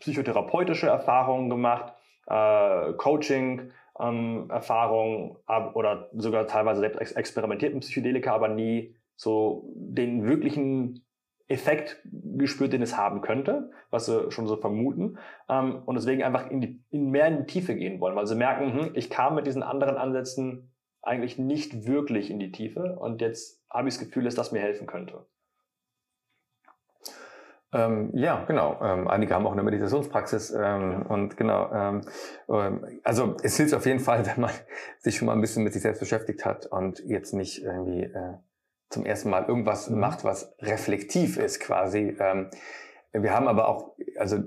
[0.00, 1.94] psychotherapeutische Erfahrungen gemacht,
[2.26, 5.36] äh, Coaching, ähm, Erfahrungen
[5.74, 11.04] oder sogar teilweise selbst ex experimentierten Psychedelika, aber nie so den wirklichen
[11.50, 15.18] Effekt gespürt, den es haben könnte, was sie schon so vermuten.
[15.48, 18.36] Ähm, und deswegen einfach in, die, in mehr in die Tiefe gehen wollen, weil sie
[18.36, 20.72] merken, hm, ich kam mit diesen anderen Ansätzen
[21.02, 24.60] eigentlich nicht wirklich in die Tiefe und jetzt habe ich das Gefühl, dass das mir
[24.60, 25.26] helfen könnte.
[27.72, 28.78] Ähm, ja, genau.
[28.82, 30.98] Ähm, einige haben auch eine Meditationspraxis ähm, ja.
[31.08, 31.70] und genau.
[31.72, 32.00] Ähm,
[32.48, 34.50] ähm, also es hilft auf jeden Fall, wenn man
[34.98, 38.34] sich schon mal ein bisschen mit sich selbst beschäftigt hat und jetzt nicht irgendwie äh,
[38.90, 40.00] zum ersten Mal irgendwas mhm.
[40.00, 42.16] macht, was reflektiv ist quasi.
[42.20, 42.50] Ähm,
[43.12, 44.38] wir haben aber auch, also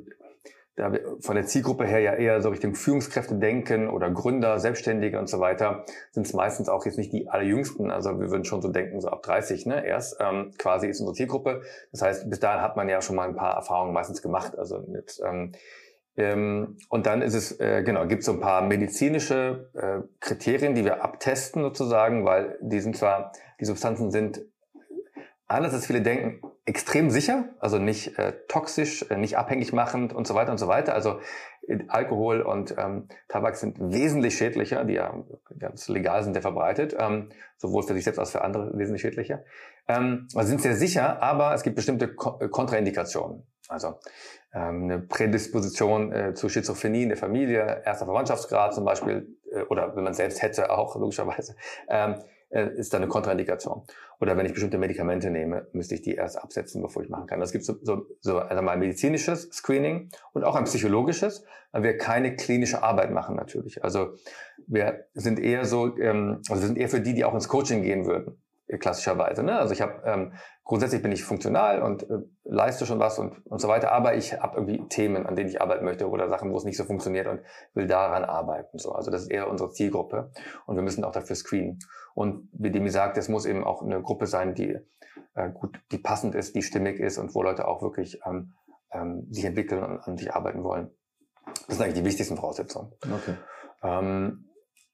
[0.75, 5.19] da wir von der Zielgruppe her ja eher so Richtung Führungskräfte denken oder Gründer, Selbstständige
[5.19, 7.91] und so weiter, sind es meistens auch jetzt nicht die allerjüngsten.
[7.91, 11.15] Also wir würden schon so denken, so ab 30 ne, erst ähm, quasi ist unsere
[11.15, 11.61] Zielgruppe.
[11.91, 14.57] Das heißt, bis dahin hat man ja schon mal ein paar Erfahrungen meistens gemacht.
[14.57, 15.51] Also mit, ähm,
[16.15, 20.75] ähm, und dann ist es, äh, genau, gibt es so ein paar medizinische äh, Kriterien,
[20.75, 23.31] die wir abtesten sozusagen, weil die sind zwar,
[23.63, 24.41] die Substanzen sind
[25.47, 30.27] anders als viele denken, extrem sicher, also nicht äh, toxisch, äh, nicht abhängig machend und
[30.27, 30.93] so weiter und so weiter.
[30.93, 31.19] Also
[31.65, 35.13] äh, Alkohol und ähm, Tabak sind wesentlich schädlicher, die ja
[35.59, 39.45] ganz legal sind, der verbreitet, ähm, sowohl für sich selbst als für andere wesentlich schädlicher.
[39.87, 43.47] Ähm, also sind sehr sicher, aber es gibt bestimmte Ko äh, Kontraindikationen.
[43.69, 43.99] Also
[44.53, 49.95] ähm, eine Prädisposition äh, zu Schizophrenie in der Familie, erster Verwandtschaftsgrad zum Beispiel, äh, oder
[49.95, 51.55] wenn man selbst hätte, auch logischerweise,
[51.87, 53.83] ähm, äh, ist da eine Kontraindikation.
[54.19, 57.41] Oder wenn ich bestimmte Medikamente nehme, müsste ich die erst absetzen, bevor ich machen kann.
[57.41, 61.83] Es gibt so, so, so also mal ein medizinisches Screening und auch ein psychologisches, weil
[61.83, 63.83] wir keine klinische Arbeit machen natürlich.
[63.83, 64.13] Also
[64.67, 67.81] wir sind eher so, ähm, also wir sind eher für die, die auch ins Coaching
[67.81, 68.37] gehen würden
[68.79, 69.43] klassischerweise.
[69.43, 69.57] Ne?
[69.57, 73.59] Also ich habe ähm, grundsätzlich bin ich funktional und äh, leiste schon was und, und
[73.59, 76.57] so weiter, aber ich habe irgendwie Themen, an denen ich arbeiten möchte oder Sachen, wo
[76.57, 77.41] es nicht so funktioniert und
[77.73, 78.77] will daran arbeiten.
[78.77, 80.31] So, also das ist eher unsere Zielgruppe
[80.65, 81.79] und wir müssen auch dafür screenen.
[82.13, 84.77] Und wie Demi sagt, es muss eben auch eine Gruppe sein, die
[85.35, 88.53] äh, gut, die passend ist, die stimmig ist und wo Leute auch wirklich ähm,
[88.91, 90.91] ähm, sich entwickeln und an sich arbeiten wollen.
[91.67, 92.93] Das sind eigentlich die wichtigsten Voraussetzungen.
[93.01, 93.35] Okay.
[93.81, 94.49] Ähm,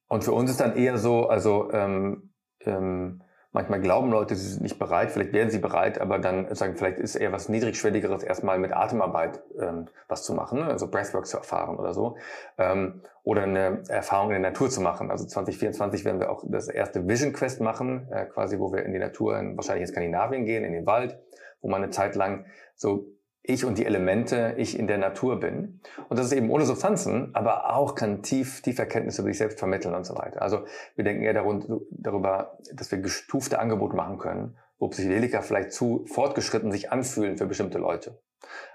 [0.08, 3.22] und für uns ist dann eher so, also ähm, ähm,
[3.52, 7.00] Manchmal glauben Leute, sie sind nicht bereit, vielleicht werden sie bereit, aber dann sagen, vielleicht
[7.00, 10.66] ist eher was Niedrigschwelligeres, erstmal mit Atemarbeit ähm, was zu machen, ne?
[10.66, 12.18] also Breathwork zu erfahren oder so.
[12.60, 15.10] Ähm, oder eine Erfahrung in der Natur zu machen.
[15.10, 18.94] Also 2024 werden wir auch das erste Vision Quest machen, äh, quasi, wo wir in
[18.94, 21.18] die Natur, in, wahrscheinlich in Skandinavien gehen, in den Wald,
[21.62, 22.46] wo man eine Zeit lang
[22.76, 23.08] so
[23.50, 25.82] ich und die Elemente, ich in der Natur bin.
[26.08, 29.60] Und das ist eben ohne Substanzen, aber auch kann tief, tiefe Erkenntnisse über sich selbst
[29.60, 30.42] vermitteln und so weiter.
[30.42, 30.66] Also
[30.96, 36.72] wir denken eher darüber, dass wir gestufte Angebote machen können, wo Psychedelika vielleicht zu fortgeschritten
[36.72, 38.20] sich anfühlen für bestimmte Leute.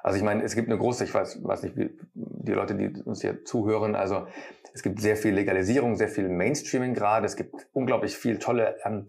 [0.03, 3.01] Also ich meine, es gibt eine große, ich weiß, weiß nicht, wie die Leute, die
[3.03, 4.27] uns hier zuhören, also
[4.75, 9.07] es gibt sehr viel Legalisierung, sehr viel Mainstreaming gerade, es gibt unglaublich viel tolle ähm,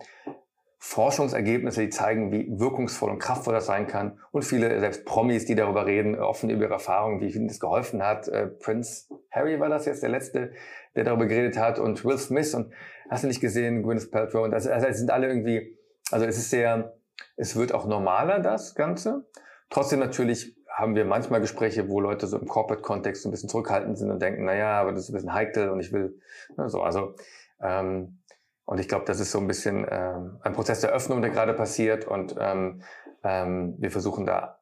[0.88, 4.20] Forschungsergebnisse, die zeigen, wie wirkungsvoll und kraftvoll das sein kann.
[4.32, 8.04] Und viele, selbst Promis, die darüber reden, offen über ihre Erfahrungen, wie ihnen das geholfen
[8.04, 8.28] hat.
[8.28, 10.52] Äh, Prince Harry war das jetzt der letzte,
[10.96, 12.72] der darüber geredet hat und Will Smith und
[13.10, 15.76] hast du nicht gesehen, Gwyneth Paltrow und das, also es sind alle irgendwie,
[16.12, 16.94] also es ist sehr,
[17.36, 19.26] es wird auch normaler, das Ganze.
[19.72, 24.12] Trotzdem natürlich haben wir manchmal Gespräche, wo Leute so im Corporate-Kontext ein bisschen zurückhaltend sind
[24.12, 26.20] und denken, na ja, aber das ist ein bisschen heikel und ich will,
[26.58, 27.16] ne, so, also,
[27.60, 28.20] ähm,
[28.66, 31.54] und ich glaube, das ist so ein bisschen ähm, ein Prozess der Öffnung, der gerade
[31.54, 32.08] passiert.
[32.08, 32.82] Und ähm,
[33.24, 34.60] ähm, wir versuchen da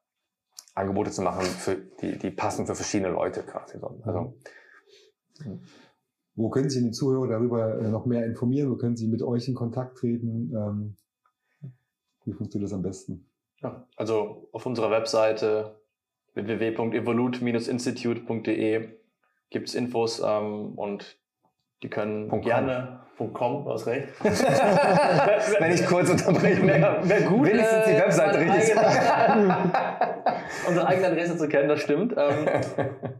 [0.74, 3.78] Angebote zu machen, für, die, die passen für verschiedene Leute quasi.
[4.02, 4.36] Also,
[5.42, 5.62] mhm.
[6.36, 8.68] Wo können Sie die Zuhörer darüber äh, noch mehr informieren?
[8.70, 10.52] Wo können Sie mit euch in Kontakt treten?
[10.54, 10.96] Ähm,
[12.24, 13.30] wie funktioniert das am besten?
[13.62, 15.78] Ja, also auf unserer Webseite
[16.34, 18.88] www.evolute-institute.de
[19.50, 21.20] gibt es Infos ähm, und
[21.82, 24.08] die können Punkt gerne .com, du hast recht.
[24.22, 27.46] Wenn ich kurz unterbreche, wäre wär gut.
[27.46, 28.74] Wenigstens die äh, Webseite richtig.
[30.68, 32.14] unsere eigene Adresse zu kennen, das stimmt.
[32.16, 32.46] Ähm,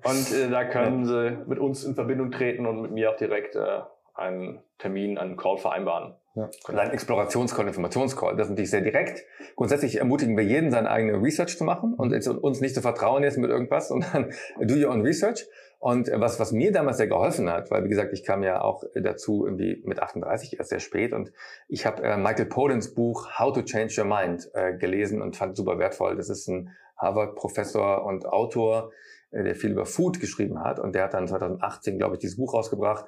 [0.05, 3.57] und äh, da können Sie mit uns in Verbindung treten und mit mir auch direkt
[3.57, 3.81] äh,
[4.15, 6.15] einen Termin, einen Call vereinbaren.
[6.37, 6.51] Ja.
[6.67, 8.37] Und ein Explorationscall, Informationscall.
[8.37, 9.25] Das ist natürlich sehr direkt.
[9.55, 13.39] Grundsätzlich ermutigen wir jeden, seine eigene Research zu machen und uns nicht zu vertrauen jetzt
[13.39, 15.47] mit irgendwas, sondern do your own research.
[15.85, 18.63] Und äh, was, was mir damals sehr geholfen hat, weil wie gesagt, ich kam ja
[18.63, 21.31] auch dazu irgendwie mit 38 erst sehr spät und
[21.69, 25.59] ich habe äh, Michael Polans Buch How to Change Your Mind äh, gelesen und fand
[25.59, 26.17] super wertvoll.
[26.17, 28.93] Das ist ein Harvard-Professor und Autor,
[29.31, 32.39] äh, der viel über Food geschrieben hat und der hat dann 2018, glaube ich, dieses
[32.39, 33.05] Buch rausgebracht,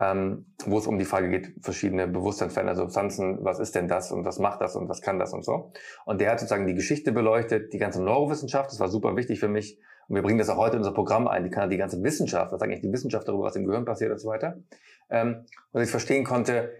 [0.00, 4.24] ähm, wo es um die Frage geht, verschiedene bewusstseinsverändernde Substanzen, was ist denn das und
[4.24, 5.70] was macht das und was kann das und so.
[6.06, 9.46] Und der hat sozusagen die Geschichte beleuchtet, die ganze Neurowissenschaft, das war super wichtig für
[9.46, 9.78] mich,
[10.08, 12.52] und wir bringen das auch heute in unser Programm ein, die kann die ganze Wissenschaft,
[12.52, 14.58] was eigentlich die Wissenschaft darüber, was im Gehirn passiert und so weiter.
[15.10, 16.76] Ähm, und ich verstehen konnte,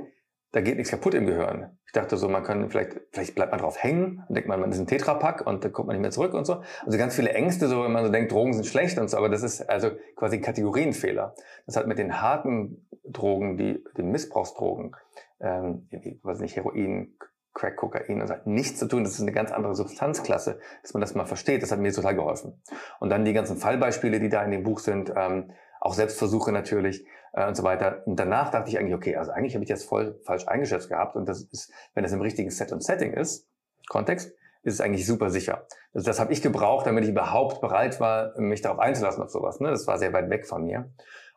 [0.52, 1.76] da geht nichts kaputt im Gehirn.
[1.86, 4.72] Ich dachte so, man kann vielleicht, vielleicht bleibt man drauf hängen und denkt man, man
[4.72, 6.62] ist ein Tetrapack und dann kommt man nicht mehr zurück und so.
[6.84, 9.28] Also ganz viele Ängste, so wenn man so denkt, Drogen sind schlecht und so, aber
[9.28, 11.34] das ist also quasi ein Kategorienfehler.
[11.66, 14.96] Das hat mit den harten Drogen, die, den Missbrauchsdrogen,
[15.40, 15.88] ähm,
[16.22, 17.16] weiß nicht, Heroin,
[17.56, 21.00] Crack, Kokain, das hat nichts zu tun, das ist eine ganz andere Substanzklasse, dass man
[21.00, 22.60] das mal versteht, das hat mir total geholfen.
[23.00, 25.50] Und dann die ganzen Fallbeispiele, die da in dem Buch sind, ähm,
[25.80, 28.02] auch Selbstversuche natürlich, äh, und so weiter.
[28.06, 31.16] Und danach dachte ich eigentlich, okay, also eigentlich habe ich das voll falsch eingeschätzt gehabt
[31.16, 33.48] und das ist, wenn das im richtigen Set und Setting ist,
[33.88, 35.66] Kontext, ist es eigentlich super sicher.
[35.94, 39.60] Also das habe ich gebraucht, damit ich überhaupt bereit war, mich darauf einzulassen auf sowas.
[39.60, 39.70] Ne?
[39.70, 40.90] Das war sehr weit weg von mir.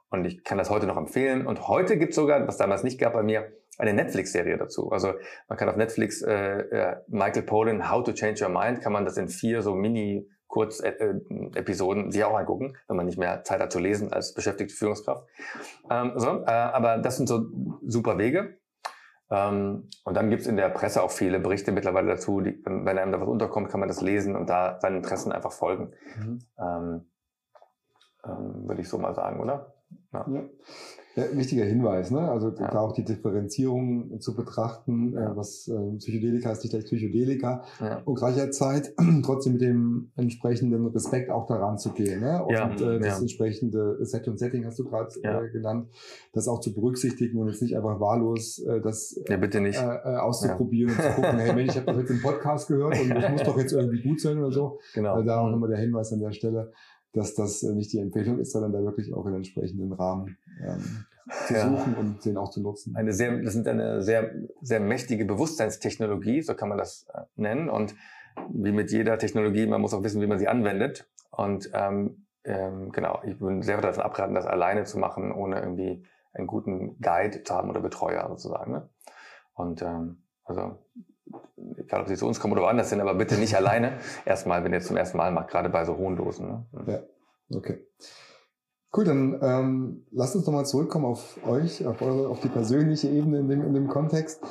[0.09, 1.45] Und ich kann das heute noch empfehlen.
[1.45, 4.91] Und heute gibt es sogar, was damals nicht gab bei mir, eine Netflix-Serie dazu.
[4.91, 5.13] Also
[5.47, 9.05] man kann auf Netflix äh, äh, Michael Pollan, How to Change Your Mind, kann man
[9.05, 13.61] das in vier so Mini- Kurzepisoden äh, sich auch angucken, wenn man nicht mehr Zeit
[13.61, 15.23] hat zu lesen als beschäftigte Führungskraft.
[15.91, 17.45] Ähm, so, äh, aber das sind so
[17.85, 18.57] super Wege.
[19.29, 22.41] Ähm, und dann gibt's in der Presse auch viele Berichte mittlerweile dazu.
[22.41, 25.31] Die, wenn, wenn einem da was unterkommt, kann man das lesen und da seinen Interessen
[25.31, 25.93] einfach folgen.
[26.17, 26.39] Mhm.
[26.57, 27.11] Ähm,
[28.25, 29.75] ähm, würde ich so mal sagen, oder?
[30.13, 30.25] Ja.
[30.31, 30.49] ja.
[31.15, 32.19] Ja, wichtiger Hinweis, ne?
[32.19, 37.63] Also da auch die Differenzierung zu betrachten, äh, was äh, Psychedelika ist nicht gleich Psychedelika
[38.05, 42.21] und gleicherzeit trotzdem mit dem entsprechenden Respekt auch daran zu gehen.
[42.21, 42.43] Ne?
[42.43, 45.89] Und äh, das entsprechende Set und Setting hast du gerade äh, genannt,
[46.31, 49.81] das auch zu berücksichtigen und jetzt nicht einfach wahllos äh, das ja, bitte nicht.
[49.81, 52.99] Äh, äh, auszuprobieren und zu gucken, hey Mensch, ich habe das jetzt im Podcast gehört
[53.01, 54.79] und das muss doch jetzt irgendwie gut sein oder so.
[54.93, 55.15] Genau.
[55.15, 56.71] Also da auch nochmal der Hinweis an der Stelle
[57.13, 61.05] dass das äh, nicht die Empfehlung ist, sondern da wirklich auch in entsprechenden Rahmen ähm,
[61.47, 61.69] zu ja.
[61.69, 62.95] suchen und den auch zu nutzen.
[62.95, 64.31] Eine sehr, das ist eine sehr,
[64.61, 67.69] sehr mächtige Bewusstseinstechnologie, so kann man das äh, nennen.
[67.69, 67.95] Und
[68.51, 71.09] wie mit jeder Technologie, man muss auch wissen, wie man sie anwendet.
[71.31, 76.05] Und ähm, ähm, genau, ich würde sehr davon abraten, das alleine zu machen, ohne irgendwie
[76.33, 78.71] einen guten Guide zu haben oder Betreuer sozusagen.
[78.71, 78.89] Ne?
[79.53, 80.77] Und ähm, also
[81.77, 83.93] egal ob sie zu uns kommen oder woanders sind, aber bitte nicht alleine.
[84.25, 86.47] Erstmal, wenn ihr zum ersten Mal macht, gerade bei so hohen Dosen.
[86.47, 86.65] Ne?
[86.87, 87.85] Ja, okay.
[88.95, 93.39] Cool, dann ähm, lasst uns nochmal zurückkommen auf euch, auf, eure, auf die persönliche Ebene
[93.39, 94.41] in dem, in dem Kontext.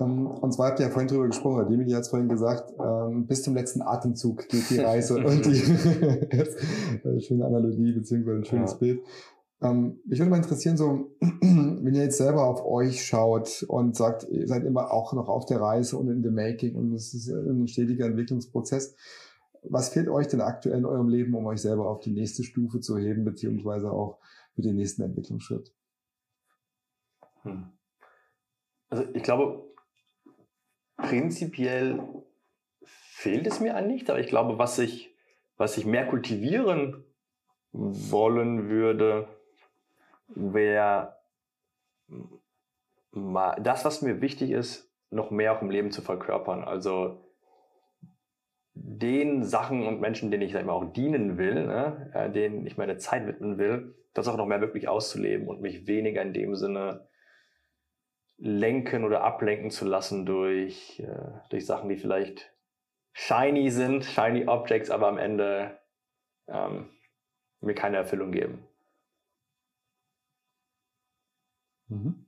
[0.00, 3.26] Ähm, und zwar habt ihr ja vorhin drüber gesprochen, Demidi hat es vorhin gesagt, ähm,
[3.26, 5.54] bis zum letzten Atemzug geht die Reise und die
[7.20, 8.78] schöne Analogie beziehungsweise ein schönes ja.
[8.78, 9.02] Bild.
[9.62, 14.28] Ähm, mich würde mal interessieren, so, wenn ihr jetzt selber auf euch schaut und sagt,
[14.28, 17.28] ihr seid immer auch noch auf der Reise und in the making und es ist
[17.28, 18.94] ein stetiger Entwicklungsprozess.
[19.62, 22.80] Was fehlt euch denn aktuell in eurem Leben, um euch selber auf die nächste Stufe
[22.80, 24.18] zu heben, beziehungsweise auch
[24.54, 25.72] für den nächsten Entwicklungsschritt?
[27.42, 27.72] Hm.
[28.90, 29.64] Also ich glaube,
[30.96, 32.02] prinzipiell
[32.84, 35.14] fehlt es mir an nicht, aber ich glaube, was ich,
[35.56, 37.04] was ich mehr kultivieren
[37.72, 39.28] wollen würde,
[40.28, 41.16] wäre
[43.12, 46.64] das, was mir wichtig ist, noch mehr auch im Leben zu verkörpern.
[46.64, 47.24] Also
[48.74, 52.76] den Sachen und Menschen, denen ich sag mal, auch dienen will, ne, äh, denen ich
[52.76, 56.56] meine Zeit widmen will, das auch noch mehr wirklich auszuleben und mich weniger in dem
[56.56, 57.08] Sinne
[58.36, 62.52] lenken oder ablenken zu lassen durch, äh, durch Sachen, die vielleicht
[63.12, 65.78] shiny sind, shiny Objects, aber am Ende
[66.48, 66.90] ähm,
[67.60, 68.66] mir keine Erfüllung geben.
[71.88, 72.26] Mhm.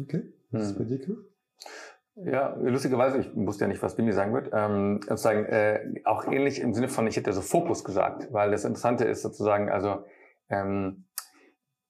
[0.00, 1.16] Okay, was ist bei dir, Chris?
[2.16, 6.60] Ja, lustigerweise, ich wusste ja nicht, was Bimi sagen wird, ähm, sozusagen äh, auch ähnlich
[6.60, 10.04] im Sinne von, ich hätte so Fokus gesagt, weil das Interessante ist sozusagen, also
[10.48, 11.06] ähm,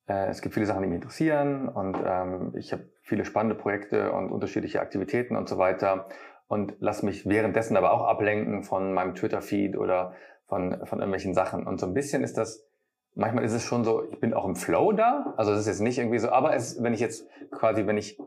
[0.07, 4.13] äh, es gibt viele Sachen, die mich interessieren und ähm, ich habe viele spannende Projekte
[4.13, 6.09] und unterschiedliche Aktivitäten und so weiter
[6.47, 10.15] und lasse mich währenddessen aber auch ablenken von meinem Twitter-Feed oder
[10.47, 11.67] von, von irgendwelchen Sachen.
[11.67, 12.70] Und so ein bisschen ist das
[13.15, 15.35] manchmal ist es schon so, ich bin auch im Flow da.
[15.37, 18.19] Also es ist jetzt nicht irgendwie so, aber es, wenn ich jetzt quasi, wenn ich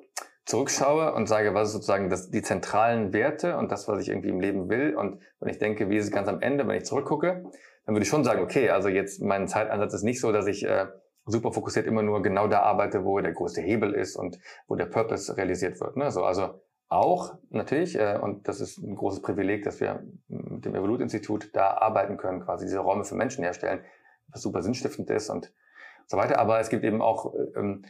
[0.46, 4.30] zurückschaue und sage, was ist sozusagen das, die zentralen Werte und das, was ich irgendwie
[4.30, 6.86] im Leben will und wenn ich denke, wie ist es ganz am Ende, wenn ich
[6.86, 7.46] zurückgucke,
[7.86, 10.66] dann würde ich schon sagen, okay, also jetzt mein Zeitansatz ist nicht so, dass ich
[10.66, 10.88] äh,
[11.26, 14.86] super fokussiert immer nur genau da arbeite, wo der größte Hebel ist und wo der
[14.86, 15.96] Purpose realisiert wird.
[15.96, 16.12] Ne?
[16.12, 20.76] So, also auch natürlich, äh, und das ist ein großes Privileg, dass wir mit dem
[20.76, 23.80] Evolut-Institut da arbeiten können, quasi diese Räume für Menschen herstellen,
[24.34, 25.52] super sinnstiftend ist und
[26.08, 26.40] so weiter.
[26.40, 27.86] Aber es gibt eben auch ähm,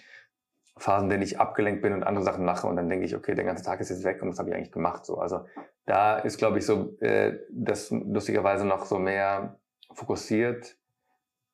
[0.78, 3.36] Phasen, in denen ich abgelenkt bin und andere Sachen mache und dann denke ich, okay,
[3.36, 5.06] der ganze Tag ist jetzt weg und was habe ich eigentlich gemacht?
[5.06, 5.46] So, also
[5.86, 9.60] da ist, glaube ich, so äh, das lustigerweise noch so mehr
[9.94, 10.78] fokussiert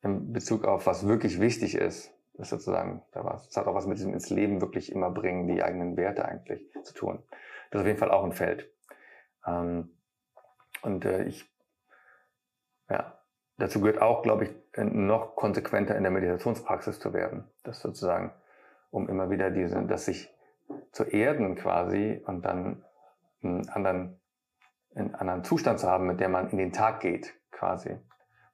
[0.01, 2.13] in Bezug auf was wirklich wichtig ist.
[2.33, 5.47] Das sozusagen, da war, das hat auch was mit diesem ins Leben wirklich immer bringen,
[5.47, 7.21] die eigenen Werte eigentlich zu tun.
[7.69, 8.71] Das ist auf jeden Fall auch ein Feld.
[9.45, 9.97] Ähm,
[10.81, 11.45] und äh, ich,
[12.89, 13.19] ja,
[13.59, 14.51] Dazu gehört auch, glaube ich,
[14.85, 17.45] noch konsequenter in der Meditationspraxis zu werden.
[17.63, 18.31] Das sozusagen,
[18.91, 20.33] um immer wieder diese, das sich
[20.91, 22.83] zu erden quasi und dann
[23.43, 24.19] einen anderen,
[24.95, 27.97] einen anderen Zustand zu haben, mit der man in den Tag geht, quasi.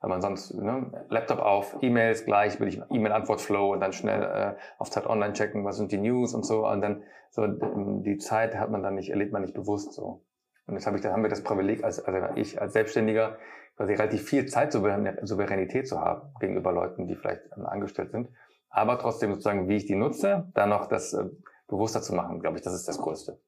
[0.02, 4.56] Weil man sonst, ne, Laptop auf, E-Mails gleich, will ich E-Mail-Antwort-Flow und dann schnell äh,
[4.78, 6.68] auf Zeit online checken, was sind die News und so.
[6.68, 10.25] Und dann so die Zeit hat man dann nicht, erlebt man nicht bewusst so.
[10.68, 13.38] Und jetzt habe ich, dann haben wir das Privileg als, also ich als Selbstständiger,
[13.76, 18.30] quasi relativ viel Zeitsouveränität zu haben gegenüber Leuten, die vielleicht angestellt sind.
[18.70, 21.26] aber trotzdem sozusagen, wie ich die nutze, dann noch das äh,
[21.68, 23.40] bewusster zu machen, glaube ich, das ist das Größte.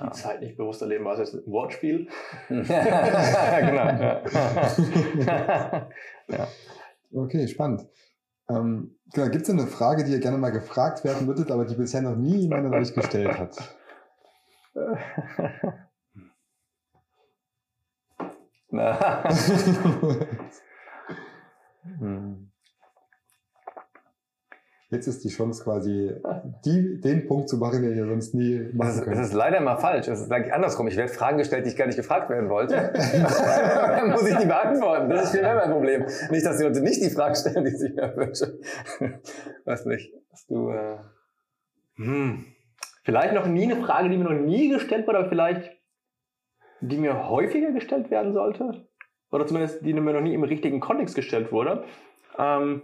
[0.00, 2.08] Die Zeit nicht bewusster leben, war es jetzt ein Wortspiel?
[2.48, 2.64] genau.
[2.66, 4.22] Ja.
[6.28, 6.48] ja.
[7.14, 7.86] Okay, spannend.
[8.48, 11.74] Ähm, genau, Gibt es eine Frage, die ihr gerne mal gefragt werden würdet, aber die
[11.74, 13.76] bisher noch nie jemand an euch gestellt hat?
[24.90, 26.12] Jetzt ist die Chance quasi,
[26.66, 29.16] die, den Punkt zu machen, den ihr sonst nie machen könnt.
[29.16, 30.06] Das ist leider immer falsch.
[30.08, 30.86] Es ist eigentlich andersrum.
[30.86, 32.74] Ich werde Fragen gestellt, die ich gar nicht gefragt werden wollte.
[32.94, 35.08] Dann muss ich die beantworten.
[35.08, 36.04] Das ist viel mehr mein Problem.
[36.30, 38.58] Nicht, dass die Leute nicht die Fragen stellen, die ich mir wünsche.
[39.64, 40.12] Weiß nicht.
[40.30, 40.98] Dass du, äh
[41.96, 42.44] hm.
[43.04, 45.70] Vielleicht noch nie eine Frage, die mir noch nie gestellt wurde, aber vielleicht
[46.82, 48.86] die mir häufiger gestellt werden sollte.
[49.30, 51.84] Oder zumindest die mir noch nie im richtigen Kontext gestellt wurde.
[52.38, 52.82] Ähm,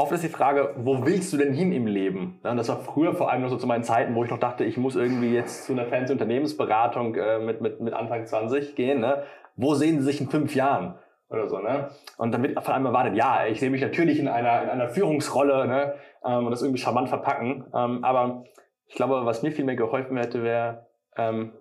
[0.00, 2.40] Oft ist die Frage, wo willst du denn hin im Leben?
[2.42, 4.78] das war früher vor allem noch so zu meinen Zeiten, wo ich noch dachte, ich
[4.78, 9.00] muss irgendwie jetzt zu einer fancy Unternehmensberatung äh, mit, mit, mit Anfang 20 gehen.
[9.00, 9.24] Ne?
[9.56, 10.94] Wo sehen Sie sich in fünf Jahren?
[11.28, 11.90] Oder so, ne?
[12.16, 14.88] Und dann wird von einem erwartet, ja, ich sehe mich natürlich in einer, in einer
[14.88, 15.94] Führungsrolle, ne?
[16.24, 17.66] Ähm, und das irgendwie charmant verpacken.
[17.74, 18.44] Ähm, aber
[18.86, 20.86] ich glaube, was mir viel mehr geholfen hätte, wäre,
[21.18, 21.52] ähm,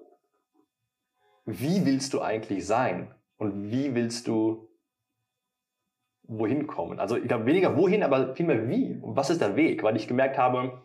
[1.50, 3.14] wie willst du eigentlich sein?
[3.38, 4.70] Und wie willst du
[6.30, 7.00] wohin kommen.
[7.00, 8.98] Also ich glaube weniger wohin, aber vielmehr wie.
[9.02, 9.84] Und was ist der Weg?
[9.84, 10.82] Weil ich gemerkt habe,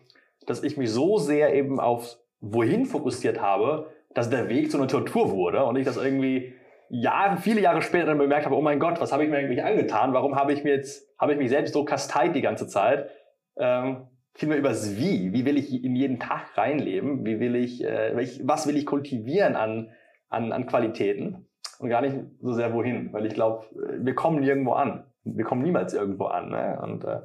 [0.47, 4.87] dass ich mich so sehr eben auf wohin fokussiert habe, dass der Weg zu einer
[4.87, 6.53] Tortur wurde und ich das irgendwie
[6.89, 9.63] Jahre, viele Jahre später dann bemerkt habe, oh mein Gott, was habe ich mir eigentlich
[9.63, 10.13] angetan?
[10.13, 13.09] Warum habe ich mir jetzt, habe ich mich selbst so kasteit die ganze Zeit?
[13.57, 15.31] Ähm, vielmehr übers Wie.
[15.33, 17.25] Wie will ich in jeden Tag reinleben?
[17.25, 19.91] Wie will ich, äh, was will ich kultivieren an,
[20.35, 21.47] an, an Qualitäten?
[21.79, 25.63] Und gar nicht so sehr wohin, weil ich glaube, wir kommen nirgendwo an wir kommen
[25.63, 26.49] niemals irgendwo an.
[26.49, 26.79] Ne?
[26.81, 27.21] Und äh,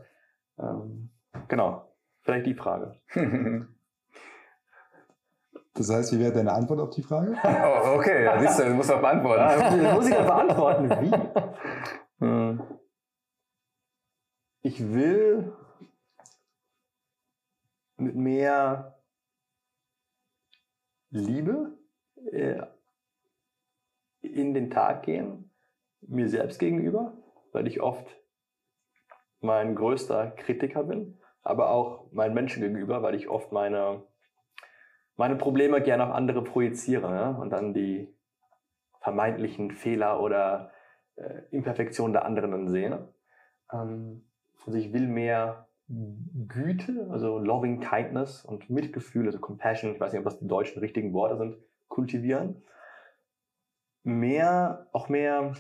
[0.59, 1.11] ähm,
[1.49, 2.97] genau, vielleicht die Frage.
[5.74, 7.37] Das heißt, wie wäre deine Antwort auf die Frage?
[7.45, 9.82] Oh, okay, ja, siehst du, du musst auch beantworten.
[9.82, 10.91] Ja, muss ich ja beantworten.
[10.91, 11.12] Wie?
[12.27, 12.61] Hm.
[14.61, 15.53] Ich will
[17.97, 19.01] mit mehr
[21.11, 21.78] Liebe
[22.31, 22.61] äh,
[24.35, 25.51] in den Tag gehen,
[26.01, 27.12] mir selbst gegenüber
[27.52, 28.07] weil ich oft
[29.40, 34.02] mein größter Kritiker bin, aber auch meinen Menschen gegenüber, weil ich oft meine,
[35.16, 37.39] meine Probleme gerne auf andere projiziere ne?
[37.40, 38.15] und dann die
[39.01, 40.73] vermeintlichen Fehler oder
[41.16, 43.09] äh, Imperfektionen der anderen dann sehe.
[43.73, 44.27] Ähm,
[44.66, 50.20] also ich will mehr Güte, also Loving Kindness und Mitgefühl, also Compassion, ich weiß nicht,
[50.20, 51.57] ob das die deutschen richtigen Worte sind,
[51.89, 52.62] kultivieren.
[54.03, 55.55] Mehr, auch mehr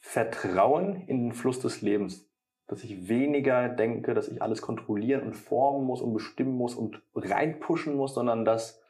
[0.00, 2.28] Vertrauen in den Fluss des Lebens.
[2.66, 7.02] Dass ich weniger denke, dass ich alles kontrollieren und formen muss und bestimmen muss und
[7.14, 8.82] reinpushen muss, sondern dass,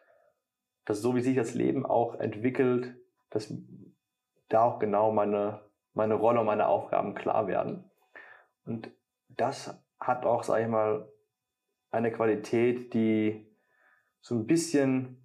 [0.84, 2.94] dass so wie sich das Leben auch entwickelt,
[3.30, 3.52] dass
[4.48, 5.60] da auch genau meine,
[5.94, 7.90] meine Rolle und meine Aufgaben klar werden.
[8.64, 8.90] Und
[9.28, 11.08] das hat auch, sage ich mal,
[11.90, 13.46] eine Qualität, die
[14.20, 15.21] so ein bisschen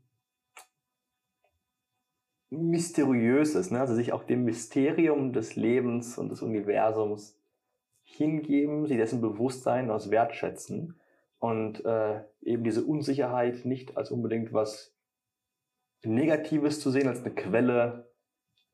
[2.49, 3.79] Mysteriöses, ne?
[3.79, 7.37] also sich auch dem Mysterium des Lebens und des Universums
[8.03, 10.97] hingeben, sich dessen bewusst sein und das wertschätzen
[11.39, 14.95] und äh, eben diese Unsicherheit nicht als unbedingt was
[16.03, 18.09] Negatives zu sehen, als eine Quelle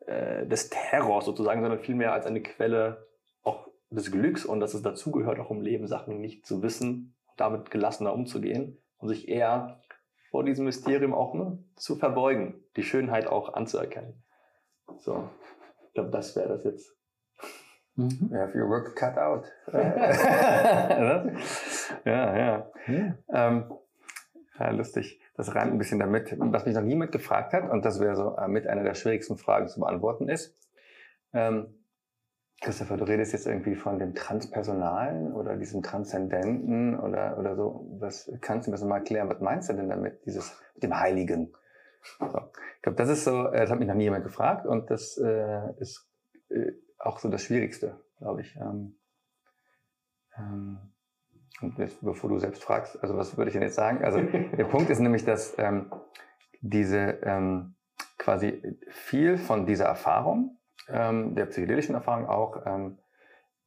[0.06, 3.08] äh, des Terrors sozusagen, sondern vielmehr als eine Quelle
[3.42, 7.72] auch des Glücks und dass es dazugehört, auch im Leben Sachen nicht zu wissen, damit
[7.72, 9.82] gelassener umzugehen und sich eher
[10.34, 14.24] vor diesem Mysterium auch ne, zu verbeugen, die Schönheit auch anzuerkennen.
[14.98, 15.30] So,
[15.86, 16.92] ich glaube, das wäre das jetzt.
[17.94, 18.32] Mhm.
[18.32, 19.46] You have your work cut out.
[22.04, 22.68] ja, ja.
[22.88, 23.16] ja.
[23.30, 23.72] Ähm,
[24.60, 25.22] ja, lustig.
[25.36, 28.36] Das reimt ein bisschen damit, was mich noch niemand gefragt hat, und das wäre so
[28.36, 30.58] äh, mit einer der schwierigsten Fragen zu beantworten ist.
[31.34, 31.76] Ähm,
[32.64, 37.86] Christopher, du redest jetzt irgendwie von dem Transpersonalen oder diesem Transzendenten oder, oder so.
[38.00, 39.30] Was kannst du mir das mal erklären?
[39.30, 41.54] Was meinst du denn damit, dieses mit dem Heiligen?
[42.20, 42.26] So.
[42.78, 45.18] Ich glaube, das ist so, äh, das hat mich noch nie jemand gefragt und das
[45.18, 46.10] äh, ist
[46.50, 48.56] äh, auch so das Schwierigste, glaube ich.
[48.56, 48.96] Ähm,
[50.38, 50.78] ähm,
[51.62, 54.04] und jetzt, bevor du selbst fragst, also was würde ich denn jetzt sagen?
[54.04, 54.22] Also
[54.58, 55.92] der Punkt ist nämlich, dass ähm,
[56.62, 57.76] diese ähm,
[58.18, 62.98] quasi viel von dieser Erfahrung, ähm, der psychedelischen Erfahrung auch, ähm,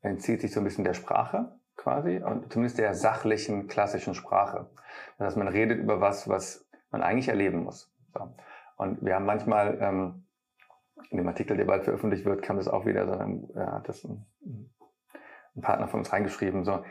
[0.00, 4.70] entzieht sich so ein bisschen der Sprache quasi und zumindest der sachlichen, klassischen Sprache.
[5.18, 7.92] Das heißt, man redet über was, was man eigentlich erleben muss.
[8.14, 8.34] So.
[8.76, 10.26] Und wir haben manchmal, ähm,
[11.10, 13.14] in dem Artikel, der bald veröffentlicht wird, kam das auch wieder, so,
[13.58, 14.26] äh, hat das ein,
[15.54, 16.84] ein Partner von uns reingeschrieben, so,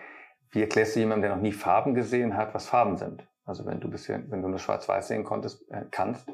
[0.52, 3.27] wie erklärst du jemandem, der noch nie Farben gesehen hat, was Farben sind?
[3.45, 6.31] Also wenn du bisher, wenn du nur Schwarz-Weiß sehen konntest, äh, kannst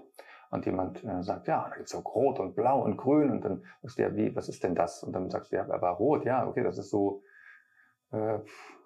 [0.51, 3.63] und jemand äh, sagt, ja, da gibt's auch Rot und Blau und Grün und dann
[3.81, 5.01] sagst du ja, wie, was ist denn das?
[5.01, 7.23] Und dann sagst du ja, aber Rot, ja, okay, das ist so,
[8.11, 8.39] äh,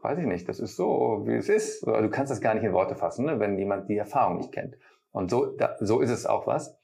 [0.04, 1.86] weiß ich nicht, das ist so, wie es ist.
[1.86, 4.78] Du kannst das gar nicht in Worte fassen, ne, wenn jemand die Erfahrung nicht kennt.
[5.12, 6.78] Und so, da, so ist es auch was.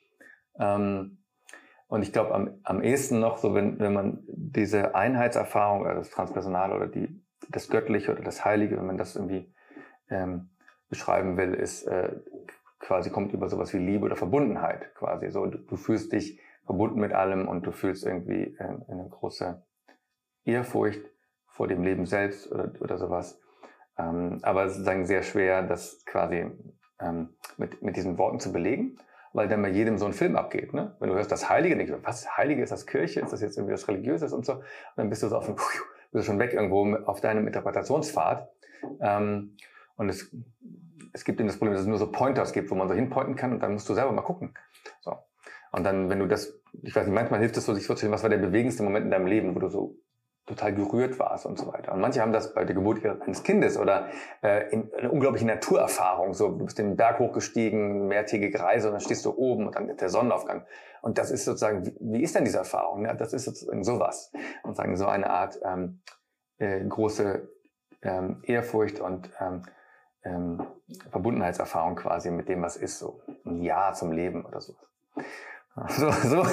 [0.60, 1.20] Ähm,
[1.88, 6.10] und ich glaube, am, am ehesten noch so, wenn, wenn man diese Einheitserfahrung, also das
[6.10, 9.54] Transpersonale oder die, das Göttliche oder das Heilige, wenn man das irgendwie
[10.10, 10.50] ähm,
[10.90, 12.16] beschreiben will, ist äh,
[12.82, 15.30] quasi kommt über sowas wie Liebe oder Verbundenheit quasi.
[15.30, 19.64] So, du, du fühlst dich verbunden mit allem und du fühlst irgendwie äh, eine große
[20.44, 21.02] Ehrfurcht
[21.48, 23.40] vor dem Leben selbst oder, oder sowas.
[23.98, 26.52] Ähm, aber es ist sozusagen sehr schwer, das quasi
[27.00, 28.98] ähm, mit, mit diesen Worten zu belegen,
[29.34, 30.74] weil dann bei jedem so ein Film abgeht.
[30.74, 30.96] Ne?
[31.00, 33.22] Wenn du hörst das Heilige, denkst du, was Heilige ist das Kirche?
[33.22, 34.54] Ist das jetzt irgendwie was Religiöses und so?
[34.54, 34.64] Und
[34.96, 35.76] dann bist du so auf dem, bist
[36.14, 38.50] du schon weg irgendwo auf deinem Interpretationspfad.
[39.00, 39.56] Ähm,
[39.98, 40.34] und es,
[41.14, 43.36] es gibt eben das Problem, dass es nur so Pointers gibt, wo man so hinpointen
[43.36, 44.54] kann und dann musst du selber mal gucken.
[45.02, 45.16] So.
[45.72, 48.24] Und dann, wenn du das, ich weiß nicht, manchmal hilft es so, sich vorzustellen, was
[48.24, 49.98] war der bewegendste Moment in deinem Leben, wo du so
[50.48, 51.94] total gerührt warst und so weiter.
[51.94, 54.10] Und manche haben das bei der Geburt eines Kindes oder
[54.42, 56.34] äh, in eine unglaubliche Naturerfahrung.
[56.34, 59.96] So, du bist den Berg hochgestiegen, mehrtägige Reise und dann stehst du oben und dann
[59.96, 60.66] der Sonnenaufgang.
[61.02, 63.06] Und das ist sozusagen, wie, wie ist denn diese Erfahrung?
[63.06, 64.32] Ja, das ist sozusagen sowas.
[64.64, 66.02] Und sagen so eine Art ähm,
[66.58, 67.48] äh, große
[68.02, 69.64] ähm, Ehrfurcht und ähm,
[70.24, 70.62] ähm,
[71.10, 74.86] Verbundenheitserfahrung quasi mit dem, was ist, so ein Ja zum Leben oder sowas.
[75.88, 76.46] So, so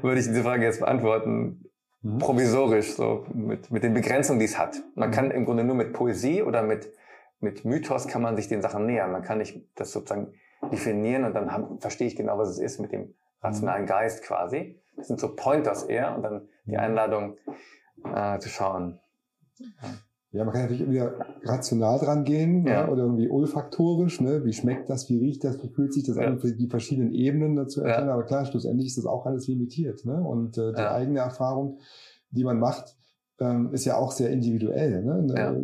[0.00, 1.68] würde ich diese Frage jetzt beantworten.
[2.00, 2.18] Mhm.
[2.18, 4.82] Provisorisch, so mit, mit den Begrenzungen, die es hat.
[4.94, 5.12] Man mhm.
[5.12, 6.90] kann im Grunde nur mit Poesie oder mit,
[7.40, 9.12] mit Mythos kann man sich den Sachen nähern.
[9.12, 10.32] Man kann nicht das sozusagen
[10.72, 13.86] definieren und dann hab, verstehe ich genau, was es ist mit dem rationalen.
[13.86, 14.80] Geist quasi.
[14.96, 16.78] Das sind so Pointers eher und dann die mhm.
[16.78, 17.36] Einladung
[18.04, 19.00] äh, zu schauen.
[19.58, 19.68] Ja.
[20.32, 21.14] Ja, man kann natürlich wieder
[21.44, 22.88] rational dran gehen ja.
[22.88, 24.42] oder irgendwie olfaktorisch, ne?
[24.46, 26.22] Wie schmeckt das, wie riecht das, wie fühlt sich das ja.
[26.22, 28.08] an, die verschiedenen Ebenen dazu erkennen.
[28.08, 28.14] Ja.
[28.14, 30.06] Aber klar, schlussendlich ist das auch alles limitiert.
[30.06, 30.22] Ne?
[30.22, 31.80] Und äh, die eigene Erfahrung,
[32.30, 32.96] die man macht,
[33.40, 35.04] ähm, ist ja auch sehr individuell.
[35.04, 35.34] Ne?
[35.36, 35.54] Ja.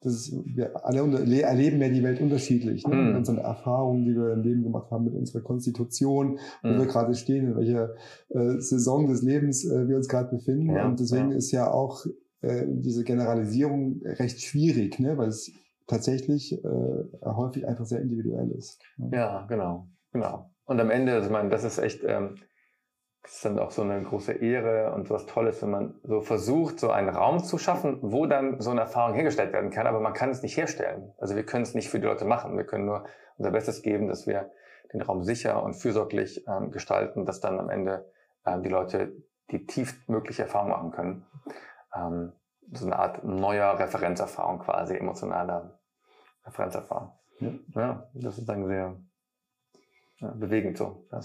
[0.00, 0.98] Das ist, wir alle
[1.42, 2.84] erleben ja die Welt unterschiedlich.
[2.88, 2.96] Ne?
[2.96, 3.06] Mhm.
[3.06, 6.78] Mit unseren Erfahrungen, die wir im Leben gemacht haben, mit unserer Konstitution, wo mhm.
[6.78, 7.90] wir gerade stehen, in welcher
[8.30, 10.74] äh, Saison des Lebens äh, wir uns gerade befinden.
[10.74, 11.36] Ja, und deswegen ja.
[11.36, 12.04] ist ja auch
[12.42, 15.16] äh, diese Generalisierung recht schwierig, ne?
[15.16, 15.52] weil es
[15.86, 18.82] tatsächlich äh, häufig einfach sehr individuell ist.
[18.96, 19.10] Ne?
[19.16, 20.50] Ja, genau, genau.
[20.64, 22.36] Und am Ende, also ich meine, das ist echt, ähm,
[23.22, 26.80] das ist dann auch so eine große Ehre und was Tolles, wenn man so versucht,
[26.80, 30.12] so einen Raum zu schaffen, wo dann so eine Erfahrung hergestellt werden kann, aber man
[30.12, 31.12] kann es nicht herstellen.
[31.18, 32.56] Also wir können es nicht für die Leute machen.
[32.56, 33.04] Wir können nur
[33.36, 34.50] unser Bestes geben, dass wir
[34.92, 38.10] den Raum sicher und fürsorglich ähm, gestalten, dass dann am Ende
[38.44, 39.12] ähm, die Leute
[39.52, 41.26] die tiefstmögliche Erfahrung machen können
[41.94, 42.32] ähm,
[42.72, 45.78] so eine Art neuer Referenzerfahrung quasi, emotionaler
[46.44, 47.12] Referenzerfahrung.
[47.40, 48.96] Ja, ja das ist dann sehr
[50.18, 51.06] ja, bewegend so.
[51.10, 51.20] Ja.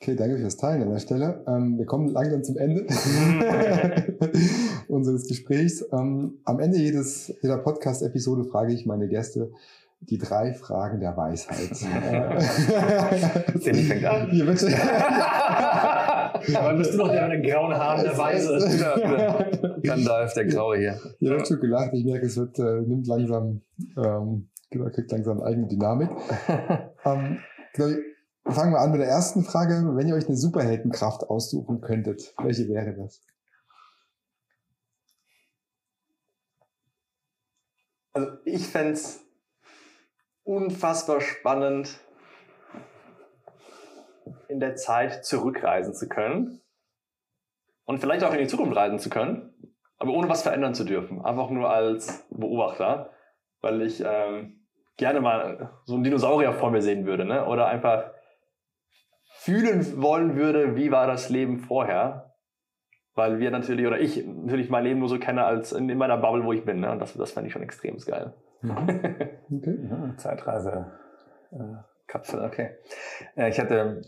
[0.00, 1.44] Okay, danke fürs Teilen an der Stelle.
[1.46, 2.86] Ähm, wir kommen langsam zum Ende
[4.88, 5.84] unseres Gesprächs.
[5.92, 9.52] Ähm, am Ende jedes, jeder Podcast-Episode frage ich meine Gäste
[10.00, 11.76] die drei Fragen der Weisheit.
[13.60, 14.30] Cindy fängt an.
[14.30, 14.68] Hier bitte.
[16.56, 19.80] Aber bist du noch der mit den grauen Haaren der Weise?
[19.82, 20.98] Gandalf, der Graue hier.
[21.18, 21.92] Hier wird schon gelacht.
[21.92, 23.60] Ich merke, es wird, äh, nimmt langsam,
[23.96, 26.10] ähm, kriegt langsam eigene Dynamik.
[27.04, 27.38] ähm,
[27.74, 27.96] genau,
[28.46, 29.84] fangen wir an mit der ersten Frage.
[29.94, 33.20] Wenn ihr euch eine Superheldenkraft aussuchen könntet, welche wäre das?
[38.12, 39.20] Also ich fände es
[40.44, 42.00] unfassbar spannend,
[44.48, 46.60] in der Zeit zurückreisen zu können
[47.84, 49.54] und vielleicht auch in die Zukunft reisen zu können,
[49.98, 51.24] aber ohne was verändern zu dürfen.
[51.24, 53.10] Einfach nur als Beobachter,
[53.60, 57.46] weil ich ähm, gerne mal so einen Dinosaurier vor mir sehen würde, ne?
[57.46, 58.10] oder einfach
[59.38, 62.29] fühlen wollen würde, wie war das Leben vorher,
[63.20, 66.42] weil wir natürlich, oder ich natürlich mein Leben nur so kenne als in, meiner Bubble,
[66.42, 66.80] wo ich bin.
[66.80, 66.90] Ne?
[66.90, 68.32] Und das, das fände ich schon extrem geil.
[68.62, 68.76] Mhm.
[69.52, 69.78] Okay.
[69.90, 70.86] Ja, Zeitreise.
[71.50, 71.58] Äh,
[72.06, 72.76] Kapsel, okay.
[73.34, 74.02] Ja, ich hatte,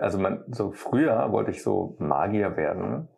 [0.00, 3.08] also man, so früher wollte ich so Magier werden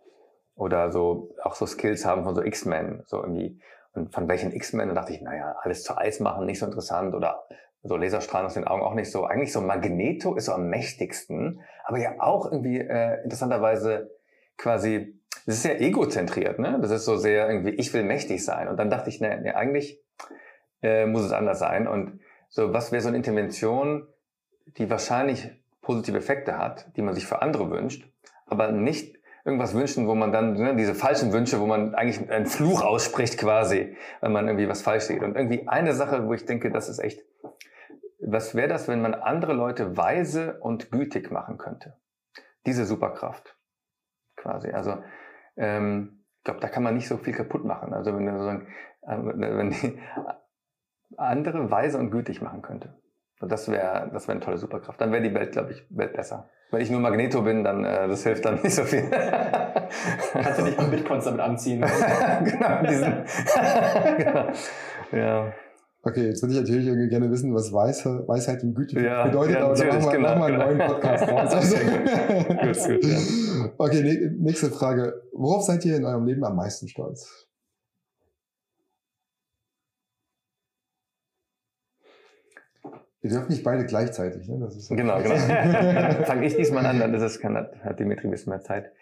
[0.54, 3.60] oder so auch so Skills haben von so X-Men, so irgendwie.
[3.92, 7.12] Und von welchen X-Men, da dachte ich, naja, alles zu Eis machen, nicht so interessant
[7.12, 7.44] oder
[7.82, 9.24] so Laserstrahlen aus den Augen auch nicht so.
[9.24, 14.10] Eigentlich so Magneto ist so am mächtigsten, aber ja auch irgendwie äh, interessanterweise
[14.56, 16.78] quasi, das ist ja egozentriert, ne?
[16.81, 18.69] Das ist so sehr irgendwie, ich will mächtig sein.
[18.69, 20.01] Und dann dachte ich, ne, ne eigentlich
[20.82, 21.86] äh, muss es anders sein.
[21.86, 24.06] Und so, was wäre so eine Intervention,
[24.78, 25.51] die wahrscheinlich
[25.82, 28.09] positive Effekte hat, die man sich für andere wünscht,
[28.47, 32.47] aber nicht irgendwas wünschen, wo man dann ne, diese falschen Wünsche, wo man eigentlich einen
[32.47, 35.23] Fluch ausspricht quasi, wenn man irgendwie was falsch sieht.
[35.23, 37.23] Und irgendwie eine Sache, wo ich denke, das ist echt,
[38.20, 41.98] was wäre das, wenn man andere Leute weise und gütig machen könnte?
[42.65, 43.55] Diese Superkraft
[44.36, 44.70] quasi.
[44.70, 44.97] Also
[45.56, 47.94] ähm, ich glaube, da kann man nicht so viel kaputt machen.
[47.94, 48.66] Also wenn, sagen,
[49.02, 49.98] äh, wenn die
[51.16, 52.94] andere weise und gütig machen könnte.
[53.40, 55.01] Das wäre das wäre eine tolle Superkraft.
[55.01, 56.48] Dann wäre die Welt, glaube ich, Welt besser.
[56.70, 59.05] Wenn ich nur Magneto bin, dann äh, das hilft dann nicht so viel.
[60.32, 61.81] Kannst du nicht mal Bitcoins damit anziehen?
[62.44, 63.12] genau, diesen
[64.18, 64.48] genau.
[65.12, 65.52] Ja.
[66.02, 69.56] Okay, jetzt würde ich natürlich irgendwie gerne wissen, was Weisheit, Weisheit und Güte ja, bedeutet,
[69.56, 70.66] ja, aber da machen wir, genau, wir einen genau.
[70.66, 71.55] neuen Podcast raus.
[71.55, 73.43] Also, gut, gut, ja.
[73.78, 75.22] Okay, nächste Frage.
[75.32, 77.48] Worauf seid ihr in eurem Leben am meisten stolz?
[83.20, 84.46] Wir dürfen nicht beide gleichzeitig.
[84.48, 84.58] Ne?
[84.60, 85.34] Das ist genau, genau.
[86.24, 88.92] Fange ich diesmal an, dann ist es, kann, hat Dimitri ein bisschen mehr Zeit.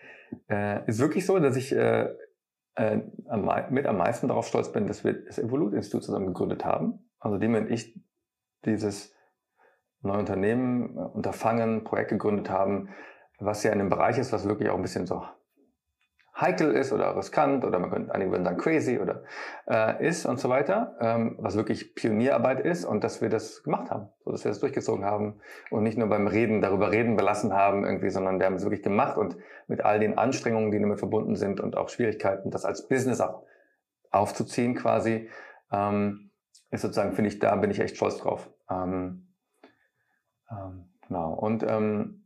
[0.49, 2.09] Äh, ist wirklich so, dass ich äh,
[2.77, 7.01] äh, am, mit am meisten darauf stolz bin, dass wir das Evolut-Institut zusammen gegründet haben.
[7.19, 8.01] Also dem und ich
[8.65, 9.13] dieses
[10.03, 12.91] neue Unternehmen, äh, Unterfangen, Projekt gegründet haben,
[13.45, 15.25] was ja in einem Bereich ist, was wirklich auch ein bisschen so
[16.41, 19.23] heikel ist oder riskant oder man könnte, einige würden sagen crazy oder
[19.69, 23.91] äh, ist und so weiter, ähm, was wirklich Pionierarbeit ist und dass wir das gemacht
[23.91, 25.41] haben, so dass wir das durchgezogen haben
[25.71, 28.83] und nicht nur beim Reden darüber reden belassen haben irgendwie, sondern wir haben es wirklich
[28.83, 29.37] gemacht und
[29.69, 33.45] mit all den Anstrengungen, die damit verbunden sind und auch Schwierigkeiten, das als Business auch
[34.11, 35.29] aufzuziehen quasi,
[35.71, 36.31] ähm,
[36.71, 38.51] ist sozusagen, finde ich, da bin ich echt stolz drauf.
[38.71, 39.29] Ähm,
[40.51, 41.35] ähm, genau.
[41.35, 42.22] Und ähm,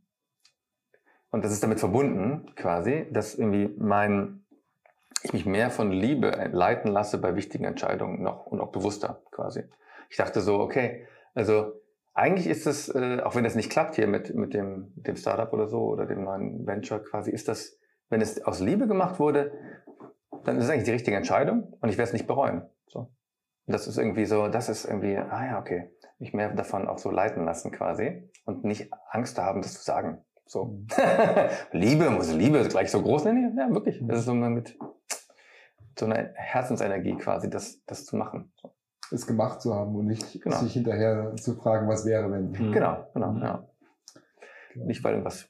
[1.31, 4.45] und das ist damit verbunden, quasi, dass irgendwie mein,
[5.23, 9.63] ich mich mehr von Liebe leiten lasse bei wichtigen Entscheidungen noch und auch bewusster quasi.
[10.09, 11.73] Ich dachte so, okay, also
[12.13, 15.51] eigentlich ist es, äh, auch wenn das nicht klappt hier mit, mit dem, dem Startup
[15.53, 17.77] oder so oder dem neuen Venture quasi, ist das,
[18.09, 19.51] wenn es aus Liebe gemacht wurde,
[20.43, 22.63] dann ist es eigentlich die richtige Entscheidung und ich werde es nicht bereuen.
[22.87, 22.99] So.
[22.99, 26.97] Und das ist irgendwie so, das ist irgendwie, ah ja, okay, mich mehr davon auch
[26.97, 30.23] so leiten lassen quasi und nicht Angst haben, das zu sagen.
[30.47, 30.65] So.
[30.65, 30.87] Mhm.
[31.71, 33.57] Liebe, muss Liebe gleich so groß nennen?
[33.57, 34.01] Ja, wirklich.
[34.01, 34.77] Das ist so mit
[35.97, 38.51] so einer Herzensenergie quasi, das, das zu machen.
[38.61, 38.71] So.
[39.11, 40.57] Es gemacht zu haben und nicht genau.
[40.57, 42.51] sich hinterher zu fragen, was wäre, wenn.
[42.51, 42.71] Mhm.
[42.71, 43.41] Genau, genau, mhm.
[43.41, 43.67] ja.
[44.73, 44.85] Genau.
[44.85, 45.49] Nicht, weil irgendwas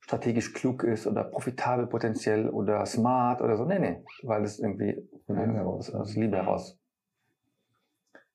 [0.00, 3.64] strategisch klug ist oder profitabel potenziell oder smart oder so.
[3.64, 4.04] Nee, nee.
[4.22, 6.78] Weil es irgendwie ja, aus, aus Liebe heraus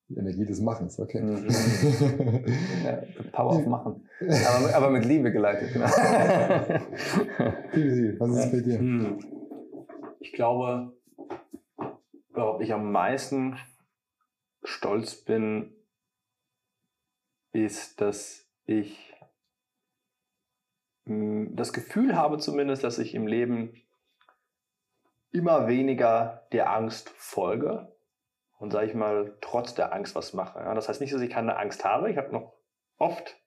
[0.09, 1.21] die Energie des Machens, okay.
[1.21, 1.47] Mhm.
[2.83, 4.09] ja, Power of Machen.
[4.19, 5.85] Aber, aber, mit Liebe geleitet, genau.
[8.19, 8.79] was ist bei dir?
[8.79, 9.19] Hm.
[10.19, 10.97] Ich glaube,
[12.33, 13.57] worauf ich am meisten
[14.63, 15.75] stolz bin,
[17.51, 19.13] ist, dass ich
[21.05, 23.73] hm, das Gefühl habe zumindest, dass ich im Leben
[25.31, 27.88] immer weniger der Angst folge
[28.59, 30.59] und sage ich mal, trotz der Angst was mache.
[30.59, 32.11] Ja, das heißt nicht, dass ich keine Angst habe.
[32.11, 32.53] Ich habe noch
[32.97, 33.37] oft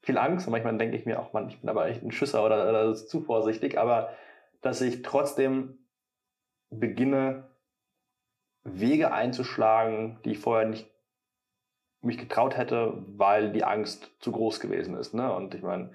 [0.00, 2.44] viel Angst und manchmal denke ich mir auch, man, ich bin aber echt ein Schüsser
[2.44, 4.10] oder, oder zu vorsichtig, aber
[4.62, 5.78] dass ich trotzdem
[6.70, 7.50] beginne,
[8.64, 10.88] Wege einzuschlagen, die ich vorher nicht
[12.00, 15.14] mich getraut hätte, weil die Angst zu groß gewesen ist.
[15.14, 15.32] Ne?
[15.34, 15.90] Und ich meine,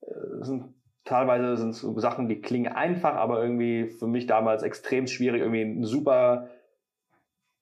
[0.00, 0.74] äh, sind
[1.04, 5.62] teilweise sind so Sachen, die klingen einfach, aber irgendwie für mich damals extrem schwierig, irgendwie
[5.62, 6.48] ein super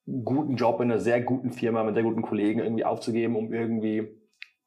[0.07, 4.09] guten Job in einer sehr guten Firma mit sehr guten Kollegen irgendwie aufzugeben, um irgendwie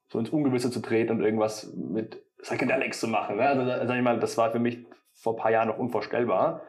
[0.08, 3.36] so ins Ungewisse zu treten und irgendwas mit Psychedelics zu machen.
[3.36, 3.48] Ne?
[3.48, 6.62] Also, sag ich mal, das war für mich vor ein paar Jahren noch unvorstellbar,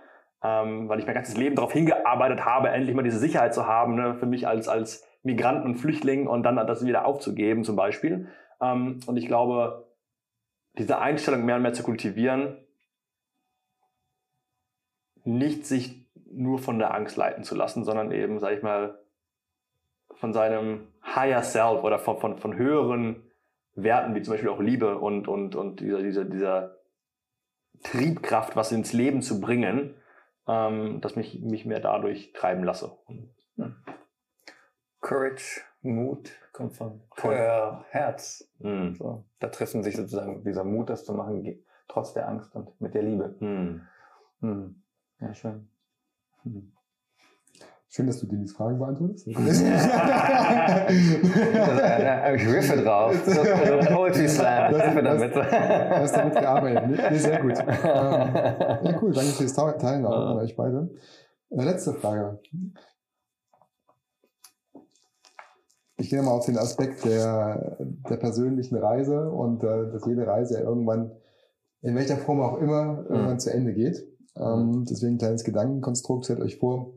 [0.44, 3.96] ähm, weil ich mein ganzes Leben darauf hingearbeitet habe, endlich mal diese Sicherheit zu haben,
[3.96, 4.16] ne?
[4.16, 8.30] für mich als, als Migrant und Flüchtling und dann das wieder aufzugeben zum Beispiel.
[8.62, 9.88] Ähm, und ich glaube,
[10.78, 12.58] diese Einstellung mehr und mehr zu kultivieren,
[15.24, 19.00] nicht sich nur von der Angst leiten zu lassen, sondern eben, sag ich mal,
[20.16, 23.24] von seinem Higher Self oder von, von, von höheren
[23.76, 26.78] Werten, wie zum Beispiel auch Liebe und, und, und dieser, dieser, dieser
[27.84, 29.94] Triebkraft, was ins Leben zu bringen,
[30.48, 32.98] ähm, dass mich, mich mehr dadurch treiben lasse.
[33.56, 33.72] Ja.
[35.00, 38.50] Courage, Mut kommt von Coeur, Herz.
[38.60, 38.96] Mhm.
[38.96, 42.96] So, da treffen sich sozusagen dieser Mut, das zu machen, trotz der Angst und mit
[42.96, 43.36] der Liebe.
[43.40, 44.84] Mhm.
[45.20, 45.70] Ja, schön.
[47.90, 49.28] Schön, dass du die Fragen beantwortest.
[49.28, 49.36] ich
[52.48, 53.16] riffe drauf.
[53.26, 54.74] Poetry Slam.
[54.74, 55.36] Du hast, damit.
[55.36, 57.12] Du hast damit gearbeitet.
[57.12, 57.58] Nee, sehr gut.
[57.58, 59.14] Ähm, ja, cool.
[59.14, 60.90] Danke fürs Teilen auch an euch beide.
[61.50, 62.40] Äh, letzte Frage.
[65.96, 70.56] Ich gehe mal auf den Aspekt der, der persönlichen Reise und äh, dass jede Reise
[70.56, 71.12] ja irgendwann,
[71.82, 73.40] in welcher Form auch immer, irgendwann mhm.
[73.40, 74.06] zu Ende geht.
[74.40, 74.86] Ähm, mhm.
[74.86, 76.26] deswegen ein kleines Gedankenkonstrukt.
[76.26, 76.94] Stellt euch vor,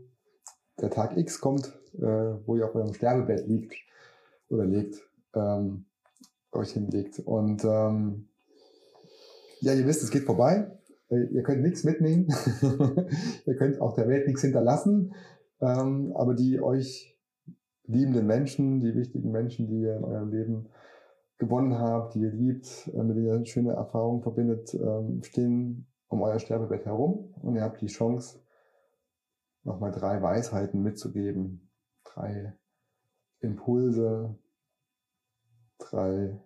[0.80, 2.00] der Tag X kommt, äh,
[2.46, 3.74] wo ihr auf eurem Sterbebett liegt
[4.48, 5.02] oder legt,
[5.34, 5.84] ähm,
[6.52, 7.20] euch hinlegt.
[7.20, 8.28] Und ähm,
[9.60, 10.70] ja, ihr wisst, es geht vorbei.
[11.10, 12.28] Äh, ihr könnt nichts mitnehmen.
[13.46, 15.14] ihr könnt auch der Welt nichts hinterlassen.
[15.60, 17.18] Ähm, aber die euch
[17.86, 20.68] liebenden Menschen, die wichtigen Menschen, die ihr in eurem Leben
[21.38, 26.22] gewonnen habt, die ihr liebt, äh, mit denen ihr schöne Erfahrungen verbindet, ähm, stehen um
[26.22, 28.44] euer Sterbebett herum und ihr habt die Chance,
[29.62, 31.70] nochmal drei Weisheiten mitzugeben,
[32.04, 32.52] drei
[33.40, 34.38] Impulse,
[35.78, 36.38] drei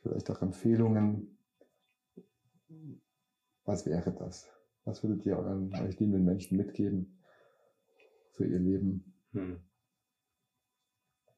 [0.00, 1.36] vielleicht auch Empfehlungen.
[3.64, 4.48] Was wäre das?
[4.84, 7.22] Was würdet ihr euren euch liebenden Menschen mitgeben
[8.32, 9.14] für ihr Leben?
[9.32, 9.60] Hm.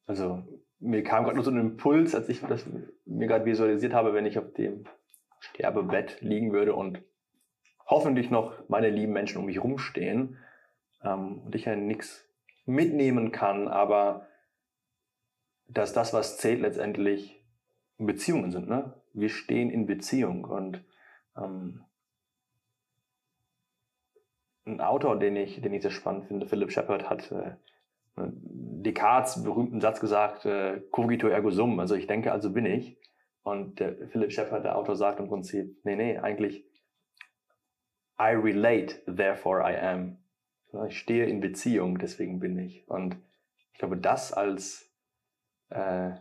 [0.06, 0.42] Also
[0.80, 2.64] mir kam gerade nur so ein Impuls, als ich das
[3.06, 4.84] mir gerade visualisiert habe, wenn ich auf dem
[5.44, 7.02] Sterbebett liegen würde und
[7.86, 10.38] hoffentlich noch meine lieben Menschen um mich rumstehen
[11.02, 12.28] ähm, und ich ja nichts
[12.66, 14.26] mitnehmen kann, aber
[15.68, 17.44] dass das, was zählt, letztendlich
[17.98, 18.68] Beziehungen sind.
[18.68, 18.94] Ne?
[19.12, 20.84] Wir stehen in Beziehung und
[21.36, 21.84] ähm,
[24.66, 27.56] ein Autor, den ich, den ich sehr spannend finde, Philip Shepard, hat äh,
[28.16, 32.96] Descartes berühmten Satz gesagt, äh, cogito ergo sum, also ich denke, also bin ich.
[33.44, 36.66] Und der Philip Shepard, der Autor, sagt im Prinzip, nee, nee, eigentlich
[38.18, 40.18] I relate, therefore I am.
[40.88, 42.88] Ich stehe in Beziehung, deswegen bin ich.
[42.88, 43.16] Und
[43.72, 44.90] ich glaube, das als,
[45.68, 46.12] äh,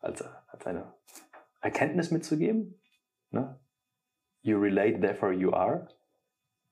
[0.00, 0.92] als, als eine
[1.60, 2.80] Erkenntnis mitzugeben,
[3.30, 3.58] ne?
[4.42, 5.88] you relate, therefore you are.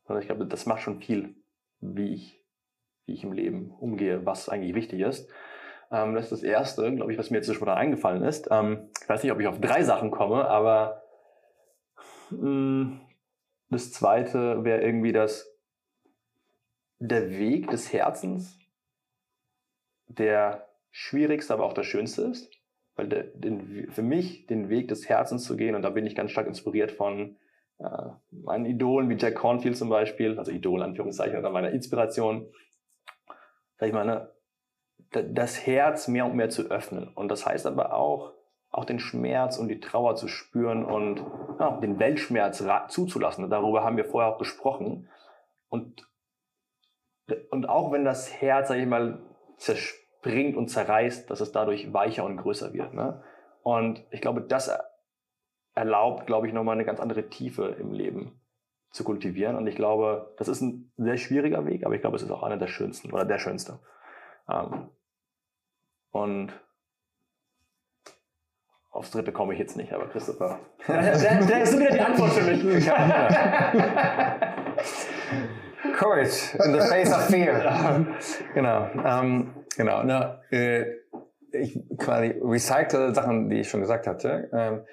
[0.04, 1.34] Und ich glaube, das macht schon viel,
[1.80, 2.44] wie ich,
[3.06, 5.30] wie ich im Leben umgehe, was eigentlich wichtig ist.
[5.90, 8.48] Ähm, das ist das Erste, glaube ich, was mir jetzt spontan eingefallen ist.
[8.50, 11.02] Ähm, ich weiß nicht, ob ich auf drei Sachen komme, aber
[12.30, 13.00] mh, hm,
[13.70, 15.54] das Zweite wäre irgendwie, dass
[16.98, 18.58] der Weg des Herzens
[20.06, 22.50] der schwierigste, aber auch der schönste ist.
[22.96, 26.16] Weil der, den, für mich den Weg des Herzens zu gehen, und da bin ich
[26.16, 27.36] ganz stark inspiriert von
[27.78, 32.52] äh, meinen Idolen wie Jack Cornfield zum Beispiel, also Idol, Anführungszeichen, oder meiner Inspiration,
[33.76, 34.28] sag ich mal, ne,
[35.10, 37.08] das Herz mehr und mehr zu öffnen.
[37.14, 38.32] Und das heißt aber auch,
[38.70, 41.24] auch den Schmerz und die Trauer zu spüren und
[41.58, 43.48] ja, den Weltschmerz zuzulassen.
[43.48, 45.08] Darüber haben wir vorher auch gesprochen.
[45.68, 46.06] Und,
[47.50, 49.20] und auch wenn das Herz, sag ich mal,
[49.56, 52.92] zerspringt und zerreißt, dass es dadurch weicher und größer wird.
[52.92, 53.22] Ne?
[53.62, 54.70] Und ich glaube, das
[55.74, 58.40] erlaubt, glaube ich, nochmal eine ganz andere Tiefe im Leben
[58.90, 59.56] zu kultivieren.
[59.56, 62.42] Und ich glaube, das ist ein sehr schwieriger Weg, aber ich glaube, es ist auch
[62.42, 63.78] einer der schönsten oder der schönste.
[64.50, 64.88] Ähm,
[66.10, 66.52] und
[68.90, 70.58] aufs dritte komme ich jetzt nicht, aber Christopher.
[70.88, 72.86] der, der ist wieder die Antwort für mich.
[75.96, 78.06] Courage in the face of fear.
[78.54, 78.88] genau.
[79.04, 80.02] Ähm, genau.
[80.02, 80.86] Na, äh,
[81.52, 84.50] ich quasi recycle Sachen, die ich schon gesagt hatte.
[84.52, 84.84] Ähm,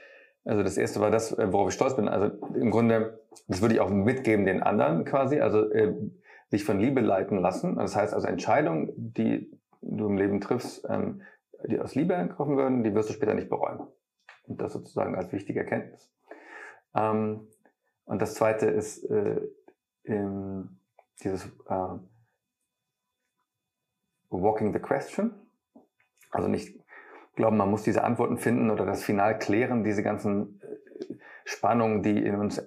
[0.43, 2.07] also das erste war das, äh, worauf ich stolz bin.
[2.07, 5.39] Also im Grunde, das würde ich auch mitgeben den anderen quasi.
[5.39, 5.93] Also äh,
[6.49, 7.75] sich von Liebe leiten lassen.
[7.75, 9.51] Das heißt also Entscheidungen, die
[9.81, 11.21] du im Leben triffst, ähm,
[11.67, 13.87] die aus Liebe getroffen würden, die wirst du später nicht bereuen.
[14.43, 16.11] Und das sozusagen als wichtige Erkenntnis.
[16.93, 17.47] Ähm,
[18.05, 19.41] und das zweite ist äh,
[20.05, 20.77] ähm,
[21.23, 21.97] dieses äh,
[24.29, 25.33] Walking the Question.
[26.31, 26.79] Also nicht
[27.35, 31.15] glauben, man muss diese Antworten finden oder das Final klären, diese ganzen äh,
[31.45, 32.61] Spannungen, die in uns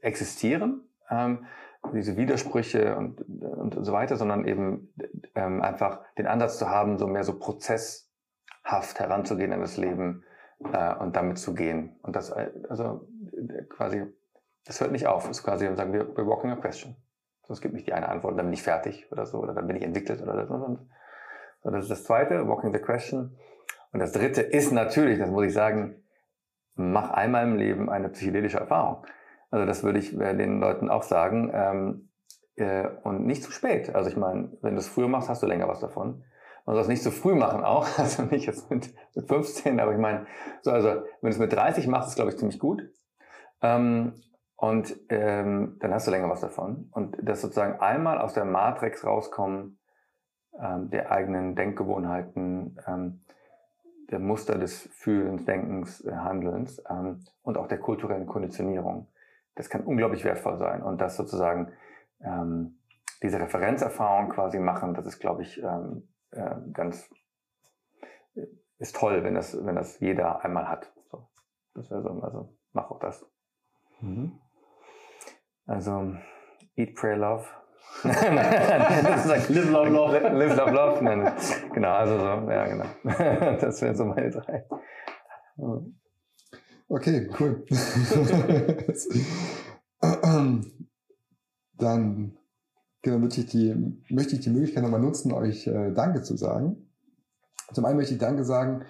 [0.00, 1.46] existieren, ähm,
[1.92, 4.94] diese Widersprüche und, und so weiter, sondern eben
[5.34, 10.24] ähm, einfach den Ansatz zu haben, so mehr so prozesshaft heranzugehen an das Leben
[10.72, 11.96] äh, und damit zu gehen.
[12.02, 13.08] Und das, äh, also
[13.68, 14.06] quasi,
[14.64, 15.26] das hört nicht auf.
[15.26, 16.96] Das ist quasi, sagen wir, we're walking a question.
[17.46, 19.76] Sonst gibt nicht die eine Antwort, dann bin ich fertig oder so, oder dann bin
[19.76, 20.78] ich entwickelt oder so.
[21.62, 23.36] So, das ist das zweite, walking the question.
[23.92, 26.02] Und das dritte ist natürlich, das muss ich sagen,
[26.74, 29.04] mach einmal im Leben eine psychedelische Erfahrung.
[29.52, 31.50] Also das würde ich äh, den Leuten auch sagen.
[31.54, 32.08] Ähm,
[32.56, 33.94] äh, und nicht zu spät.
[33.94, 36.24] Also ich meine, wenn du es früher machst, hast du länger was davon.
[36.64, 39.92] Man soll es nicht zu früh machen auch, also nicht jetzt mit, mit 15, aber
[39.92, 40.26] ich meine,
[40.62, 42.82] so, also wenn du es mit 30 machst, ist glaube ich ziemlich gut.
[43.62, 44.14] Ähm,
[44.56, 46.88] und ähm, dann hast du länger was davon.
[46.92, 49.78] Und das sozusagen einmal aus der Matrix rauskommen,
[50.60, 53.24] ähm, der eigenen Denkgewohnheiten, ähm,
[54.10, 59.08] der Muster des Fühlens, Denkens, äh, Handelns ähm, und auch der kulturellen Konditionierung.
[59.54, 60.82] Das kann unglaublich wertvoll sein.
[60.82, 61.72] Und das sozusagen
[62.20, 62.78] ähm,
[63.22, 67.08] diese Referenzerfahrung quasi machen, das ist, glaube ich, ähm, äh, ganz
[68.78, 70.92] ist toll, wenn das, wenn das jeder einmal hat.
[71.10, 71.28] So,
[71.74, 73.24] das wäre so, also mach auch das.
[74.00, 74.40] Mhm.
[75.66, 76.16] Also
[76.74, 77.46] Eat, Pray, Love.
[78.04, 80.18] live, Love, Love.
[80.18, 81.04] Live, Love, Love.
[81.04, 81.32] Nein,
[81.72, 82.86] genau, also so, ja, genau.
[83.60, 84.66] Das wären so meine drei.
[86.88, 87.64] Okay, cool.
[91.78, 92.38] Dann
[93.02, 93.74] genau, möchte, ich die,
[94.08, 96.88] möchte ich die Möglichkeit nochmal nutzen, euch äh, Danke zu sagen.
[97.72, 98.84] Zum einen möchte ich Danke sagen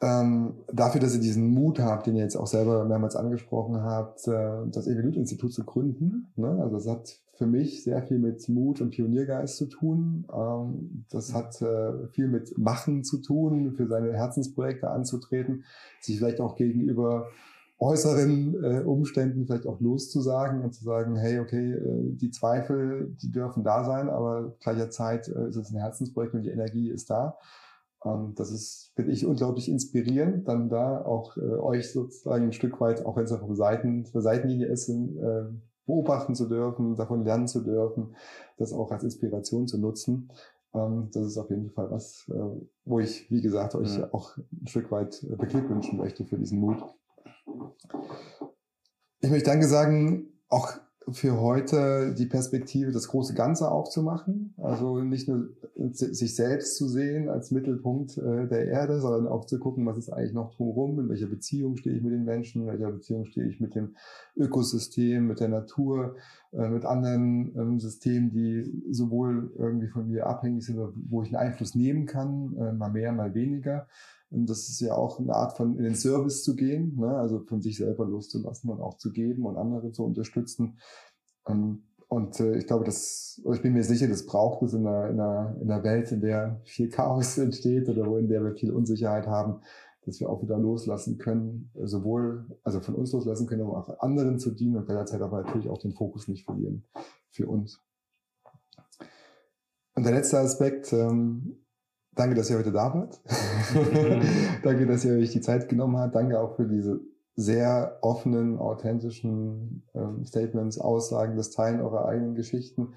[0.00, 4.26] ähm, dafür, dass ihr diesen Mut habt, den ihr jetzt auch selber mehrmals angesprochen habt,
[4.28, 6.32] äh, das Evolut-Institut zu gründen.
[6.36, 6.58] Ne?
[6.60, 10.26] Also das hat für mich sehr viel mit Mut und Pioniergeist zu tun.
[10.34, 15.64] Ähm, das hat äh, viel mit Machen zu tun, für seine Herzensprojekte anzutreten,
[16.00, 17.28] sich vielleicht auch gegenüber
[17.78, 23.30] äußeren äh, Umständen vielleicht auch loszusagen und zu sagen, hey, okay, äh, die Zweifel, die
[23.30, 27.38] dürfen da sein, aber gleicher Zeit ist es ein Herzensprojekt und die Energie ist da.
[28.04, 33.06] Ähm, das ist, finde ich, unglaublich inspirierend, dann da auch euch sozusagen ein Stück weit,
[33.06, 34.90] auch wenn es auf der, Seiten, Seitenlinie ist,
[35.88, 38.14] beobachten zu dürfen, davon lernen zu dürfen,
[38.58, 40.30] das auch als Inspiration zu nutzen.
[40.74, 44.04] Ähm, das ist auf jeden Fall was, äh, wo ich, wie gesagt, euch mhm.
[44.12, 46.76] auch ein Stück weit äh, beglückwünschen möchte für diesen Mut.
[49.20, 50.72] Ich möchte danke sagen, auch
[51.12, 54.54] für heute die Perspektive, das große Ganze aufzumachen.
[54.58, 55.48] Also nicht nur
[55.92, 60.10] sich selbst zu sehen als Mittelpunkt äh, der Erde, sondern auch zu gucken, was ist
[60.10, 63.46] eigentlich noch drumherum, in welcher Beziehung stehe ich mit den Menschen, in welcher Beziehung stehe
[63.46, 63.96] ich mit dem
[64.36, 66.16] Ökosystem, mit der Natur,
[66.52, 71.48] äh, mit anderen ähm, Systemen, die sowohl irgendwie von mir abhängig sind, wo ich einen
[71.48, 73.86] Einfluss nehmen kann, äh, mal mehr, mal weniger.
[74.30, 77.16] Und das ist ja auch eine Art von in den Service zu gehen, ne?
[77.16, 80.78] also von sich selber loszulassen und auch zu geben und andere zu unterstützen.
[81.46, 85.10] Ähm, und äh, ich glaube, das, ich bin mir sicher, das braucht es in einer,
[85.10, 88.54] in, einer, in einer Welt, in der viel Chaos entsteht oder wo in der wir
[88.54, 89.60] viel Unsicherheit haben,
[90.08, 94.38] dass wir auch wieder loslassen können, sowohl also von uns loslassen können, aber auch anderen
[94.38, 96.84] zu dienen und gleichzeitig aber natürlich auch den Fokus nicht verlieren
[97.30, 97.80] für uns.
[99.94, 101.58] Und der letzte Aspekt, ähm,
[102.18, 103.20] Danke, dass ihr heute da wart.
[104.64, 106.16] Danke, dass ihr euch die Zeit genommen habt.
[106.16, 107.00] Danke auch für diese
[107.36, 112.94] sehr offenen, authentischen ähm, Statements, Aussagen, das Teilen eurer eigenen Geschichten.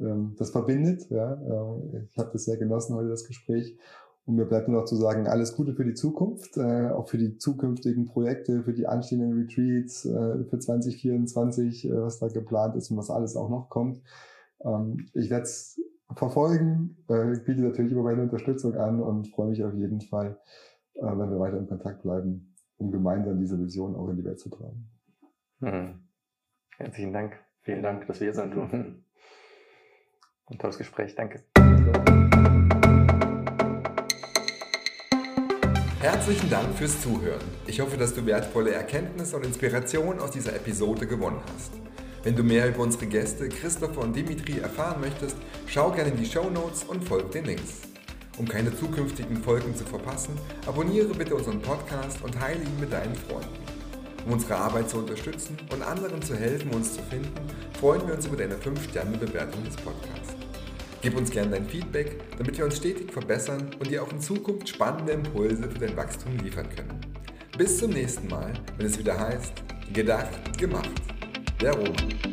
[0.00, 1.10] Ähm, das verbindet.
[1.10, 1.34] Ja.
[1.34, 3.76] Äh, ich habe das sehr genossen heute, das Gespräch.
[4.24, 7.18] Und mir bleibt nur noch zu sagen, alles Gute für die Zukunft, äh, auch für
[7.18, 12.90] die zukünftigen Projekte, für die anstehenden Retreats, äh, für 2024, äh, was da geplant ist
[12.90, 14.00] und was alles auch noch kommt.
[14.64, 15.80] Ähm, ich werde es
[16.14, 16.96] verfolgen.
[17.08, 20.38] Äh, biete natürlich immer meine Unterstützung an und freue mich auf jeden Fall,
[20.94, 24.38] äh, wenn wir weiter in Kontakt bleiben, um gemeinsam diese Vision auch in die Welt
[24.38, 24.88] zu tragen.
[25.60, 26.06] Hm.
[26.76, 27.38] Herzlichen Dank.
[27.60, 29.04] Vielen Dank, dass wir hier sein durften.
[30.46, 31.14] Ein tolles Gespräch.
[31.14, 31.42] Danke.
[36.02, 37.46] Herzlichen Dank fürs Zuhören.
[37.64, 41.70] Ich hoffe, dass du wertvolle Erkenntnisse und Inspiration aus dieser Episode gewonnen hast.
[42.24, 45.36] Wenn du mehr über unsere Gäste Christopher und Dimitri erfahren möchtest,
[45.68, 47.82] schau gerne in die Show Notes und folg den Links.
[48.36, 53.14] Um keine zukünftigen Folgen zu verpassen, abonniere bitte unseren Podcast und teile ihn mit deinen
[53.14, 53.62] Freunden.
[54.26, 57.30] Um unsere Arbeit zu unterstützen und anderen zu helfen, uns zu finden,
[57.78, 60.41] freuen wir uns über deine 5-Sterne-Bewertung des Podcasts.
[61.02, 64.68] Gib uns gerne dein Feedback, damit wir uns stetig verbessern und dir auch in Zukunft
[64.68, 67.00] spannende Impulse für dein Wachstum liefern können.
[67.58, 69.52] Bis zum nächsten Mal, wenn es wieder heißt,
[69.92, 70.90] gedacht, gemacht
[71.60, 72.31] der Roman.